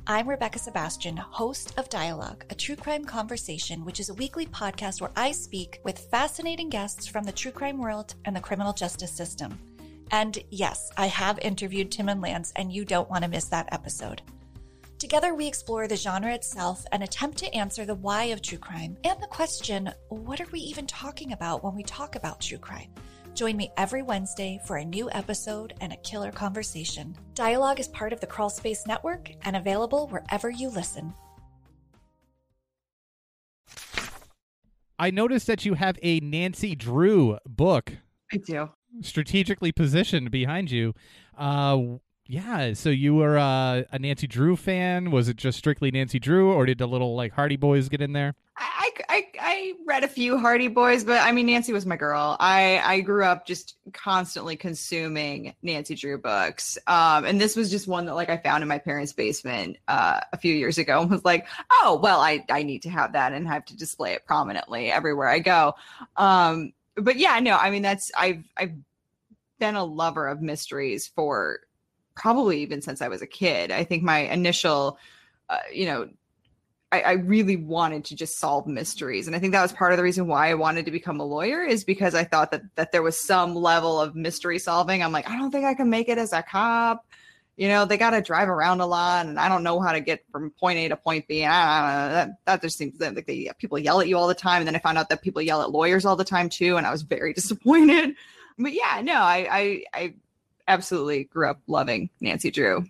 I'm 0.05 0.29
Rebecca 0.29 0.60
Sebastian, 0.60 1.17
host 1.17 1.73
of 1.79 1.89
Dialogue, 1.89 2.45
a 2.51 2.55
true 2.55 2.75
crime 2.75 3.03
conversation, 3.03 3.84
which 3.84 3.99
is 3.99 4.10
a 4.10 4.13
weekly 4.13 4.45
podcast 4.45 5.01
where 5.01 5.12
I 5.15 5.31
speak 5.31 5.79
with 5.84 5.97
fascinating 6.12 6.69
guests 6.69 7.07
from 7.07 7.23
the 7.23 7.31
true 7.31 7.51
crime 7.51 7.79
world 7.79 8.13
and 8.25 8.36
the 8.36 8.41
criminal 8.41 8.73
justice 8.73 9.12
system. 9.12 9.57
And 10.12 10.38
yes, 10.52 10.91
I 10.97 11.08
have 11.08 11.39
interviewed 11.39 11.91
Tim 11.91 12.10
and 12.10 12.21
Lance, 12.21 12.52
and 12.56 12.71
you 12.71 12.84
don't 12.84 13.10
want 13.10 13.24
to 13.24 13.30
miss 13.30 13.45
that 13.45 13.69
episode. 13.71 14.21
Together, 15.00 15.34
we 15.34 15.47
explore 15.47 15.88
the 15.88 15.95
genre 15.95 16.34
itself 16.34 16.86
and 16.91 17.02
attempt 17.02 17.38
to 17.39 17.52
answer 17.56 17.86
the 17.86 17.95
why 17.95 18.26
of 18.26 18.41
true 18.41 18.60
crime 18.60 18.95
and 19.04 19.19
the 19.19 19.28
question 19.28 19.91
what 20.10 20.39
are 20.39 20.47
we 20.52 20.60
even 20.60 20.86
talking 20.86 21.32
about 21.32 21.63
when 21.63 21.74
we 21.74 21.82
talk 21.84 22.15
about 22.15 22.39
true 22.39 22.60
crime? 22.60 22.93
Join 23.34 23.58
me 23.58 23.71
every 23.78 24.04
Wednesday 24.04 24.60
for 24.65 24.78
a 24.78 24.86
new 24.86 25.10
episode 25.12 25.74
and 25.82 25.93
a 25.93 25.97
killer 25.97 26.32
conversation. 26.32 27.15
Dialogue 27.34 27.80
is 27.80 27.88
part 27.88 28.13
of 28.13 28.19
the 28.19 28.28
Crawlspace 28.28 28.86
Network 28.86 29.32
and 29.43 29.56
available 29.56 30.08
wherever 30.08 30.50
you 30.50 30.69
listen. 30.69 31.13
I 35.00 35.10
noticed 35.10 35.47
that 35.47 35.65
you 35.65 35.74
have 35.74 35.97
a 36.04 36.19
Nancy 36.19 36.76
Drew 36.76 37.39
book 37.47 37.93
I 38.32 38.38
do. 38.38 38.69
Strategically 39.01 39.71
positioned 39.71 40.32
behind 40.32 40.71
you. 40.71 40.93
Uh, 41.38 41.80
Yeah, 42.27 42.73
so 42.73 42.89
you 42.89 43.15
were 43.15 43.38
uh, 43.38 43.84
a 43.91 43.99
Nancy 43.99 44.27
Drew 44.27 44.56
fan. 44.56 45.12
Was 45.12 45.27
it 45.27 45.36
just 45.36 45.58
strictly 45.58 45.91
Nancy 45.91 46.17
Drew, 46.19 46.54
or 46.54 46.65
did 46.65 46.77
the 46.77 46.88
little 46.88 47.15
like 47.15 47.34
Hardy 47.34 47.58
Boys 47.58 47.89
get 47.89 47.99
in 47.99 48.13
there? 48.13 48.36
I, 48.56 48.91
I, 49.10 49.27
I 49.39 49.73
read 49.86 50.04
a 50.04 50.08
few 50.08 50.38
Hardy 50.38 50.69
Boys, 50.69 51.04
but 51.04 51.19
I 51.21 51.32
mean 51.34 51.47
Nancy 51.47 51.73
was 51.73 51.86
my 51.86 51.97
girl. 51.97 52.38
I 52.39 52.80
I 52.84 53.01
grew 53.01 53.25
up 53.25 53.45
just 53.45 53.75
constantly 53.91 54.56
consuming 54.56 55.56
Nancy 55.62 55.95
Drew 55.95 56.17
books, 56.17 56.77
um, 56.88 57.25
and 57.25 57.41
this 57.41 57.56
was 57.58 57.69
just 57.69 57.88
one 57.88 58.06
that 58.06 58.15
like 58.15 58.30
I 58.30 58.38
found 58.38 58.62
in 58.62 58.69
my 58.69 58.77
parents' 58.77 59.12
basement 59.13 59.77
uh, 59.89 60.21
a 60.32 60.38
few 60.38 60.54
years 60.54 60.77
ago, 60.77 61.01
and 61.01 61.12
was 61.12 61.25
like, 61.25 61.47
oh 61.71 61.99
well, 62.01 62.21
I 62.21 62.45
I 62.49 62.63
need 62.63 62.84
to 62.84 62.89
have 62.89 63.13
that 63.13 63.34
and 63.34 63.45
have 63.47 63.65
to 63.65 63.75
display 63.75 64.13
it 64.13 64.25
prominently 64.25 64.89
everywhere 64.89 65.27
I 65.27 65.39
go. 65.39 65.73
Um, 66.15 66.71
but 66.95 67.17
yeah, 67.17 67.39
no, 67.39 67.58
I 67.58 67.69
mean 67.69 67.82
that's 67.82 68.12
I've 68.17 68.43
I've 68.58 68.73
been 69.60 69.75
a 69.75 69.84
lover 69.84 70.27
of 70.27 70.41
mysteries 70.41 71.08
for 71.08 71.60
probably 72.15 72.62
even 72.62 72.82
since 72.82 73.01
I 73.01 73.08
was 73.08 73.21
a 73.21 73.27
kid. 73.27 73.71
I 73.71 73.84
think 73.84 74.04
my 74.04 74.19
initial, 74.19 74.97
uh, 75.49 75.60
you 75.71 75.86
know, 75.86 76.10
I, 76.91 77.01
I, 77.01 77.12
really 77.13 77.56
wanted 77.56 78.04
to 78.06 78.15
just 78.15 78.38
solve 78.38 78.67
mysteries, 78.67 79.27
and 79.27 79.36
I 79.36 79.39
think 79.39 79.54
that 79.54 79.62
was 79.62 79.71
part 79.71 79.93
of 79.93 79.97
the 79.97 80.04
reason 80.04 80.27
why 80.27 80.49
I 80.49 80.56
wanted 80.56 80.84
to 80.86 80.91
become 80.91 81.21
a 81.21 81.25
lawyer 81.25 81.63
is 81.63 81.86
because 81.86 82.13
I 82.15 82.25
thought 82.25 82.51
that 82.51 82.63
that 82.75 82.91
there 82.91 83.01
was 83.01 83.23
some 83.23 83.56
level 83.56 83.99
of 84.01 84.15
mystery 84.15 84.60
solving. 84.60 85.01
I'm 85.01 85.13
like, 85.13 85.30
I 85.30 85.38
don't 85.38 85.51
think 85.51 85.63
I 85.63 85.73
can 85.73 85.89
make 85.89 86.10
it 86.10 86.17
as 86.17 86.34
a 86.34 86.43
cop. 86.43 87.06
You 87.57 87.67
know, 87.67 87.85
they 87.85 87.97
got 87.97 88.11
to 88.11 88.21
drive 88.21 88.49
around 88.49 88.81
a 88.81 88.85
lot, 88.85 89.25
and 89.25 89.39
I 89.39 89.49
don't 89.49 89.63
know 89.63 89.79
how 89.79 89.91
to 89.91 89.99
get 89.99 90.23
from 90.31 90.51
point 90.51 90.79
A 90.79 90.87
to 90.89 90.95
point 90.95 91.27
B. 91.27 91.43
And 91.43 91.53
I, 91.53 92.09
that, 92.09 92.29
that 92.45 92.61
just 92.61 92.77
seems 92.77 92.99
like 92.99 93.25
they, 93.27 93.51
people 93.59 93.77
yell 93.77 94.01
at 94.01 94.07
you 94.07 94.17
all 94.17 94.27
the 94.27 94.33
time. 94.33 94.61
And 94.61 94.67
then 94.67 94.75
I 94.75 94.79
found 94.79 94.97
out 94.97 95.09
that 95.09 95.21
people 95.21 95.41
yell 95.41 95.61
at 95.61 95.69
lawyers 95.69 96.05
all 96.05 96.15
the 96.15 96.23
time 96.23 96.49
too, 96.49 96.77
and 96.77 96.87
I 96.87 96.91
was 96.91 97.03
very 97.03 97.33
disappointed. 97.35 98.15
But 98.57 98.73
yeah, 98.73 99.01
no, 99.03 99.13
I, 99.13 99.47
I, 99.51 99.83
I 99.93 100.13
absolutely 100.67 101.25
grew 101.25 101.49
up 101.49 101.59
loving 101.67 102.09
Nancy 102.19 102.51
Drew. 102.51 102.85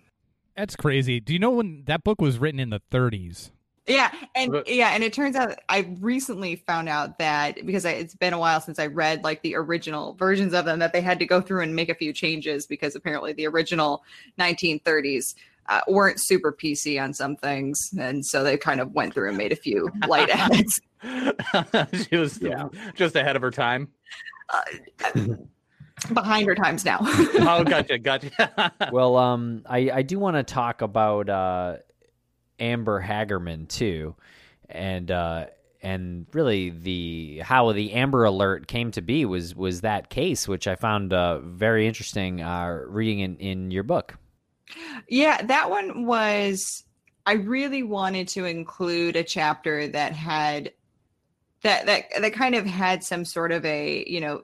That's 0.56 0.76
crazy. 0.76 1.20
Do 1.20 1.32
you 1.32 1.38
know 1.38 1.50
when 1.50 1.84
that 1.86 2.04
book 2.04 2.20
was 2.20 2.38
written 2.38 2.60
in 2.60 2.70
the 2.70 2.80
30s? 2.90 3.50
Yeah, 3.86 4.12
and 4.36 4.62
yeah, 4.66 4.90
and 4.90 5.02
it 5.02 5.12
turns 5.12 5.34
out 5.34 5.58
I 5.68 5.92
recently 5.98 6.54
found 6.54 6.88
out 6.88 7.18
that 7.18 7.66
because 7.66 7.84
I, 7.84 7.90
it's 7.92 8.14
been 8.14 8.32
a 8.32 8.38
while 8.38 8.60
since 8.60 8.78
I 8.78 8.86
read 8.86 9.24
like 9.24 9.42
the 9.42 9.56
original 9.56 10.14
versions 10.14 10.54
of 10.54 10.64
them 10.64 10.78
that 10.78 10.92
they 10.92 11.00
had 11.00 11.18
to 11.18 11.26
go 11.26 11.40
through 11.40 11.62
and 11.62 11.74
make 11.74 11.88
a 11.88 11.94
few 11.94 12.12
changes 12.12 12.64
because 12.64 12.94
apparently 12.94 13.32
the 13.32 13.46
original 13.48 14.04
1930s 14.38 15.34
uh, 15.68 15.80
weren't 15.88 16.20
super 16.20 16.52
PC 16.52 17.02
on 17.02 17.12
some 17.12 17.34
things, 17.34 17.78
and 17.98 18.24
so 18.24 18.44
they 18.44 18.56
kind 18.56 18.80
of 18.80 18.92
went 18.92 19.14
through 19.14 19.28
and 19.28 19.36
made 19.38 19.50
a 19.50 19.56
few 19.56 19.90
light 20.06 20.28
edits. 20.32 20.80
she 22.08 22.16
was 22.16 22.40
yeah. 22.40 22.68
just 22.94 23.16
ahead 23.16 23.34
of 23.34 23.42
her 23.42 23.50
time. 23.50 23.88
Uh, 24.48 25.34
behind 26.12 26.46
her 26.46 26.54
times 26.54 26.84
now. 26.84 26.98
oh, 27.00 27.64
gotcha, 27.68 27.98
gotcha. 27.98 28.72
well, 28.92 29.16
um, 29.16 29.62
I 29.68 29.90
I 29.90 30.02
do 30.02 30.18
want 30.18 30.36
to 30.36 30.42
talk 30.42 30.82
about 30.82 31.28
uh, 31.28 31.76
Amber 32.58 33.02
Hagerman 33.02 33.68
too, 33.68 34.14
and 34.68 35.10
uh, 35.10 35.46
and 35.82 36.26
really 36.32 36.70
the 36.70 37.40
how 37.44 37.72
the 37.72 37.92
Amber 37.92 38.24
Alert 38.24 38.66
came 38.66 38.90
to 38.92 39.02
be 39.02 39.24
was 39.24 39.54
was 39.54 39.80
that 39.80 40.10
case, 40.10 40.46
which 40.46 40.66
I 40.66 40.76
found 40.76 41.12
uh, 41.12 41.40
very 41.40 41.86
interesting 41.86 42.40
uh, 42.40 42.82
reading 42.86 43.20
in 43.20 43.36
in 43.36 43.70
your 43.70 43.82
book. 43.82 44.16
Yeah, 45.08 45.42
that 45.42 45.70
one 45.70 46.06
was. 46.06 46.84
I 47.24 47.34
really 47.34 47.84
wanted 47.84 48.26
to 48.28 48.46
include 48.46 49.14
a 49.14 49.22
chapter 49.22 49.86
that 49.88 50.12
had 50.12 50.72
that 51.62 51.86
that 51.86 52.04
that 52.20 52.32
kind 52.32 52.54
of 52.54 52.66
had 52.66 53.04
some 53.04 53.24
sort 53.24 53.52
of 53.52 53.64
a 53.64 54.04
you 54.06 54.20
know 54.20 54.42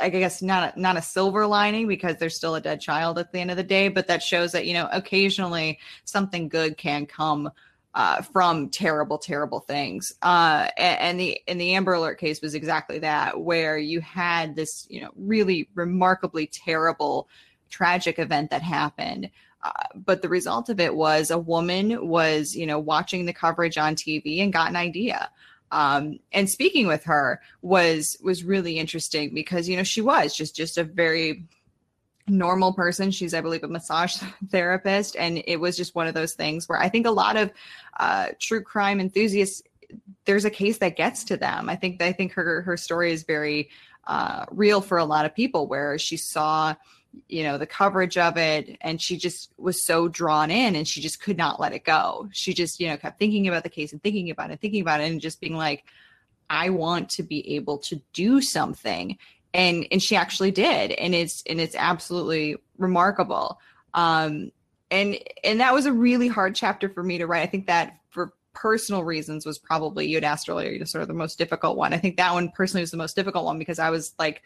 I 0.00 0.08
guess 0.08 0.42
not 0.42 0.76
a, 0.76 0.80
not 0.80 0.96
a 0.96 1.02
silver 1.02 1.46
lining 1.46 1.86
because 1.86 2.16
there's 2.16 2.34
still 2.34 2.54
a 2.54 2.60
dead 2.60 2.80
child 2.80 3.18
at 3.18 3.32
the 3.32 3.38
end 3.38 3.50
of 3.50 3.56
the 3.56 3.62
day, 3.62 3.88
but 3.88 4.08
that 4.08 4.22
shows 4.22 4.52
that 4.52 4.66
you 4.66 4.74
know 4.74 4.88
occasionally 4.92 5.78
something 6.04 6.48
good 6.48 6.76
can 6.76 7.06
come 7.06 7.50
uh, 7.94 8.22
from 8.22 8.68
terrible, 8.68 9.18
terrible 9.18 9.60
things. 9.60 10.12
Uh, 10.22 10.68
and, 10.76 11.00
and, 11.00 11.20
the 11.20 11.40
in 11.46 11.58
the 11.58 11.74
Amber 11.74 11.94
Alert 11.94 12.18
case 12.18 12.40
was 12.40 12.54
exactly 12.54 12.98
that, 13.00 13.40
where 13.40 13.78
you 13.78 14.00
had 14.00 14.56
this 14.56 14.86
you 14.90 15.00
know 15.00 15.10
really 15.16 15.68
remarkably 15.74 16.46
terrible, 16.46 17.28
tragic 17.70 18.18
event 18.18 18.50
that 18.50 18.62
happened. 18.62 19.30
Uh, 19.62 19.72
but 19.94 20.22
the 20.22 20.28
result 20.28 20.68
of 20.68 20.78
it 20.78 20.94
was 20.94 21.30
a 21.30 21.38
woman 21.38 22.08
was 22.08 22.54
you 22.54 22.66
know 22.66 22.78
watching 22.78 23.26
the 23.26 23.32
coverage 23.32 23.78
on 23.78 23.94
TV 23.94 24.42
and 24.42 24.52
got 24.52 24.70
an 24.70 24.76
idea 24.76 25.30
um, 25.70 26.18
and 26.32 26.48
speaking 26.48 26.86
with 26.86 27.04
her 27.04 27.40
was 27.62 28.16
was 28.22 28.44
really 28.44 28.78
interesting 28.78 29.34
because 29.34 29.68
you 29.68 29.76
know 29.76 29.82
she 29.82 30.00
was 30.00 30.34
just 30.34 30.54
just 30.54 30.78
a 30.78 30.84
very 30.84 31.44
normal 32.26 32.72
person. 32.72 33.10
She's 33.10 33.34
i 33.34 33.40
believe 33.40 33.64
a 33.64 33.68
massage 33.68 34.16
therapist. 34.50 35.16
And 35.16 35.42
it 35.46 35.56
was 35.56 35.76
just 35.76 35.94
one 35.94 36.06
of 36.06 36.14
those 36.14 36.34
things 36.34 36.68
where 36.68 36.78
i 36.78 36.88
think 36.88 37.06
a 37.06 37.10
lot 37.10 37.36
of 37.36 37.50
uh, 37.98 38.28
true 38.38 38.62
crime 38.62 39.00
enthusiasts 39.00 39.62
there's 40.26 40.44
a 40.44 40.50
case 40.50 40.76
that 40.78 40.96
gets 40.96 41.24
to 41.24 41.36
them. 41.36 41.68
I 41.68 41.76
think 41.76 42.02
i 42.02 42.12
think 42.12 42.32
her 42.32 42.62
her 42.62 42.76
story 42.76 43.12
is 43.12 43.22
very 43.22 43.70
uh, 44.06 44.46
real 44.50 44.80
for 44.80 44.96
a 44.98 45.04
lot 45.04 45.26
of 45.26 45.34
people 45.34 45.66
where 45.66 45.98
she 45.98 46.16
saw 46.16 46.74
you 47.28 47.42
know 47.42 47.58
the 47.58 47.66
coverage 47.66 48.16
of 48.16 48.36
it. 48.36 48.76
And 48.80 49.00
she 49.00 49.16
just 49.16 49.52
was 49.56 49.84
so 49.84 50.08
drawn 50.08 50.50
in 50.50 50.76
and 50.76 50.86
she 50.86 51.00
just 51.00 51.20
could 51.20 51.36
not 51.36 51.60
let 51.60 51.72
it 51.72 51.84
go. 51.84 52.28
She 52.32 52.54
just 52.54 52.80
you 52.80 52.88
know 52.88 52.96
kept 52.96 53.18
thinking 53.18 53.48
about 53.48 53.62
the 53.62 53.68
case 53.68 53.92
and 53.92 54.02
thinking 54.02 54.30
about 54.30 54.50
it 54.50 54.60
thinking 54.60 54.80
about 54.80 55.00
it 55.00 55.10
and 55.10 55.20
just 55.20 55.40
being 55.40 55.56
like 55.56 55.84
i 56.50 56.70
want 56.70 57.10
to 57.10 57.22
be 57.22 57.56
able 57.56 57.78
to 57.78 58.00
do 58.12 58.40
something. 58.40 59.18
And 59.54 59.86
and 59.90 60.02
she 60.02 60.16
actually 60.16 60.50
did. 60.50 60.92
And 60.92 61.14
it's 61.14 61.42
and 61.48 61.60
it's 61.60 61.74
absolutely 61.76 62.56
remarkable. 62.76 63.60
Um 63.94 64.52
and 64.90 65.18
and 65.44 65.60
that 65.60 65.74
was 65.74 65.86
a 65.86 65.92
really 65.92 66.28
hard 66.28 66.54
chapter 66.54 66.88
for 66.88 67.02
me 67.02 67.18
to 67.18 67.26
write. 67.26 67.42
I 67.42 67.46
think 67.46 67.66
that 67.66 67.98
for 68.10 68.32
personal 68.54 69.04
reasons 69.04 69.46
was 69.46 69.58
probably 69.58 70.06
you 70.06 70.16
had 70.16 70.24
asked 70.24 70.48
earlier 70.48 70.70
you 70.70 70.78
know, 70.78 70.84
sort 70.84 71.02
of 71.02 71.08
the 71.08 71.14
most 71.14 71.38
difficult 71.38 71.76
one. 71.76 71.92
I 71.92 71.98
think 71.98 72.16
that 72.16 72.32
one 72.32 72.50
personally 72.50 72.82
was 72.82 72.90
the 72.90 72.96
most 72.96 73.14
difficult 73.14 73.44
one 73.44 73.58
because 73.58 73.78
i 73.78 73.90
was 73.90 74.14
like 74.18 74.42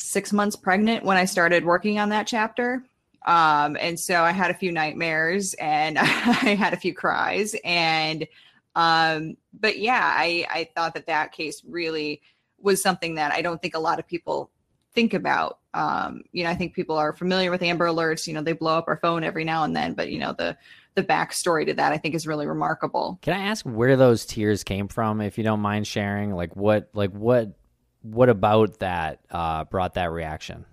six 0.00 0.32
months 0.32 0.56
pregnant 0.56 1.04
when 1.04 1.16
I 1.16 1.24
started 1.24 1.64
working 1.64 1.98
on 1.98 2.08
that 2.10 2.26
chapter. 2.26 2.84
Um, 3.26 3.76
and 3.78 4.00
so 4.00 4.22
I 4.22 4.32
had 4.32 4.50
a 4.50 4.54
few 4.54 4.72
nightmares 4.72 5.54
and 5.54 5.98
I 6.00 6.02
had 6.02 6.72
a 6.72 6.78
few 6.78 6.94
cries. 6.94 7.54
And, 7.64 8.26
um, 8.74 9.36
but 9.52 9.78
yeah, 9.78 10.00
I, 10.02 10.46
I 10.50 10.68
thought 10.74 10.94
that 10.94 11.06
that 11.06 11.32
case 11.32 11.62
really 11.66 12.22
was 12.60 12.82
something 12.82 13.16
that 13.16 13.32
I 13.32 13.42
don't 13.42 13.60
think 13.60 13.74
a 13.74 13.80
lot 13.80 13.98
of 13.98 14.06
people 14.06 14.50
think 14.94 15.14
about. 15.14 15.58
Um, 15.72 16.22
you 16.32 16.44
know, 16.44 16.50
I 16.50 16.54
think 16.54 16.74
people 16.74 16.96
are 16.96 17.12
familiar 17.12 17.50
with 17.50 17.62
Amber 17.62 17.86
Alerts. 17.86 18.26
You 18.26 18.34
know, 18.34 18.42
they 18.42 18.52
blow 18.52 18.76
up 18.78 18.88
our 18.88 18.96
phone 18.96 19.22
every 19.22 19.44
now 19.44 19.64
and 19.64 19.76
then, 19.76 19.94
but 19.94 20.10
you 20.10 20.18
know, 20.18 20.32
the 20.32 20.56
the 20.96 21.04
backstory 21.04 21.64
to 21.66 21.74
that 21.74 21.92
I 21.92 21.98
think 21.98 22.16
is 22.16 22.26
really 22.26 22.46
remarkable. 22.46 23.18
Can 23.22 23.34
I 23.34 23.44
ask 23.46 23.64
where 23.64 23.96
those 23.96 24.26
tears 24.26 24.64
came 24.64 24.88
from, 24.88 25.20
if 25.20 25.38
you 25.38 25.44
don't 25.44 25.60
mind 25.60 25.86
sharing? 25.86 26.34
Like 26.34 26.56
what, 26.56 26.90
like 26.94 27.12
what 27.12 27.52
what 28.02 28.28
about 28.28 28.78
that 28.80 29.20
uh, 29.30 29.64
brought 29.64 29.94
that 29.94 30.12
reaction? 30.12 30.64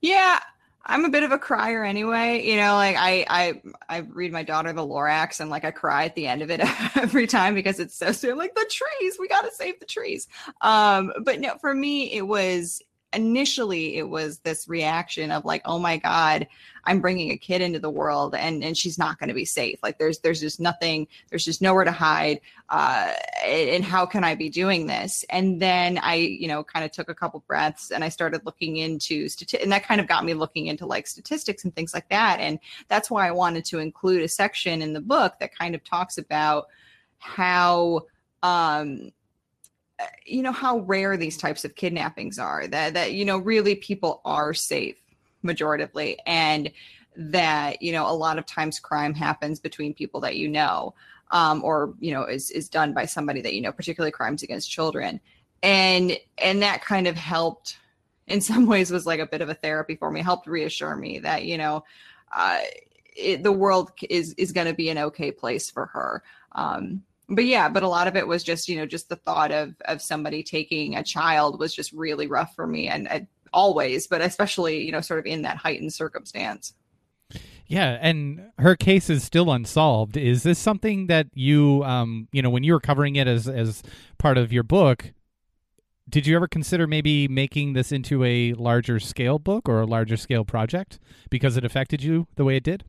Yeah, 0.00 0.38
I'm 0.84 1.04
a 1.04 1.10
bit 1.10 1.22
of 1.22 1.32
a 1.32 1.38
crier 1.38 1.84
anyway. 1.84 2.42
You 2.44 2.56
know, 2.56 2.74
like 2.74 2.96
I 2.98 3.24
I 3.28 3.62
I 3.88 3.98
read 4.00 4.32
my 4.32 4.42
daughter 4.42 4.72
the 4.72 4.82
Lorax 4.82 5.40
and 5.40 5.48
like 5.48 5.64
I 5.64 5.70
cry 5.70 6.04
at 6.04 6.14
the 6.14 6.26
end 6.26 6.42
of 6.42 6.50
it 6.50 6.60
every 6.96 7.26
time 7.26 7.54
because 7.54 7.78
it's 7.78 7.94
so 7.94 8.12
soon. 8.12 8.36
Like 8.36 8.54
the 8.54 8.70
trees, 8.70 9.16
we 9.18 9.28
got 9.28 9.42
to 9.42 9.50
save 9.52 9.78
the 9.78 9.86
trees. 9.86 10.28
Um, 10.60 11.12
but 11.24 11.40
no, 11.40 11.56
for 11.58 11.74
me 11.74 12.12
it 12.12 12.26
was 12.26 12.82
initially 13.14 13.96
it 13.96 14.08
was 14.08 14.38
this 14.40 14.68
reaction 14.68 15.30
of 15.30 15.44
like 15.44 15.62
oh 15.64 15.78
my 15.78 15.96
god 15.96 16.46
i'm 16.84 17.00
bringing 17.00 17.30
a 17.30 17.36
kid 17.36 17.60
into 17.60 17.78
the 17.78 17.90
world 17.90 18.34
and 18.34 18.64
and 18.64 18.76
she's 18.76 18.98
not 18.98 19.18
going 19.18 19.28
to 19.28 19.34
be 19.34 19.44
safe. 19.44 19.78
Like 19.82 19.98
there's 19.98 20.18
there's 20.20 20.40
just 20.40 20.60
nothing 20.60 21.06
there's 21.30 21.44
just 21.44 21.62
nowhere 21.62 21.84
to 21.84 21.92
hide 21.92 22.40
uh 22.68 23.12
and 23.44 23.84
how 23.84 24.06
can 24.06 24.24
i 24.24 24.34
be 24.34 24.48
doing 24.48 24.86
this? 24.86 25.24
And 25.30 25.60
then 25.60 25.98
i 25.98 26.14
you 26.14 26.48
know 26.48 26.64
kind 26.64 26.84
of 26.84 26.90
took 26.90 27.08
a 27.08 27.14
couple 27.14 27.44
breaths 27.46 27.90
and 27.90 28.02
i 28.02 28.08
started 28.08 28.44
looking 28.44 28.76
into 28.76 29.26
stati- 29.26 29.62
and 29.62 29.72
that 29.72 29.84
kind 29.84 30.00
of 30.00 30.08
got 30.08 30.24
me 30.24 30.34
looking 30.34 30.66
into 30.66 30.86
like 30.86 31.06
statistics 31.06 31.64
and 31.64 31.74
things 31.74 31.94
like 31.94 32.08
that 32.08 32.40
and 32.40 32.58
that's 32.88 33.10
why 33.10 33.26
i 33.26 33.30
wanted 33.30 33.64
to 33.64 33.78
include 33.78 34.22
a 34.22 34.28
section 34.28 34.82
in 34.82 34.92
the 34.92 35.00
book 35.00 35.34
that 35.40 35.56
kind 35.56 35.74
of 35.74 35.84
talks 35.84 36.18
about 36.18 36.66
how 37.18 38.00
um 38.42 39.10
you 40.26 40.42
know 40.42 40.52
how 40.52 40.78
rare 40.80 41.16
these 41.16 41.36
types 41.36 41.64
of 41.64 41.74
kidnappings 41.74 42.38
are 42.38 42.66
that 42.66 42.94
that 42.94 43.12
you 43.12 43.24
know 43.24 43.38
really 43.38 43.74
people 43.74 44.20
are 44.24 44.54
safe 44.54 44.96
majoritively 45.44 46.16
and 46.26 46.70
that 47.16 47.82
you 47.82 47.92
know 47.92 48.08
a 48.08 48.14
lot 48.14 48.38
of 48.38 48.46
times 48.46 48.78
crime 48.78 49.14
happens 49.14 49.60
between 49.60 49.92
people 49.92 50.20
that 50.20 50.36
you 50.36 50.48
know 50.48 50.94
um, 51.32 51.64
or 51.64 51.94
you 51.98 52.12
know 52.12 52.24
is 52.24 52.50
is 52.50 52.68
done 52.68 52.92
by 52.92 53.06
somebody 53.06 53.40
that 53.40 53.54
you 53.54 53.60
know 53.60 53.72
particularly 53.72 54.12
crimes 54.12 54.42
against 54.42 54.70
children. 54.70 55.20
And 55.62 56.16
and 56.38 56.62
that 56.62 56.84
kind 56.84 57.06
of 57.06 57.16
helped 57.16 57.78
in 58.28 58.40
some 58.42 58.66
ways 58.66 58.90
was 58.90 59.06
like 59.06 59.20
a 59.20 59.26
bit 59.26 59.40
of 59.40 59.48
a 59.48 59.54
therapy 59.54 59.96
for 59.96 60.10
me 60.10 60.22
helped 60.22 60.46
reassure 60.46 60.94
me 60.94 61.18
that 61.20 61.44
you 61.44 61.58
know 61.58 61.84
uh, 62.36 62.60
it, 63.16 63.42
the 63.42 63.52
world 63.52 63.90
is 64.08 64.34
is 64.34 64.52
going 64.52 64.66
to 64.66 64.74
be 64.74 64.90
an 64.90 64.98
okay 64.98 65.32
place 65.32 65.70
for 65.70 65.86
her 65.86 66.22
um, 66.52 67.02
but 67.32 67.44
yeah, 67.46 67.68
but 67.68 67.82
a 67.82 67.88
lot 67.88 68.06
of 68.06 68.16
it 68.16 68.26
was 68.26 68.44
just, 68.44 68.68
you 68.68 68.76
know, 68.76 68.86
just 68.86 69.08
the 69.08 69.16
thought 69.16 69.50
of 69.50 69.74
of 69.86 70.02
somebody 70.02 70.42
taking 70.42 70.96
a 70.96 71.02
child 71.02 71.58
was 71.58 71.74
just 71.74 71.92
really 71.92 72.26
rough 72.26 72.54
for 72.54 72.66
me 72.66 72.88
and, 72.88 73.10
and 73.10 73.26
always, 73.52 74.06
but 74.06 74.20
especially, 74.20 74.84
you 74.84 74.92
know, 74.92 75.00
sort 75.00 75.20
of 75.20 75.26
in 75.26 75.42
that 75.42 75.56
heightened 75.56 75.92
circumstance. 75.92 76.74
Yeah, 77.66 77.96
and 78.02 78.50
her 78.58 78.76
case 78.76 79.08
is 79.08 79.24
still 79.24 79.50
unsolved. 79.50 80.18
Is 80.18 80.42
this 80.42 80.58
something 80.58 81.06
that 81.06 81.28
you, 81.32 81.82
um, 81.84 82.28
you 82.32 82.42
know, 82.42 82.50
when 82.50 82.64
you 82.64 82.74
were 82.74 82.80
covering 82.80 83.16
it 83.16 83.26
as 83.26 83.48
as 83.48 83.82
part 84.18 84.36
of 84.36 84.52
your 84.52 84.62
book, 84.62 85.12
did 86.08 86.26
you 86.26 86.36
ever 86.36 86.46
consider 86.46 86.86
maybe 86.86 87.28
making 87.28 87.72
this 87.72 87.90
into 87.90 88.24
a 88.24 88.52
larger 88.54 89.00
scale 89.00 89.38
book 89.38 89.68
or 89.70 89.80
a 89.80 89.86
larger 89.86 90.18
scale 90.18 90.44
project 90.44 90.98
because 91.30 91.56
it 91.56 91.64
affected 91.64 92.02
you 92.02 92.26
the 92.36 92.44
way 92.44 92.56
it 92.56 92.62
did? 92.62 92.84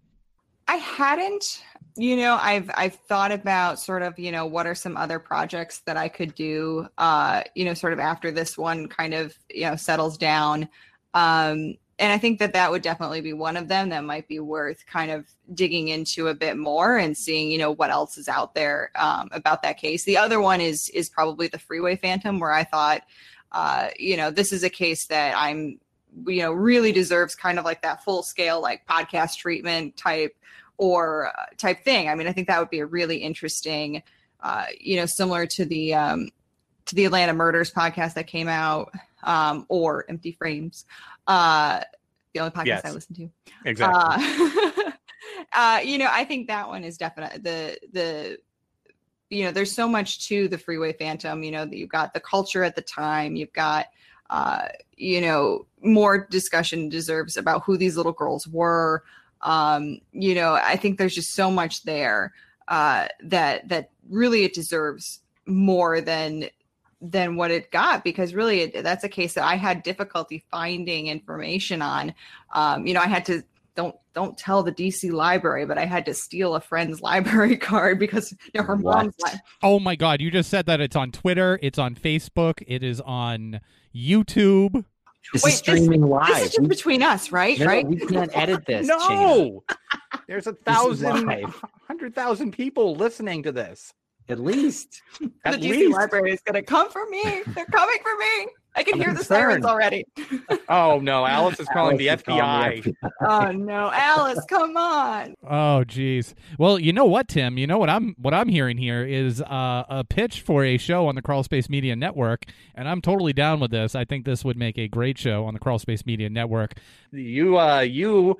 I 0.68 0.76
hadn't. 0.76 1.64
You 1.96 2.18
know, 2.18 2.40
I've 2.42 2.72
I've 2.76 2.96
thought 2.96 3.32
about 3.32 3.80
sort 3.80 4.02
of, 4.02 4.18
you 4.18 4.32
know, 4.32 4.46
what 4.48 4.66
are 4.66 4.74
some 4.76 4.98
other 4.98 5.20
projects 5.20 5.80
that 5.86 5.96
I 5.96 6.10
could 6.10 6.34
do 6.34 6.88
uh, 6.98 7.44
you 7.56 7.66
know, 7.66 7.74
sort 7.76 7.94
of 7.94 8.00
after 8.00 8.32
this 8.32 8.58
one 8.58 8.88
kind 8.88 9.14
of, 9.14 9.38
you 9.50 9.66
know, 9.66 9.76
settles 9.76 10.18
down. 10.18 10.68
Um 11.14 11.76
and 12.00 12.12
I 12.12 12.18
think 12.18 12.40
that 12.40 12.54
that 12.54 12.72
would 12.72 12.82
definitely 12.82 13.22
be 13.22 13.34
one 13.34 13.56
of 13.56 13.68
them 13.68 13.90
that 13.90 14.04
might 14.04 14.28
be 14.28 14.40
worth 14.40 14.84
kind 14.88 15.12
of 15.12 15.28
digging 15.54 15.90
into 15.90 16.28
a 16.28 16.34
bit 16.34 16.58
more 16.58 16.98
and 16.98 17.16
seeing, 17.16 17.52
you 17.52 17.60
know, 17.60 17.72
what 17.72 17.92
else 17.92 18.18
is 18.18 18.28
out 18.28 18.56
there 18.56 18.90
um, 18.96 19.30
about 19.32 19.62
that 19.62 19.78
case. 19.78 20.04
The 20.04 20.18
other 20.18 20.42
one 20.42 20.60
is 20.60 20.90
is 20.90 21.08
probably 21.10 21.48
the 21.48 21.60
Freeway 21.60 21.96
Phantom, 21.96 22.40
where 22.40 22.52
I 22.52 22.64
thought, 22.64 23.04
uh, 23.52 23.90
you 24.00 24.18
know, 24.18 24.32
this 24.32 24.52
is 24.52 24.64
a 24.64 24.70
case 24.70 25.06
that 25.08 25.36
I'm, 25.38 25.80
you 26.26 26.42
know, 26.42 26.52
really 26.52 26.92
deserves 26.92 27.36
kind 27.36 27.60
of 27.60 27.66
like 27.66 27.84
that 27.84 28.04
full 28.04 28.24
scale 28.24 28.60
like 28.60 28.88
podcast 28.88 29.38
treatment 29.38 29.96
type 29.96 30.36
or 30.78 31.28
uh, 31.28 31.46
type 31.58 31.84
thing. 31.84 32.10
I 32.10 32.16
mean, 32.16 32.28
I 32.28 32.32
think 32.32 32.48
that 32.48 32.60
would 32.60 32.70
be 32.70 32.80
a 32.80 32.86
really 32.86 33.18
interesting, 33.18 34.04
uh, 34.42 34.66
you 34.80 34.96
know, 34.96 35.06
similar 35.06 35.46
to 35.48 35.66
the 35.66 35.94
um, 35.94 36.30
to 36.86 36.96
the 36.96 37.06
Atlanta 37.06 37.34
Murders 37.34 37.72
podcast 37.72 38.16
that 38.16 38.28
came 38.28 38.48
out 38.48 38.92
um, 39.24 39.66
or 39.70 40.06
Empty 40.10 40.34
Frames 40.34 40.86
uh, 41.28 41.82
the 42.34 42.40
only 42.40 42.52
podcast 42.52 42.66
yes. 42.66 42.86
I 42.86 42.92
listen 42.92 43.16
to. 43.16 43.30
Exactly. 43.66 44.02
Uh, 44.02 44.92
uh, 45.54 45.80
you 45.84 45.98
know, 45.98 46.08
I 46.10 46.26
think 46.26 46.48
that 46.48 46.68
one 46.68 46.84
is 46.84 46.98
definitely 46.98 47.40
the 47.40 47.78
the 47.92 48.38
you 49.30 49.46
know, 49.46 49.52
there's 49.52 49.72
so 49.72 49.88
much 49.88 50.28
to 50.28 50.48
the 50.48 50.58
Freeway 50.58 50.94
Phantom. 50.94 51.44
You 51.44 51.52
know, 51.52 51.66
that 51.66 51.76
you've 51.76 51.90
got 51.90 52.14
the 52.14 52.20
culture 52.20 52.64
at 52.64 52.76
the 52.76 52.82
time. 52.82 53.36
You've 53.36 53.54
got 53.54 53.88
uh, 54.30 54.68
you 54.98 55.22
know, 55.22 55.66
more 55.82 56.28
discussion 56.30 56.90
deserves 56.90 57.38
about 57.38 57.64
who 57.64 57.78
these 57.78 57.98
little 57.98 58.12
girls 58.12 58.48
were. 58.48 59.04
Um, 59.44 60.00
you 60.12 60.34
know, 60.34 60.54
I 60.54 60.76
think 60.76 60.98
there's 60.98 61.16
just 61.16 61.34
so 61.34 61.52
much 61.52 61.84
there 61.84 62.34
uh, 62.68 63.08
that 63.24 63.68
that 63.70 63.92
really 64.10 64.44
it 64.44 64.54
deserves 64.54 65.20
more 65.46 66.02
than 66.02 66.50
than 67.02 67.36
what 67.36 67.52
it 67.52 67.70
got 67.70 68.04
because 68.04 68.34
really 68.34 68.62
it, 68.62 68.84
that's 68.84 69.04
a 69.04 69.10
case 69.10 69.34
that 69.34 69.44
I 69.44 69.56
had 69.56 69.84
difficulty 69.84 70.44
finding 70.50 71.08
information 71.08 71.82
on. 71.82 72.14
Um, 72.54 72.88
you 72.88 72.94
know, 72.94 73.02
I 73.02 73.08
had 73.08 73.26
to 73.26 73.44
don't 73.76 73.96
don't 74.14 74.38
tell 74.38 74.64
the 74.64 74.72
DC 74.72 75.12
library, 75.12 75.66
but 75.66 75.78
I 75.78 75.86
had 75.86 76.06
to 76.06 76.14
steal 76.14 76.56
a 76.56 76.62
friend's 76.62 77.02
library 77.02 77.58
card 77.58 78.00
because 78.00 78.32
you 78.32 78.62
know, 78.62 78.64
her 78.64 78.76
what? 78.76 78.98
mom's. 78.98 79.16
Li- 79.24 79.40
oh 79.62 79.80
my 79.80 79.96
god! 79.96 80.22
You 80.22 80.32
just 80.32 80.50
said 80.50 80.66
that 80.68 80.80
it's 80.80 80.96
on 80.96 81.12
Twitter, 81.12 81.60
it's 81.62 81.80
on 81.80 81.96
Facebook, 81.96 82.64
it 82.66 82.84
is 82.84 83.02
on 83.02 83.60
YouTube. 83.94 84.86
This 85.32 85.44
Wait, 85.44 85.54
is 85.54 85.60
streaming 85.60 86.02
this, 86.02 86.10
live. 86.10 86.28
This 86.28 86.46
is 86.46 86.56
just 86.56 86.70
between 86.70 87.02
us, 87.02 87.32
right? 87.32 87.58
No, 87.58 87.66
right? 87.66 87.88
we 87.88 87.98
can't 87.98 88.32
edit 88.38 88.66
this. 88.66 88.88
no, 88.88 89.64
there's 90.28 90.48
a 90.48 90.54
thousand, 90.54 91.30
hundred 91.88 92.14
thousand 92.14 92.52
people 92.52 92.96
listening 92.96 93.44
to 93.44 93.52
this. 93.52 93.94
At 94.30 94.40
least. 94.40 95.02
At 95.44 95.60
the 95.60 95.70
DC 95.70 95.92
library 95.92 96.32
is 96.32 96.42
going 96.42 96.56
to 96.56 96.64
come 96.64 96.90
for 96.90 97.06
me. 97.10 97.24
They're 97.48 97.66
coming 97.66 97.98
for 98.02 98.18
me. 98.18 98.48
I 98.76 98.84
can 98.84 98.96
I'm 98.96 99.00
hear 99.00 99.10
concerned. 99.10 99.20
the 99.20 99.24
sirens 99.24 99.66
already. 99.66 100.06
oh 100.70 101.00
no, 101.00 101.26
Alice 101.26 101.60
is 101.60 101.68
calling 101.70 101.98
the 101.98 102.08
FBI. 102.08 102.84
the 102.84 102.92
FBI. 102.92 103.12
oh 103.28 103.52
no, 103.52 103.92
Alice, 103.94 104.44
come 104.50 104.76
on. 104.76 105.36
Oh 105.48 105.84
geez. 105.84 106.34
Well, 106.58 106.80
you 106.80 106.94
know 106.94 107.06
what, 107.06 107.28
Tim? 107.28 107.58
You 107.58 107.68
know 107.68 107.78
what 107.78 107.90
I'm 107.90 108.16
what 108.18 108.34
I'm 108.34 108.50
hearing 108.50 108.78
here 108.78 109.04
is 109.04 109.42
uh, 109.42 109.84
a 109.88 110.04
pitch 110.04 110.42
for 110.42 110.64
a 110.64 110.78
show 110.78 111.08
on 111.08 111.16
the 111.16 111.22
Crawl 111.22 111.44
Space 111.44 111.70
Media 111.70 111.96
Network, 111.96 112.46
and 112.76 112.88
I'm 112.88 113.02
totally 113.02 113.34
down 113.34 113.60
with 113.60 113.72
this. 113.72 113.96
I 113.96 114.06
think 114.06 114.26
this 114.26 114.44
would 114.44 114.58
make 114.58 114.78
a 114.78 114.88
great 114.88 115.18
show 115.18 115.46
on 115.46 115.54
the 115.54 115.60
Crawl 115.60 115.80
Space 115.80 116.06
Media 116.06 116.30
Network. 116.30 116.74
You 117.12 117.60
uh 117.60 117.82
you 117.82 118.38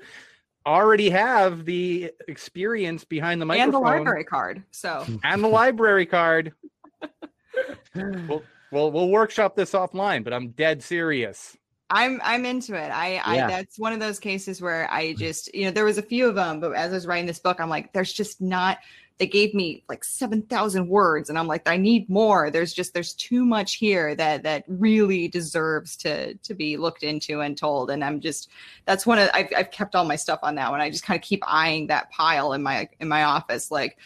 already 0.66 1.10
have 1.10 1.64
the 1.64 2.10
experience 2.28 3.04
behind 3.04 3.40
the 3.40 3.46
microphone 3.46 3.66
and 3.66 3.74
the 3.74 3.78
library 3.78 4.24
card. 4.24 4.62
So 4.70 5.06
and 5.22 5.44
the 5.44 5.48
library 5.48 6.06
card. 6.06 6.52
we'll, 7.94 8.42
we'll 8.74 8.90
we'll 8.90 9.08
workshop 9.08 9.56
this 9.56 9.72
offline, 9.72 10.24
but 10.24 10.32
I'm 10.32 10.50
dead 10.50 10.82
serious. 10.82 11.56
I'm 11.90 12.20
I'm 12.24 12.44
into 12.44 12.74
it. 12.74 12.90
I, 12.90 13.12
yeah. 13.14 13.22
I 13.24 13.36
that's 13.48 13.78
one 13.78 13.92
of 13.92 14.00
those 14.00 14.18
cases 14.18 14.60
where 14.60 14.90
I 14.90 15.06
mm-hmm. 15.06 15.18
just 15.18 15.54
you 15.54 15.64
know 15.64 15.70
there 15.70 15.84
was 15.84 15.98
a 15.98 16.02
few 16.02 16.28
of 16.28 16.34
them, 16.34 16.60
but 16.60 16.72
as 16.72 16.90
I 16.90 16.94
was 16.94 17.06
writing 17.06 17.26
this 17.26 17.38
book, 17.38 17.60
I'm 17.60 17.70
like, 17.70 17.92
there's 17.92 18.12
just 18.12 18.40
not 18.40 18.78
they 19.18 19.26
gave 19.26 19.54
me 19.54 19.84
like 19.88 20.02
7000 20.02 20.88
words 20.88 21.28
and 21.28 21.38
i'm 21.38 21.46
like 21.46 21.68
i 21.68 21.76
need 21.76 22.08
more 22.10 22.50
there's 22.50 22.72
just 22.72 22.94
there's 22.94 23.14
too 23.14 23.44
much 23.44 23.74
here 23.74 24.14
that 24.14 24.42
that 24.42 24.64
really 24.66 25.28
deserves 25.28 25.96
to 25.96 26.34
to 26.34 26.54
be 26.54 26.76
looked 26.76 27.02
into 27.02 27.40
and 27.40 27.56
told 27.56 27.90
and 27.90 28.02
i'm 28.02 28.20
just 28.20 28.50
that's 28.86 29.06
one 29.06 29.18
of 29.18 29.30
i've, 29.32 29.48
I've 29.56 29.70
kept 29.70 29.94
all 29.94 30.04
my 30.04 30.16
stuff 30.16 30.40
on 30.42 30.56
that 30.56 30.70
one 30.70 30.80
i 30.80 30.90
just 30.90 31.04
kind 31.04 31.16
of 31.16 31.22
keep 31.22 31.42
eyeing 31.46 31.86
that 31.88 32.10
pile 32.10 32.52
in 32.54 32.62
my 32.62 32.88
in 33.00 33.08
my 33.08 33.24
office 33.24 33.70
like 33.70 33.98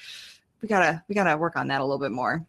we 0.60 0.68
gotta 0.68 1.02
we 1.08 1.14
gotta 1.14 1.36
work 1.36 1.56
on 1.56 1.68
that 1.68 1.80
a 1.80 1.84
little 1.84 1.98
bit 1.98 2.12
more 2.12 2.44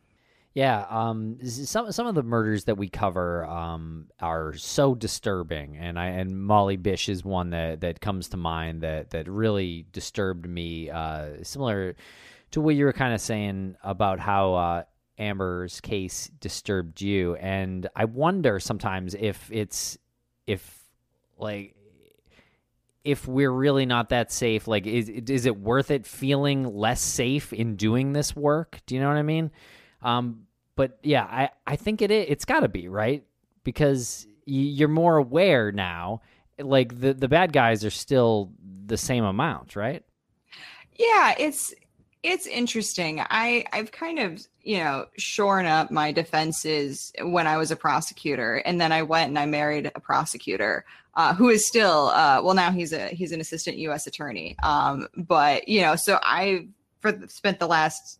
yeah, 0.53 0.85
um, 0.89 1.37
some 1.43 1.91
some 1.91 2.07
of 2.07 2.15
the 2.15 2.23
murders 2.23 2.65
that 2.65 2.75
we 2.75 2.89
cover 2.89 3.45
um, 3.45 4.07
are 4.19 4.53
so 4.55 4.95
disturbing, 4.95 5.77
and 5.77 5.99
I 5.99 6.07
and 6.07 6.41
Molly 6.41 6.75
Bish 6.75 7.07
is 7.07 7.23
one 7.23 7.51
that, 7.51 7.81
that 7.81 8.01
comes 8.01 8.29
to 8.29 8.37
mind 8.37 8.81
that 8.81 9.11
that 9.11 9.29
really 9.29 9.85
disturbed 9.91 10.49
me. 10.49 10.89
Uh, 10.89 11.43
similar 11.43 11.95
to 12.51 12.61
what 12.61 12.75
you 12.75 12.85
were 12.85 12.93
kind 12.93 13.13
of 13.13 13.21
saying 13.21 13.75
about 13.83 14.19
how 14.19 14.53
uh, 14.55 14.83
Amber's 15.19 15.81
case 15.81 16.31
disturbed 16.39 16.99
you, 16.99 17.35
and 17.35 17.87
I 17.95 18.05
wonder 18.05 18.59
sometimes 18.59 19.13
if 19.13 19.51
it's 19.51 19.99
if 20.47 20.83
like 21.37 21.75
if 23.03 23.27
we're 23.27 23.51
really 23.51 23.85
not 23.85 24.09
that 24.09 24.31
safe. 24.31 24.67
Like, 24.67 24.87
is 24.87 25.09
is 25.09 25.45
it 25.45 25.57
worth 25.57 25.91
it 25.91 26.07
feeling 26.07 26.63
less 26.63 27.01
safe 27.01 27.53
in 27.53 27.75
doing 27.75 28.13
this 28.13 28.35
work? 28.35 28.79
Do 28.87 28.95
you 28.95 29.01
know 29.01 29.09
what 29.09 29.17
I 29.17 29.23
mean? 29.23 29.51
Um, 30.01 30.47
but 30.75 30.97
yeah, 31.03 31.23
I 31.23 31.49
I 31.67 31.75
think 31.75 32.01
it 32.01 32.11
it's 32.11 32.45
got 32.45 32.61
to 32.61 32.69
be 32.69 32.87
right 32.87 33.23
because 33.63 34.27
you're 34.45 34.87
more 34.87 35.17
aware 35.17 35.71
now. 35.71 36.21
Like 36.57 36.99
the 36.99 37.13
the 37.13 37.27
bad 37.27 37.53
guys 37.53 37.85
are 37.85 37.89
still 37.89 38.51
the 38.85 38.97
same 38.97 39.23
amount, 39.23 39.75
right? 39.75 40.03
Yeah, 40.97 41.35
it's 41.37 41.73
it's 42.23 42.47
interesting. 42.47 43.21
I 43.21 43.65
I've 43.71 43.91
kind 43.91 44.19
of 44.19 44.45
you 44.61 44.77
know 44.77 45.05
shorn 45.17 45.65
up 45.65 45.91
my 45.91 46.11
defenses 46.11 47.11
when 47.21 47.47
I 47.47 47.57
was 47.57 47.71
a 47.71 47.75
prosecutor, 47.75 48.57
and 48.57 48.79
then 48.79 48.91
I 48.91 49.03
went 49.03 49.29
and 49.29 49.39
I 49.39 49.45
married 49.45 49.91
a 49.93 49.99
prosecutor 49.99 50.85
uh, 51.15 51.33
who 51.33 51.49
is 51.49 51.67
still 51.67 52.07
uh, 52.13 52.41
well 52.43 52.55
now 52.55 52.71
he's 52.71 52.93
a 52.93 53.07
he's 53.09 53.31
an 53.31 53.41
assistant 53.41 53.77
U.S. 53.77 54.07
attorney. 54.07 54.55
Um, 54.63 55.07
but 55.15 55.67
you 55.67 55.81
know, 55.81 55.95
so 55.95 56.19
I 56.21 56.67
for 56.99 57.17
spent 57.27 57.59
the 57.59 57.67
last 57.67 58.19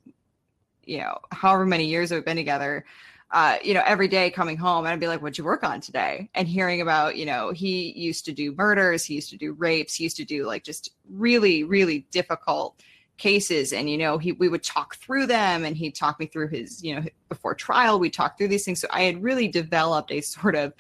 you 0.90 0.98
know 0.98 1.18
however 1.32 1.66
many 1.66 1.86
years 1.86 2.12
we've 2.12 2.26
been 2.26 2.38
together. 2.38 2.86
Uh, 3.32 3.58
you 3.64 3.76
know, 3.76 3.84
every 3.86 4.08
day 4.08 4.32
coming 4.32 4.58
home, 4.58 4.86
and 4.86 4.92
I'd 4.92 5.00
be 5.00 5.08
like, 5.08 5.22
"What'd 5.22 5.38
you 5.38 5.44
work 5.44 5.64
on 5.64 5.82
today?" 5.82 6.32
And 6.34 6.48
hearing 6.48 6.82
about, 6.82 7.16
you 7.16 7.28
know, 7.28 7.52
he 7.52 7.92
used 7.92 8.26
to 8.26 8.32
do 8.32 8.56
murders, 8.56 9.06
he 9.06 9.14
used 9.14 9.30
to 9.30 9.38
do 9.38 9.54
rapes, 9.54 9.94
he 9.94 10.04
used 10.04 10.18
to 10.18 10.26
do 10.26 10.46
like 10.46 10.64
just 10.64 10.90
really, 11.08 11.64
really 11.64 12.08
difficult 12.10 12.82
cases 13.20 13.74
and 13.74 13.90
you 13.90 13.98
know 13.98 14.18
he 14.18 14.32
we 14.32 14.48
would 14.48 14.64
talk 14.64 14.96
through 14.96 15.28
them 15.28 15.66
and 15.66 15.76
he'd 15.76 15.94
talk 15.94 16.20
me 16.20 16.26
through 16.26 16.48
his 16.48 16.82
you 16.82 16.96
know 16.96 17.04
before 17.28 17.54
trial 17.54 18.00
we 18.00 18.10
talked 18.10 18.38
through 18.38 18.48
these 18.48 18.64
things 18.64 18.80
so 18.80 18.88
i 18.92 19.02
had 19.02 19.22
really 19.22 19.48
developed 19.48 20.10
a 20.10 20.22
sort 20.22 20.56
of 20.56 20.74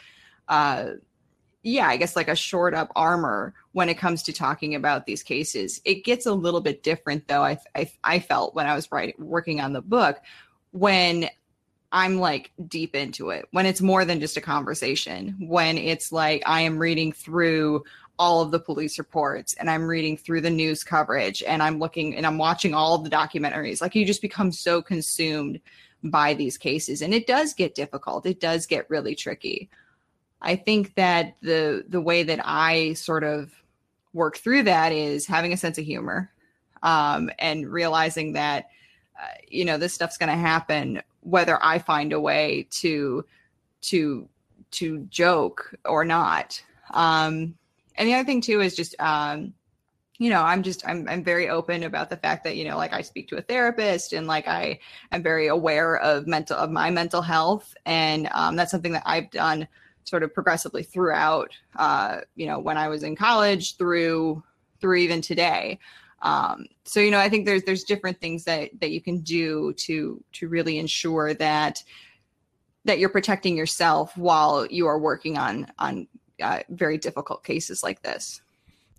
uh 0.47 0.91
yeah 1.63 1.87
i 1.87 1.97
guess 1.97 2.15
like 2.15 2.27
a 2.27 2.35
short 2.35 2.73
up 2.73 2.91
armor 2.95 3.53
when 3.73 3.89
it 3.89 3.97
comes 3.97 4.23
to 4.23 4.33
talking 4.33 4.75
about 4.75 5.05
these 5.05 5.23
cases 5.23 5.81
it 5.85 6.03
gets 6.03 6.25
a 6.25 6.33
little 6.33 6.61
bit 6.61 6.83
different 6.83 7.27
though 7.27 7.43
i 7.43 7.57
i, 7.75 7.91
I 8.03 8.19
felt 8.19 8.55
when 8.55 8.67
i 8.67 8.75
was 8.75 8.91
writing 8.91 9.15
working 9.17 9.59
on 9.59 9.73
the 9.73 9.81
book 9.81 10.19
when 10.71 11.29
I'm 11.91 12.19
like 12.19 12.51
deep 12.67 12.95
into 12.95 13.31
it 13.31 13.47
when 13.51 13.65
it's 13.65 13.81
more 13.81 14.05
than 14.05 14.19
just 14.19 14.37
a 14.37 14.41
conversation, 14.41 15.35
when 15.39 15.77
it's 15.77 16.11
like 16.11 16.43
I 16.45 16.61
am 16.61 16.77
reading 16.77 17.11
through 17.11 17.83
all 18.19 18.41
of 18.41 18.51
the 18.51 18.59
police 18.59 18.99
reports 18.99 19.55
and 19.55 19.69
I'm 19.69 19.87
reading 19.87 20.17
through 20.17 20.41
the 20.41 20.49
news 20.49 20.83
coverage 20.83 21.41
and 21.41 21.63
I'm 21.63 21.79
looking 21.79 22.15
and 22.15 22.27
I'm 22.27 22.37
watching 22.37 22.73
all 22.73 22.93
of 22.93 23.03
the 23.03 23.09
documentaries. 23.09 23.81
Like 23.81 23.95
you 23.95 24.05
just 24.05 24.21
become 24.21 24.51
so 24.51 24.81
consumed 24.81 25.61
by 26.03 26.33
these 26.33 26.57
cases 26.57 27.01
and 27.01 27.13
it 27.13 27.25
does 27.25 27.53
get 27.53 27.75
difficult. 27.75 28.25
It 28.25 28.41
does 28.41 28.65
get 28.65 28.89
really 28.89 29.15
tricky. 29.15 29.69
I 30.41 30.55
think 30.55 30.95
that 30.95 31.35
the 31.41 31.85
the 31.87 32.01
way 32.01 32.23
that 32.23 32.39
I 32.43 32.93
sort 32.93 33.23
of 33.23 33.51
work 34.13 34.37
through 34.37 34.63
that 34.63 34.91
is 34.91 35.25
having 35.25 35.53
a 35.53 35.57
sense 35.57 35.77
of 35.77 35.85
humor 35.85 36.31
um, 36.81 37.29
and 37.39 37.67
realizing 37.67 38.33
that 38.33 38.69
uh, 39.21 39.27
you 39.47 39.65
know 39.65 39.77
this 39.77 39.93
stuff's 39.93 40.17
going 40.17 40.29
to 40.29 40.35
happen 40.35 41.01
whether 41.21 41.61
I 41.61 41.79
find 41.79 42.13
a 42.13 42.19
way 42.19 42.67
to 42.71 43.25
to 43.81 44.27
to 44.71 44.99
joke 45.09 45.73
or 45.85 46.05
not. 46.05 46.61
Um, 46.91 47.55
and 47.95 48.07
the 48.07 48.13
other 48.13 48.25
thing 48.25 48.41
too 48.41 48.61
is 48.61 48.75
just 48.75 48.95
um, 48.99 49.53
you 50.19 50.29
know 50.29 50.41
i'm 50.41 50.61
just 50.61 50.85
i'm 50.87 51.07
i'm 51.07 51.23
very 51.23 51.49
open 51.49 51.83
about 51.83 52.09
the 52.09 52.17
fact 52.17 52.43
that 52.43 52.57
you 52.57 52.65
know 52.65 52.77
like 52.77 52.93
i 52.93 53.01
speak 53.01 53.27
to 53.29 53.37
a 53.37 53.41
therapist 53.41 54.13
and 54.13 54.27
like 54.27 54.47
i 54.47 54.77
am 55.11 55.23
very 55.23 55.47
aware 55.47 55.95
of 55.97 56.27
mental 56.27 56.57
of 56.57 56.69
my 56.69 56.89
mental 56.89 57.21
health 57.21 57.73
and 57.85 58.29
um, 58.33 58.55
that's 58.55 58.69
something 58.69 58.91
that 58.91 59.03
i've 59.05 59.31
done 59.31 59.67
sort 60.03 60.23
of 60.23 60.33
progressively 60.33 60.83
throughout 60.83 61.51
uh, 61.77 62.21
you 62.35 62.45
know 62.45 62.59
when 62.59 62.77
i 62.77 62.87
was 62.87 63.03
in 63.03 63.15
college 63.15 63.77
through 63.77 64.41
through 64.81 64.97
even 64.97 65.21
today 65.21 65.77
um, 66.21 66.65
so 66.83 66.99
you 66.99 67.11
know 67.11 67.19
i 67.19 67.29
think 67.29 67.45
there's 67.45 67.63
there's 67.63 67.83
different 67.83 68.19
things 68.19 68.43
that 68.43 68.69
that 68.79 68.91
you 68.91 69.01
can 69.01 69.19
do 69.19 69.73
to 69.73 70.23
to 70.33 70.47
really 70.47 70.77
ensure 70.77 71.33
that 71.33 71.83
that 72.85 72.99
you're 72.99 73.09
protecting 73.09 73.55
yourself 73.55 74.15
while 74.17 74.65
you 74.67 74.87
are 74.87 74.99
working 74.99 75.37
on 75.37 75.67
on 75.79 76.07
uh, 76.41 76.59
very 76.69 76.97
difficult 76.97 77.43
cases 77.43 77.83
like 77.83 78.01
this 78.01 78.41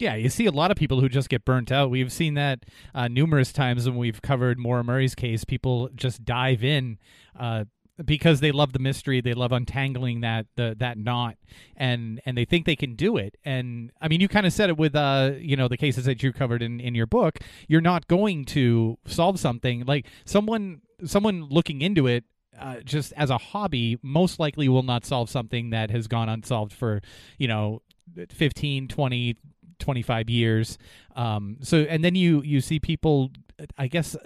yeah, 0.01 0.15
you 0.15 0.31
see 0.31 0.47
a 0.47 0.51
lot 0.51 0.71
of 0.71 0.79
people 0.79 0.99
who 1.01 1.11
just 1.11 1.29
get 1.29 1.45
burnt 1.45 1.71
out. 1.71 1.91
We've 1.91 2.11
seen 2.11 2.33
that 2.35 2.65
uh, 2.95 3.09
numerous 3.09 3.53
times 3.53 3.87
when 3.87 3.99
we've 3.99 4.23
covered 4.23 4.59
Maura 4.59 4.83
Murray's 4.83 5.15
case. 5.15 5.45
People 5.45 5.91
just 5.95 6.25
dive 6.25 6.65
in 6.65 6.99
uh, 7.39 7.65
because 8.05 8.41
they 8.41 8.53
love 8.53 8.73
the 8.73 8.79
mystery, 8.79 9.21
they 9.21 9.35
love 9.35 9.53
untangling 9.53 10.21
that 10.21 10.47
the, 10.57 10.75
that 10.79 10.99
knot, 10.99 11.37
and 11.77 12.21
and 12.25 12.37
they 12.37 12.45
think 12.45 12.67
they 12.67 12.77
can 12.77 12.95
do 12.95 13.17
it. 13.17 13.37
And 13.45 13.93
I 14.01 14.09
mean, 14.09 14.21
you 14.21 14.29
kind 14.29 14.47
of 14.47 14.53
said 14.53 14.71
it 14.71 14.77
with 14.77 14.95
uh, 14.95 15.33
you 15.39 15.57
know 15.57 15.69
the 15.69 15.77
cases 15.77 16.05
that 16.05 16.23
you 16.23 16.33
covered 16.33 16.63
in 16.63 16.81
in 16.81 16.95
your 16.95 17.07
book. 17.07 17.39
You're 17.69 17.81
not 17.81 18.09
going 18.09 18.45
to 18.47 18.99
solve 19.07 19.39
something 19.39 19.85
like 19.85 20.07
someone 20.25 20.83
someone 21.05 21.45
looking 21.45 21.81
into 21.81 22.07
it 22.07 22.25
uh, 22.59 22.81
just 22.85 23.13
as 23.17 23.31
a 23.31 23.39
hobby 23.39 23.99
most 24.03 24.39
likely 24.39 24.69
will 24.69 24.83
not 24.83 25.05
solve 25.05 25.31
something 25.31 25.71
that 25.71 25.91
has 25.91 26.07
gone 26.07 26.29
unsolved 26.29 26.73
for 26.73 27.01
you 27.39 27.49
know 27.49 27.83
15 28.31 28.89
20 28.89 29.37
25 29.81 30.31
years. 30.31 30.79
Um, 31.17 31.57
so, 31.63 31.79
and 31.79 32.05
then 32.05 32.15
you 32.15 32.43
you 32.43 32.61
see 32.61 32.79
people, 32.79 33.31
I 33.77 33.89
guess, 33.89 34.17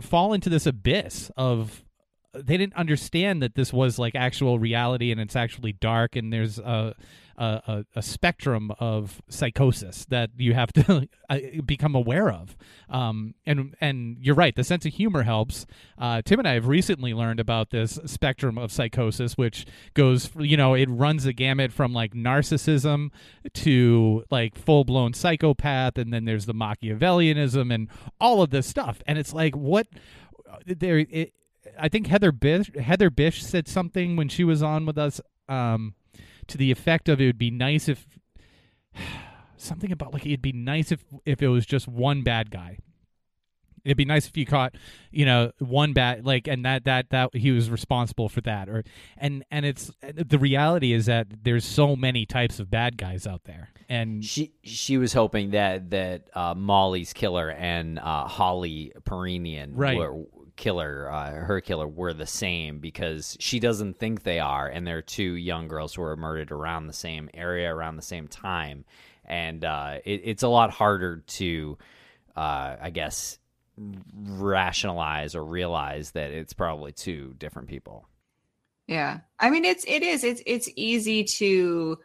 fall 0.00 0.32
into 0.32 0.48
this 0.48 0.66
abyss 0.66 1.30
of 1.36 1.82
they 2.32 2.56
didn't 2.56 2.74
understand 2.74 3.42
that 3.42 3.54
this 3.54 3.72
was 3.72 3.98
like 3.98 4.14
actual 4.14 4.58
reality 4.58 5.10
and 5.10 5.20
it's 5.20 5.36
actually 5.36 5.72
dark 5.72 6.16
and 6.16 6.32
there's 6.32 6.58
a 6.58 6.94
a, 7.42 7.86
a 7.96 8.02
spectrum 8.02 8.70
of 8.80 9.22
psychosis 9.30 10.04
that 10.10 10.28
you 10.36 10.52
have 10.52 10.74
to 10.74 11.08
uh, 11.30 11.38
become 11.64 11.94
aware 11.94 12.30
of. 12.30 12.54
Um, 12.90 13.34
and 13.46 13.74
and 13.80 14.18
you're 14.20 14.34
right 14.34 14.54
the 14.54 14.62
sense 14.62 14.84
of 14.84 14.92
humor 14.92 15.22
helps. 15.22 15.66
Uh, 15.96 16.20
tim 16.22 16.38
and 16.38 16.48
i 16.48 16.54
have 16.54 16.66
recently 16.68 17.14
learned 17.14 17.40
about 17.40 17.70
this 17.70 17.98
spectrum 18.04 18.58
of 18.58 18.70
psychosis 18.70 19.36
which 19.36 19.66
goes 19.94 20.30
you 20.38 20.56
know 20.56 20.74
it 20.74 20.88
runs 20.90 21.24
a 21.24 21.32
gamut 21.32 21.72
from 21.72 21.92
like 21.92 22.12
narcissism 22.12 23.10
to 23.54 24.24
like 24.30 24.56
full-blown 24.56 25.14
psychopath 25.14 25.96
and 25.96 26.12
then 26.12 26.24
there's 26.24 26.46
the 26.46 26.54
machiavellianism 26.54 27.72
and 27.72 27.88
all 28.20 28.42
of 28.42 28.50
this 28.50 28.66
stuff. 28.66 29.02
And 29.06 29.18
it's 29.18 29.32
like 29.32 29.56
what 29.56 29.86
there 30.66 30.98
it, 30.98 31.32
I 31.78 31.88
think 31.88 32.06
Heather 32.06 32.32
Bish 32.32 32.70
Heather 32.76 33.10
Bish 33.10 33.42
said 33.42 33.68
something 33.68 34.16
when 34.16 34.28
she 34.28 34.44
was 34.44 34.62
on 34.62 34.86
with 34.86 34.98
us 34.98 35.20
um, 35.48 35.94
to 36.48 36.58
the 36.58 36.70
effect 36.70 37.08
of 37.08 37.20
it 37.20 37.26
would 37.26 37.38
be 37.38 37.50
nice 37.50 37.88
if 37.88 38.06
something 39.56 39.92
about 39.92 40.12
like 40.12 40.26
it'd 40.26 40.42
be 40.42 40.52
nice 40.52 40.92
if 40.92 41.04
if 41.24 41.42
it 41.42 41.48
was 41.48 41.66
just 41.66 41.88
one 41.88 42.22
bad 42.22 42.50
guy. 42.50 42.78
It'd 43.82 43.96
be 43.96 44.04
nice 44.04 44.28
if 44.28 44.36
you 44.36 44.44
caught, 44.44 44.74
you 45.10 45.24
know, 45.24 45.52
one 45.58 45.94
bad 45.94 46.26
like, 46.26 46.46
and 46.46 46.66
that 46.66 46.84
that 46.84 47.08
that 47.10 47.34
he 47.34 47.50
was 47.50 47.70
responsible 47.70 48.28
for 48.28 48.42
that, 48.42 48.68
or 48.68 48.84
and 49.16 49.42
and 49.50 49.64
it's 49.64 49.90
the 50.02 50.38
reality 50.38 50.92
is 50.92 51.06
that 51.06 51.28
there's 51.44 51.64
so 51.64 51.96
many 51.96 52.26
types 52.26 52.60
of 52.60 52.70
bad 52.70 52.98
guys 52.98 53.26
out 53.26 53.44
there, 53.44 53.70
and 53.88 54.22
she 54.22 54.52
she 54.62 54.98
was 54.98 55.14
hoping 55.14 55.52
that 55.52 55.88
that 55.90 56.28
uh, 56.34 56.54
Molly's 56.54 57.14
killer 57.14 57.50
and 57.50 57.98
uh, 57.98 58.26
Holly 58.26 58.92
Piirainen 59.04 59.70
Right. 59.72 59.96
were, 59.96 60.24
killer, 60.60 61.10
uh, 61.10 61.30
her 61.30 61.60
killer, 61.62 61.88
were 61.88 62.12
the 62.12 62.26
same 62.26 62.80
because 62.80 63.34
she 63.40 63.58
doesn't 63.58 63.98
think 63.98 64.22
they 64.22 64.38
are, 64.38 64.68
and 64.68 64.86
they're 64.86 65.00
two 65.00 65.32
young 65.34 65.68
girls 65.68 65.94
who 65.94 66.02
were 66.02 66.16
murdered 66.16 66.52
around 66.52 66.86
the 66.86 66.92
same 66.92 67.30
area, 67.32 67.74
around 67.74 67.96
the 67.96 68.02
same 68.02 68.28
time, 68.28 68.84
and 69.24 69.64
uh, 69.64 69.96
it, 70.04 70.20
it's 70.22 70.42
a 70.42 70.48
lot 70.48 70.70
harder 70.70 71.24
to, 71.26 71.78
uh, 72.36 72.76
I 72.78 72.90
guess, 72.90 73.38
rationalize 74.14 75.34
or 75.34 75.42
realize 75.42 76.10
that 76.10 76.30
it's 76.30 76.52
probably 76.52 76.92
two 76.92 77.34
different 77.38 77.68
people. 77.68 78.06
Yeah, 78.86 79.20
I 79.38 79.48
mean 79.48 79.64
it's 79.64 79.84
it 79.88 80.02
is. 80.02 80.24
It's 80.24 80.42
it's 80.44 80.68
easy 80.76 81.24
to 81.38 81.98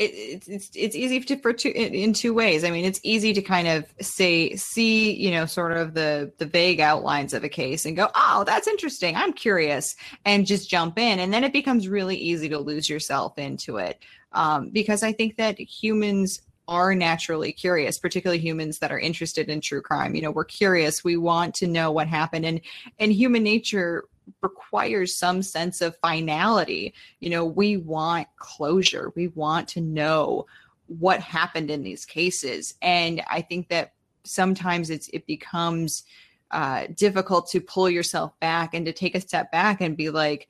it, 0.00 0.48
it's 0.48 0.70
it's 0.74 0.96
easy 0.96 1.20
to 1.20 1.36
for 1.36 1.52
two 1.52 1.68
in, 1.68 1.94
in 1.94 2.12
two 2.14 2.32
ways. 2.32 2.64
I 2.64 2.70
mean, 2.70 2.84
it's 2.84 3.00
easy 3.02 3.34
to 3.34 3.42
kind 3.42 3.68
of 3.68 3.84
say 4.00 4.56
see 4.56 5.12
you 5.12 5.30
know 5.30 5.44
sort 5.46 5.76
of 5.76 5.92
the 5.94 6.32
the 6.38 6.46
vague 6.46 6.80
outlines 6.80 7.34
of 7.34 7.44
a 7.44 7.48
case 7.48 7.84
and 7.84 7.96
go, 7.96 8.08
oh, 8.14 8.44
that's 8.46 8.66
interesting. 8.66 9.14
I'm 9.14 9.32
curious, 9.32 9.96
and 10.24 10.46
just 10.46 10.70
jump 10.70 10.98
in, 10.98 11.20
and 11.20 11.32
then 11.32 11.44
it 11.44 11.52
becomes 11.52 11.86
really 11.86 12.16
easy 12.16 12.48
to 12.48 12.58
lose 12.58 12.88
yourself 12.88 13.38
into 13.38 13.76
it 13.76 13.98
um, 14.32 14.70
because 14.70 15.02
I 15.02 15.12
think 15.12 15.36
that 15.36 15.60
humans 15.60 16.40
are 16.66 16.94
naturally 16.94 17.52
curious, 17.52 17.98
particularly 17.98 18.40
humans 18.40 18.78
that 18.78 18.92
are 18.92 18.98
interested 18.98 19.48
in 19.48 19.60
true 19.60 19.82
crime. 19.82 20.14
You 20.14 20.22
know, 20.22 20.30
we're 20.30 20.44
curious. 20.44 21.04
We 21.04 21.16
want 21.16 21.54
to 21.56 21.66
know 21.66 21.90
what 21.90 22.08
happened, 22.08 22.46
and 22.46 22.62
and 22.98 23.12
human 23.12 23.42
nature 23.42 24.04
requires 24.42 25.16
some 25.16 25.42
sense 25.42 25.80
of 25.80 25.96
finality. 25.96 26.94
You 27.20 27.30
know, 27.30 27.44
we 27.44 27.76
want 27.76 28.28
closure. 28.36 29.12
We 29.14 29.28
want 29.28 29.68
to 29.68 29.80
know 29.80 30.46
what 30.86 31.20
happened 31.20 31.70
in 31.70 31.82
these 31.82 32.04
cases, 32.04 32.74
and 32.82 33.22
I 33.28 33.42
think 33.42 33.68
that 33.68 33.92
sometimes 34.24 34.90
it's 34.90 35.08
it 35.08 35.26
becomes 35.26 36.04
uh, 36.50 36.86
difficult 36.94 37.48
to 37.50 37.60
pull 37.60 37.88
yourself 37.88 38.38
back 38.40 38.74
and 38.74 38.84
to 38.86 38.92
take 38.92 39.14
a 39.14 39.20
step 39.20 39.52
back 39.52 39.80
and 39.80 39.96
be 39.96 40.10
like, 40.10 40.48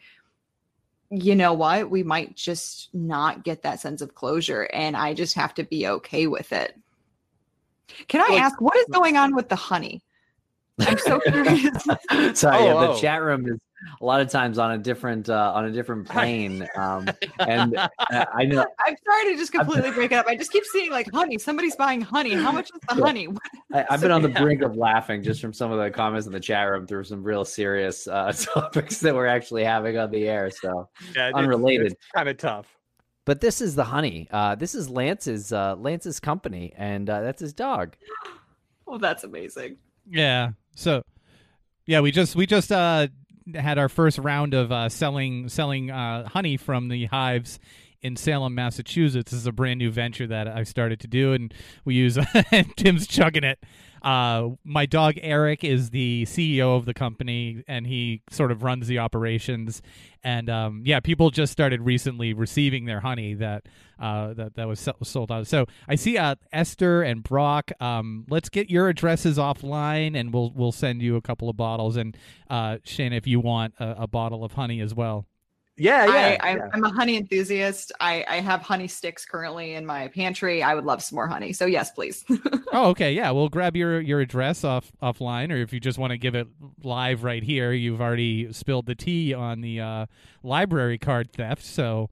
you 1.11 1.35
know 1.35 1.53
what, 1.53 1.91
we 1.91 2.03
might 2.03 2.37
just 2.37 2.89
not 2.95 3.45
get 3.45 3.63
that 3.63 3.81
sense 3.81 4.01
of 4.01 4.15
closure, 4.15 4.69
and 4.73 4.97
I 4.97 5.13
just 5.13 5.35
have 5.35 5.55
to 5.55 5.65
be 5.65 5.87
okay 5.87 6.27
with 6.27 6.53
it. 6.53 6.75
Can 8.09 8.21
I 8.21 8.37
ask 8.37 8.61
what 8.61 8.77
is 8.77 8.87
going 8.91 9.17
on 9.17 9.35
with 9.35 9.49
the 9.49 9.57
honey? 9.57 10.03
I'm 10.81 10.99
so 10.99 11.21
curious. 11.27 11.85
Sorry, 12.39 12.57
Oh, 12.59 12.65
yeah, 12.65 12.73
the 12.75 12.89
oh. 12.93 13.01
chat 13.01 13.23
room 13.23 13.47
is 13.47 13.59
a 14.01 14.05
lot 14.05 14.21
of 14.21 14.29
times 14.29 14.59
on 14.59 14.73
a 14.73 14.79
different 14.79 15.29
uh, 15.31 15.53
on 15.55 15.65
a 15.65 15.71
different 15.71 16.07
plane, 16.09 16.67
um, 16.77 17.09
and 17.39 17.77
uh, 17.77 17.89
I 18.35 18.45
know 18.45 18.67
I'm 18.87 18.95
sorry 19.05 19.33
to 19.33 19.37
just 19.39 19.53
completely 19.53 19.91
break 19.93 20.13
it 20.13 20.17
up. 20.17 20.27
I 20.27 20.37
just 20.37 20.53
keep 20.53 20.65
seeing 20.67 20.91
like 20.91 21.11
honey. 21.13 21.39
Somebody's 21.39 21.77
buying 21.77 22.01
honey. 22.01 22.35
How 22.35 22.53
much 22.53 22.67
is 22.75 22.81
the 22.89 22.97
Yeah. 22.97 23.05
honey? 23.07 23.29
I, 23.73 23.87
I've 23.91 24.01
been 24.01 24.11
on 24.11 24.23
the 24.23 24.29
brink 24.29 24.63
of 24.63 24.77
laughing 24.77 25.23
just 25.23 25.41
from 25.41 25.53
some 25.53 25.73
of 25.73 25.79
the 25.79 25.91
comments 25.91 26.27
in 26.27 26.33
the 26.33 26.41
chat 26.41 26.69
room 26.71 26.87
through 26.87 27.05
some 27.05 27.23
real 27.23 27.45
serious 27.45 28.07
uh, 28.07 28.33
topics 28.37 28.99
that 29.01 29.15
we're 29.15 29.27
actually 29.27 29.65
having 29.65 29.97
on 29.97 30.11
the 30.11 30.29
air. 30.29 30.51
So, 30.51 30.89
Yeah, 31.17 31.31
Unrelated. 31.35 31.97
kind 32.15 32.29
of 32.29 32.37
tough. 32.37 32.67
but 33.25 33.41
this 33.41 33.61
is 33.63 33.75
the 33.77 33.85
honey. 33.85 34.29
Uh, 34.31 34.55
this 34.57 34.75
is 34.75 34.91
Lance's 34.91 35.53
uh, 35.55 35.75
Lance's 35.77 36.21
company, 36.21 36.73
and 36.77 37.09
uh, 37.09 37.21
that's 37.23 37.41
his 37.41 37.53
dog. 37.55 37.97
Oh, 38.93 38.99
that's 38.99 39.23
amazing. 39.23 39.77
Yeah. 40.11 40.51
So, 40.75 41.03
yeah, 41.87 42.01
we 42.01 42.11
just 42.11 42.37
we 42.37 42.47
just 42.47 42.73
uh 42.73 43.09
had 43.55 43.79
our 43.79 43.89
first 43.89 44.19
round 44.19 44.55
of 44.55 44.71
uh, 44.71 44.89
selling 44.89 45.49
selling 45.49 45.91
uh, 45.91 46.29
honey 46.29 46.57
from 46.57 46.89
the 46.89 47.07
hives 47.07 47.59
in 48.03 48.17
Salem, 48.17 48.55
Massachusetts. 48.55 49.31
This 49.31 49.41
is 49.41 49.47
a 49.47 49.53
brand 49.53 49.79
new 49.79 49.91
venture 49.91 50.27
that 50.27 50.49
I 50.49 50.63
started 50.65 51.01
to 51.01 51.07
do, 51.07 51.33
and 51.33 51.53
we 51.85 51.95
use. 51.95 52.19
Tim's 52.77 53.07
chugging 53.07 53.45
it. 53.45 53.63
Uh, 54.03 54.51
my 54.65 54.87
dog 54.87 55.15
Eric 55.21 55.65
is 55.65 55.91
the 55.91 56.25
CEO 56.25 56.77
of 56.77 56.85
the 56.85 56.95
company, 56.95 57.63
and 57.69 57.87
he 57.87 58.23
sort 58.31 58.51
of 58.51 58.63
runs 58.63 58.87
the 58.87 58.99
operations. 58.99 59.83
And 60.23 60.51
um, 60.51 60.83
yeah, 60.85 61.01
people 61.01 61.31
just 61.31 61.53
started 61.53 61.81
recently 61.83 62.33
receiving 62.33 62.85
their 62.85 63.01
honey 63.01 63.35
that 63.35 63.67
uh, 63.99 64.35
that 64.35 64.55
that 64.55 64.69
was 64.69 64.89
sold 65.03 65.33
out. 65.33 65.47
So 65.47 65.67
I 65.89 65.95
see 65.95 66.19
uh, 66.19 66.37
Esther 66.53 67.03
and 67.03 67.23
Brock. 67.23 67.73
Um, 67.81 68.27
let's 68.29 68.49
get 68.49 68.71
your 68.71 68.89
addresses 68.89 69.39
offline, 69.39 70.19
and 70.19 70.33
we'll 70.33 70.53
we'll 70.55 70.73
send 70.73 71.03
you 71.03 71.17
a 71.17 71.23
couple 71.23 71.49
of 71.49 71.57
bottles. 71.57 71.97
And 71.97 72.17
uh, 72.49 72.79
Shane, 72.85 73.13
if 73.13 73.27
you 73.27 73.41
want 73.41 73.75
a, 73.79 74.03
a 74.03 74.07
bottle 74.07 74.45
of 74.45 74.53
honey 74.53 74.81
as 74.81 74.95
well. 74.95 75.27
Yeah, 75.81 76.05
yeah. 76.05 76.13
I, 76.43 76.49
I, 76.51 76.57
yeah. 76.57 76.69
I'm 76.75 76.85
a 76.85 76.91
honey 76.91 77.17
enthusiast. 77.17 77.91
I, 78.01 78.23
I 78.29 78.41
have 78.41 78.61
honey 78.61 78.87
sticks 78.87 79.25
currently 79.25 79.75
in 79.75 79.87
my 79.87 80.09
pantry. 80.09 80.63
I 80.63 80.75
would 80.75 80.85
love 80.85 81.03
some 81.03 81.17
more 81.17 81.27
honey. 81.27 81.55
So 81.55 81.65
yes, 81.67 81.91
please. 81.91 82.25
Oh, 82.73 82.91
okay, 82.91 83.13
yeah. 83.13 83.33
We'll 83.33 83.49
grab 83.49 83.75
your 83.77 84.01
your 84.01 84.21
address 84.21 84.63
off 84.63 84.93
offline, 85.03 85.51
or 85.51 85.57
if 85.57 85.73
you 85.73 85.81
just 85.81 85.99
want 85.99 86.13
to 86.13 86.17
give 86.17 86.37
it 86.37 86.47
live 86.85 87.25
right 87.25 87.43
here, 87.43 87.73
you've 87.73 88.01
already 88.01 88.53
spilled 88.53 88.87
the 88.87 88.95
tea 88.95 89.35
on 89.35 89.61
the 89.61 89.81
uh, 89.81 90.07
library 90.45 90.97
card 90.97 91.33
theft. 91.33 91.65
So, 91.65 92.11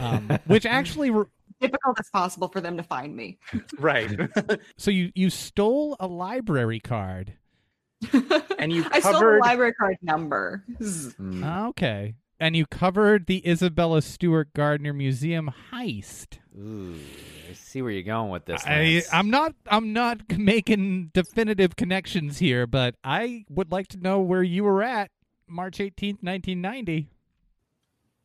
um, 0.00 0.30
which 0.46 0.64
actually, 0.64 1.10
re- 1.10 1.26
Difficult 1.60 2.00
as 2.00 2.08
possible 2.08 2.48
for 2.48 2.62
them 2.62 2.78
to 2.78 2.82
find 2.82 3.14
me. 3.14 3.38
right. 3.78 4.18
so 4.78 4.90
you 4.90 5.12
you 5.14 5.28
stole 5.28 5.94
a 6.00 6.06
library 6.06 6.80
card. 6.80 7.34
and 8.58 8.72
you 8.72 8.86
I 8.90 9.00
stole 9.00 9.20
the 9.20 9.38
library 9.42 9.74
card 9.74 9.98
number. 10.00 10.64
Mm. 10.80 11.42
Ah, 11.44 11.66
Okay. 11.66 12.14
And 12.40 12.56
you 12.56 12.66
covered 12.66 13.26
the 13.26 13.46
Isabella 13.48 14.02
Stewart 14.02 14.52
Gardner 14.54 14.92
Museum 14.92 15.50
heist. 15.72 16.38
Ooh, 16.58 16.94
I 17.48 17.52
see 17.54 17.82
where 17.82 17.90
you're 17.92 18.02
going 18.02 18.30
with 18.30 18.44
this. 18.46 18.64
I, 18.66 18.70
Lance. 18.82 19.08
I'm 19.12 19.30
not. 19.30 19.54
I'm 19.66 19.92
not 19.92 20.20
making 20.38 21.10
definitive 21.14 21.76
connections 21.76 22.38
here, 22.38 22.66
but 22.66 22.94
I 23.04 23.44
would 23.48 23.70
like 23.72 23.88
to 23.88 23.98
know 23.98 24.20
where 24.20 24.42
you 24.42 24.64
were 24.64 24.82
at 24.82 25.10
March 25.46 25.78
18th, 25.78 26.22
1990. 26.22 27.08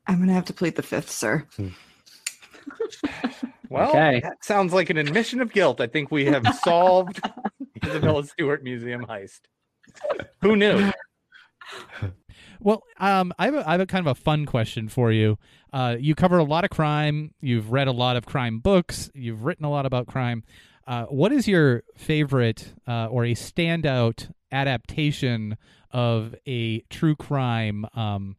I'm 0.08 0.20
gonna 0.20 0.34
have 0.34 0.46
to 0.46 0.54
plead 0.54 0.76
the 0.76 0.84
fifth, 0.84 1.12
sir. 1.12 1.46
Well, 3.70 3.90
Okay. 3.90 4.20
that 4.22 4.44
sounds 4.46 4.72
like 4.72 4.92
an 4.92 4.98
admission 4.98 5.42
of 5.42 5.52
guilt. 5.52 5.82
I 5.82 5.88
think 5.88 6.12
we 6.12 6.26
have 6.26 6.46
solved 6.64 7.20
Isabella 7.84 8.24
Stewart 8.24 8.64
Museum 8.64 9.04
heist. 9.06 9.40
Who 10.42 10.56
knew? 10.56 10.92
Well, 12.64 12.84
um, 12.98 13.34
I 13.38 13.46
have 13.46 13.56
a, 13.56 13.68
I 13.68 13.72
have 13.74 13.82
a 13.82 13.86
kind 13.86 14.08
of 14.08 14.18
a 14.18 14.20
fun 14.20 14.46
question 14.46 14.88
for 14.88 15.12
you. 15.12 15.38
Uh, 15.72 15.98
you 16.00 16.16
cover 16.16 16.38
a 16.38 16.44
lot 16.44 16.64
of 16.64 16.70
crime. 16.70 17.34
You've 17.42 17.72
read 17.72 17.88
a 17.88 17.92
lot 17.92 18.16
of 18.16 18.26
crime 18.26 18.60
books. 18.60 19.10
You've 19.14 19.44
written 19.44 19.66
a 19.66 19.70
lot 19.70 19.86
about 19.86 20.08
crime. 20.08 20.44
Uh, 20.88 21.06
what 21.06 21.32
is 21.32 21.48
your 21.48 21.84
favorite 21.96 22.74
uh, 22.88 23.08
or 23.08 23.26
a 23.26 23.34
standout 23.34 24.32
adaptation 24.52 25.58
of 25.92 26.36
a 26.48 26.80
true 26.90 27.16
crime 27.16 27.86
um, 27.96 28.38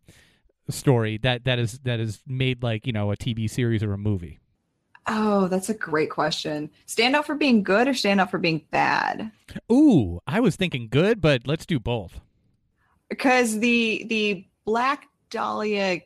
story 0.70 1.18
that 1.18 1.44
that 1.44 1.58
is 1.58 1.78
that 1.80 2.00
is 2.00 2.22
made 2.26 2.62
like 2.62 2.86
you 2.86 2.92
know 2.92 3.12
a 3.12 3.16
TV 3.16 3.48
series 3.48 3.82
or 3.82 3.92
a 3.92 3.98
movie? 3.98 4.40
Oh, 5.06 5.48
that's 5.48 5.68
a 5.68 5.74
great 5.74 6.10
question. 6.10 6.70
Stand 6.86 7.14
out 7.14 7.26
for 7.26 7.34
being 7.34 7.62
good 7.62 7.88
or 7.88 7.94
stand 7.94 8.20
out 8.20 8.30
for 8.30 8.38
being 8.38 8.64
bad? 8.70 9.30
Ooh, 9.70 10.20
I 10.26 10.40
was 10.40 10.56
thinking 10.56 10.88
good, 10.90 11.20
but 11.20 11.46
let's 11.46 11.66
do 11.66 11.78
both. 11.78 12.20
Because 13.08 13.58
the 13.58 14.04
the 14.08 14.46
Black 14.64 15.08
Dahlia, 15.30 16.00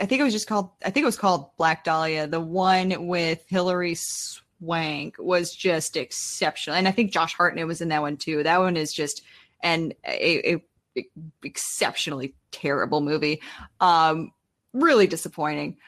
I 0.00 0.06
think 0.06 0.20
it 0.20 0.24
was 0.24 0.32
just 0.32 0.46
called. 0.46 0.70
I 0.84 0.90
think 0.90 1.02
it 1.02 1.06
was 1.06 1.18
called 1.18 1.56
Black 1.56 1.84
Dahlia. 1.84 2.26
The 2.26 2.40
one 2.40 3.06
with 3.06 3.44
Hilary 3.48 3.96
Swank 3.96 5.16
was 5.18 5.54
just 5.54 5.96
exceptional, 5.96 6.76
and 6.76 6.88
I 6.88 6.92
think 6.92 7.12
Josh 7.12 7.34
Hartnett 7.34 7.66
was 7.66 7.80
in 7.80 7.88
that 7.88 8.02
one 8.02 8.16
too. 8.16 8.42
That 8.42 8.60
one 8.60 8.76
is 8.76 8.92
just 8.92 9.22
an 9.62 9.92
a, 10.06 10.54
a 10.54 11.06
exceptionally 11.42 12.34
terrible 12.50 13.00
movie. 13.00 13.42
Um, 13.80 14.32
really 14.72 15.06
disappointing. 15.06 15.78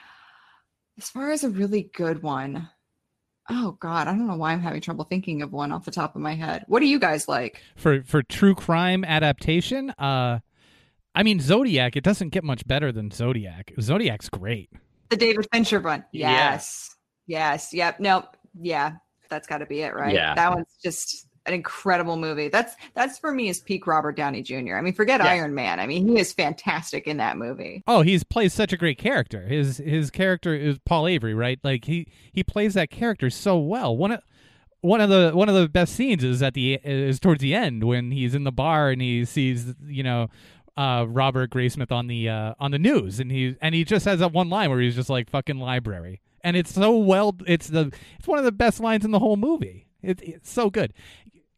As 0.98 1.10
far 1.10 1.30
as 1.30 1.44
a 1.44 1.50
really 1.50 1.90
good 1.94 2.22
one, 2.22 2.68
oh 3.50 3.72
god, 3.72 4.08
I 4.08 4.12
don't 4.12 4.26
know 4.26 4.36
why 4.36 4.52
I'm 4.52 4.60
having 4.60 4.80
trouble 4.80 5.04
thinking 5.04 5.42
of 5.42 5.52
one 5.52 5.72
off 5.72 5.84
the 5.84 5.90
top 5.90 6.16
of 6.16 6.22
my 6.22 6.34
head. 6.34 6.64
What 6.66 6.80
do 6.80 6.86
you 6.86 6.98
guys 6.98 7.28
like? 7.28 7.62
For 7.76 8.02
for 8.02 8.22
true 8.22 8.54
crime 8.54 9.04
adaptation, 9.04 9.90
uh, 9.90 10.40
I 11.16 11.22
mean 11.22 11.40
Zodiac. 11.40 11.96
It 11.96 12.04
doesn't 12.04 12.28
get 12.28 12.44
much 12.44 12.66
better 12.66 12.92
than 12.92 13.10
Zodiac. 13.10 13.72
Zodiac's 13.80 14.28
great. 14.28 14.70
The 15.08 15.16
David 15.16 15.48
Fincher 15.52 15.80
one. 15.80 16.04
Yeah. 16.12 16.30
Yes. 16.30 16.94
Yes. 17.26 17.72
Yep. 17.72 18.00
Nope. 18.00 18.36
Yeah. 18.60 18.92
That's 19.28 19.46
got 19.46 19.58
to 19.58 19.66
be 19.66 19.80
it, 19.80 19.94
right? 19.94 20.14
Yeah. 20.14 20.34
That 20.34 20.54
one's 20.54 20.76
just 20.82 21.26
an 21.46 21.54
incredible 21.54 22.16
movie. 22.16 22.48
That's 22.48 22.74
that's 22.94 23.18
for 23.18 23.32
me 23.32 23.48
is 23.48 23.60
peak 23.60 23.86
Robert 23.86 24.16
Downey 24.16 24.42
Jr. 24.42 24.76
I 24.76 24.82
mean, 24.82 24.92
forget 24.92 25.20
Yes. 25.20 25.28
Iron 25.30 25.54
Man. 25.54 25.80
I 25.80 25.86
mean, 25.86 26.06
he 26.06 26.18
is 26.20 26.32
fantastic 26.32 27.06
in 27.06 27.16
that 27.16 27.36
movie. 27.38 27.82
Oh, 27.86 28.02
he's 28.02 28.22
plays 28.22 28.52
such 28.52 28.72
a 28.72 28.76
great 28.76 28.98
character. 28.98 29.42
His 29.46 29.78
his 29.78 30.10
character 30.10 30.54
is 30.54 30.78
Paul 30.84 31.06
Avery, 31.08 31.34
right? 31.34 31.58
Like 31.64 31.86
he 31.86 32.08
he 32.32 32.44
plays 32.44 32.74
that 32.74 32.90
character 32.90 33.30
so 33.30 33.58
well. 33.58 33.96
One 33.96 34.12
of 34.12 34.20
one 34.80 35.00
of 35.00 35.08
the 35.08 35.32
one 35.34 35.48
of 35.48 35.54
the 35.54 35.68
best 35.68 35.94
scenes 35.94 36.22
is 36.22 36.42
at 36.42 36.54
the 36.54 36.74
is 36.84 37.18
towards 37.18 37.40
the 37.40 37.54
end 37.54 37.84
when 37.84 38.10
he's 38.10 38.34
in 38.34 38.44
the 38.44 38.52
bar 38.52 38.90
and 38.90 39.00
he 39.00 39.24
sees 39.24 39.74
you 39.86 40.02
know 40.02 40.28
uh, 40.76 41.06
Robert 41.08 41.50
Graysmith 41.50 41.92
on 41.92 42.06
the 42.06 42.28
uh, 42.28 42.54
on 42.58 42.70
the 42.70 42.78
news 42.78 43.20
and 43.20 43.30
he 43.30 43.56
and 43.60 43.74
he 43.74 43.84
just 43.84 44.04
has 44.04 44.20
that 44.20 44.32
one 44.32 44.48
line 44.48 44.70
where 44.70 44.80
he's 44.80 44.94
just 44.94 45.10
like 45.10 45.30
fucking 45.30 45.58
library 45.58 46.20
and 46.46 46.56
it's 46.56 46.72
so 46.72 46.96
well 46.96 47.34
it's 47.46 47.66
the 47.66 47.92
it's 48.18 48.28
one 48.28 48.38
of 48.38 48.44
the 48.44 48.52
best 48.52 48.78
lines 48.78 49.04
in 49.04 49.10
the 49.10 49.18
whole 49.18 49.36
movie. 49.36 49.88
It, 50.00 50.20
it's 50.22 50.50
so 50.50 50.70
good. 50.70 50.92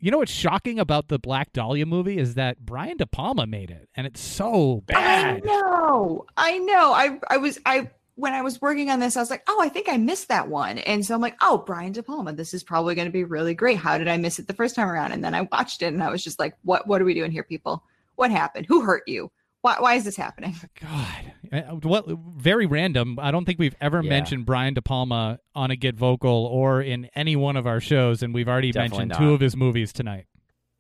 You 0.00 0.10
know 0.10 0.18
what's 0.18 0.32
shocking 0.32 0.78
about 0.78 1.08
the 1.08 1.18
Black 1.18 1.52
Dahlia 1.52 1.84
movie 1.84 2.18
is 2.18 2.34
that 2.34 2.60
Brian 2.60 2.96
De 2.96 3.06
Palma 3.06 3.46
made 3.46 3.70
it, 3.70 3.88
and 3.94 4.06
it's 4.06 4.20
so 4.20 4.82
bad. 4.86 5.42
I 5.44 5.46
know. 5.46 6.24
I 6.36 6.58
know. 6.58 6.92
I 6.92 7.18
I 7.28 7.36
was 7.36 7.58
I 7.66 7.90
when 8.14 8.32
I 8.32 8.40
was 8.40 8.62
working 8.62 8.88
on 8.88 8.98
this, 8.98 9.16
I 9.16 9.20
was 9.20 9.30
like, 9.30 9.42
oh, 9.46 9.60
I 9.60 9.68
think 9.68 9.88
I 9.88 9.96
missed 9.98 10.28
that 10.28 10.48
one. 10.48 10.78
And 10.78 11.04
so 11.04 11.14
I'm 11.14 11.20
like, 11.20 11.36
oh, 11.40 11.58
Brian 11.58 11.92
De 11.92 12.02
Palma, 12.02 12.32
this 12.32 12.54
is 12.54 12.64
probably 12.64 12.94
going 12.96 13.06
to 13.06 13.12
be 13.12 13.22
really 13.24 13.54
great. 13.54 13.76
How 13.76 13.96
did 13.98 14.08
I 14.08 14.16
miss 14.16 14.38
it 14.38 14.48
the 14.48 14.54
first 14.54 14.74
time 14.74 14.88
around? 14.88 15.12
And 15.12 15.22
then 15.22 15.34
I 15.34 15.42
watched 15.42 15.82
it 15.82 15.92
and 15.92 16.02
I 16.02 16.10
was 16.10 16.24
just 16.24 16.38
like, 16.38 16.56
what 16.62 16.86
what 16.86 17.02
are 17.02 17.04
we 17.04 17.14
doing 17.14 17.30
here, 17.30 17.44
people? 17.44 17.84
What 18.18 18.30
happened? 18.32 18.66
Who 18.66 18.80
hurt 18.82 19.04
you? 19.06 19.30
Why 19.62 19.76
why 19.78 19.94
is 19.94 20.04
this 20.04 20.16
happening? 20.16 20.54
God, 20.80 21.32
Uh, 21.52 21.60
what 21.88 22.06
very 22.36 22.66
random. 22.66 23.16
I 23.20 23.30
don't 23.30 23.44
think 23.44 23.58
we've 23.60 23.76
ever 23.80 24.02
Yeah. 24.02 24.10
mentioned 24.10 24.44
Brian 24.44 24.74
De 24.74 24.82
Palma 24.82 25.38
on 25.54 25.70
a 25.70 25.76
Get 25.76 25.94
Vocal 25.96 26.46
or 26.46 26.82
in 26.82 27.08
any 27.14 27.36
one 27.36 27.56
of 27.56 27.66
our 27.66 27.80
shows, 27.80 28.22
and 28.22 28.34
we've 28.34 28.48
already 28.48 28.72
Definitely 28.72 28.98
mentioned 29.06 29.08
not. 29.10 29.18
two 29.28 29.34
of 29.34 29.40
his 29.40 29.56
movies 29.56 29.92
tonight. 29.92 30.26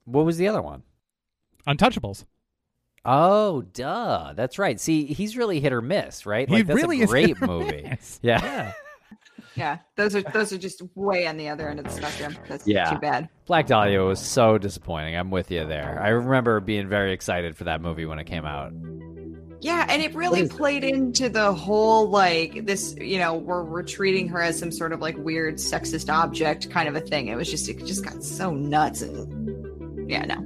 What 0.04 0.24
was 0.26 0.36
the 0.36 0.48
other 0.48 0.60
one? 0.62 0.82
Untouchables. 1.66 2.24
Oh, 3.04 3.62
duh. 3.62 4.32
That's 4.34 4.58
right. 4.58 4.78
See, 4.80 5.06
he's 5.06 5.36
really 5.36 5.60
hit 5.60 5.72
or 5.72 5.80
miss, 5.80 6.26
right? 6.26 6.48
He 6.48 6.56
Like 6.56 6.66
that's 6.66 6.76
really 6.76 7.00
a 7.00 7.04
is 7.04 7.10
great 7.10 7.28
hit 7.28 7.42
or 7.42 7.46
movie. 7.46 7.82
miss. 7.88 8.18
Yeah. 8.22 8.42
Yeah, 8.42 8.72
those 9.96 10.14
are 10.14 10.22
those 10.32 10.52
are 10.52 10.58
just 10.58 10.82
way 10.94 11.26
on 11.26 11.36
the 11.36 11.48
other 11.48 11.68
end 11.68 11.78
of 11.78 11.84
the 11.86 11.92
spectrum. 11.92 12.36
That's 12.48 12.66
Yeah. 12.66 12.90
too 12.90 12.98
bad. 12.98 13.28
Black 13.46 13.66
Dahlia 13.66 14.00
was 14.02 14.20
so 14.20 14.58
disappointing. 14.58 15.16
I'm 15.16 15.30
with 15.30 15.50
you 15.50 15.66
there. 15.66 15.98
I 16.02 16.08
remember 16.08 16.60
being 16.60 16.88
very 16.88 17.12
excited 17.12 17.56
for 17.56 17.64
that 17.64 17.80
movie 17.80 18.04
when 18.06 18.18
it 18.18 18.24
came 18.24 18.44
out. 18.44 18.72
Yeah, 19.60 19.84
and 19.88 20.00
it 20.00 20.14
really 20.14 20.42
it? 20.42 20.50
played 20.50 20.84
into 20.84 21.28
the 21.28 21.52
whole 21.52 22.08
like 22.08 22.64
this, 22.64 22.94
you 23.00 23.18
know, 23.18 23.34
we're 23.34 23.64
we're 23.64 23.82
treating 23.82 24.28
her 24.28 24.40
as 24.40 24.56
some 24.58 24.70
sort 24.70 24.92
of 24.92 25.00
like 25.00 25.16
weird 25.18 25.56
sexist 25.56 26.12
object 26.12 26.70
kind 26.70 26.88
of 26.88 26.94
a 26.94 27.00
thing. 27.00 27.26
It 27.28 27.36
was 27.36 27.50
just 27.50 27.68
it 27.68 27.78
just 27.84 28.04
got 28.04 28.22
so 28.22 28.52
nuts 28.54 29.02
and 29.02 30.08
yeah, 30.10 30.24
no. 30.26 30.44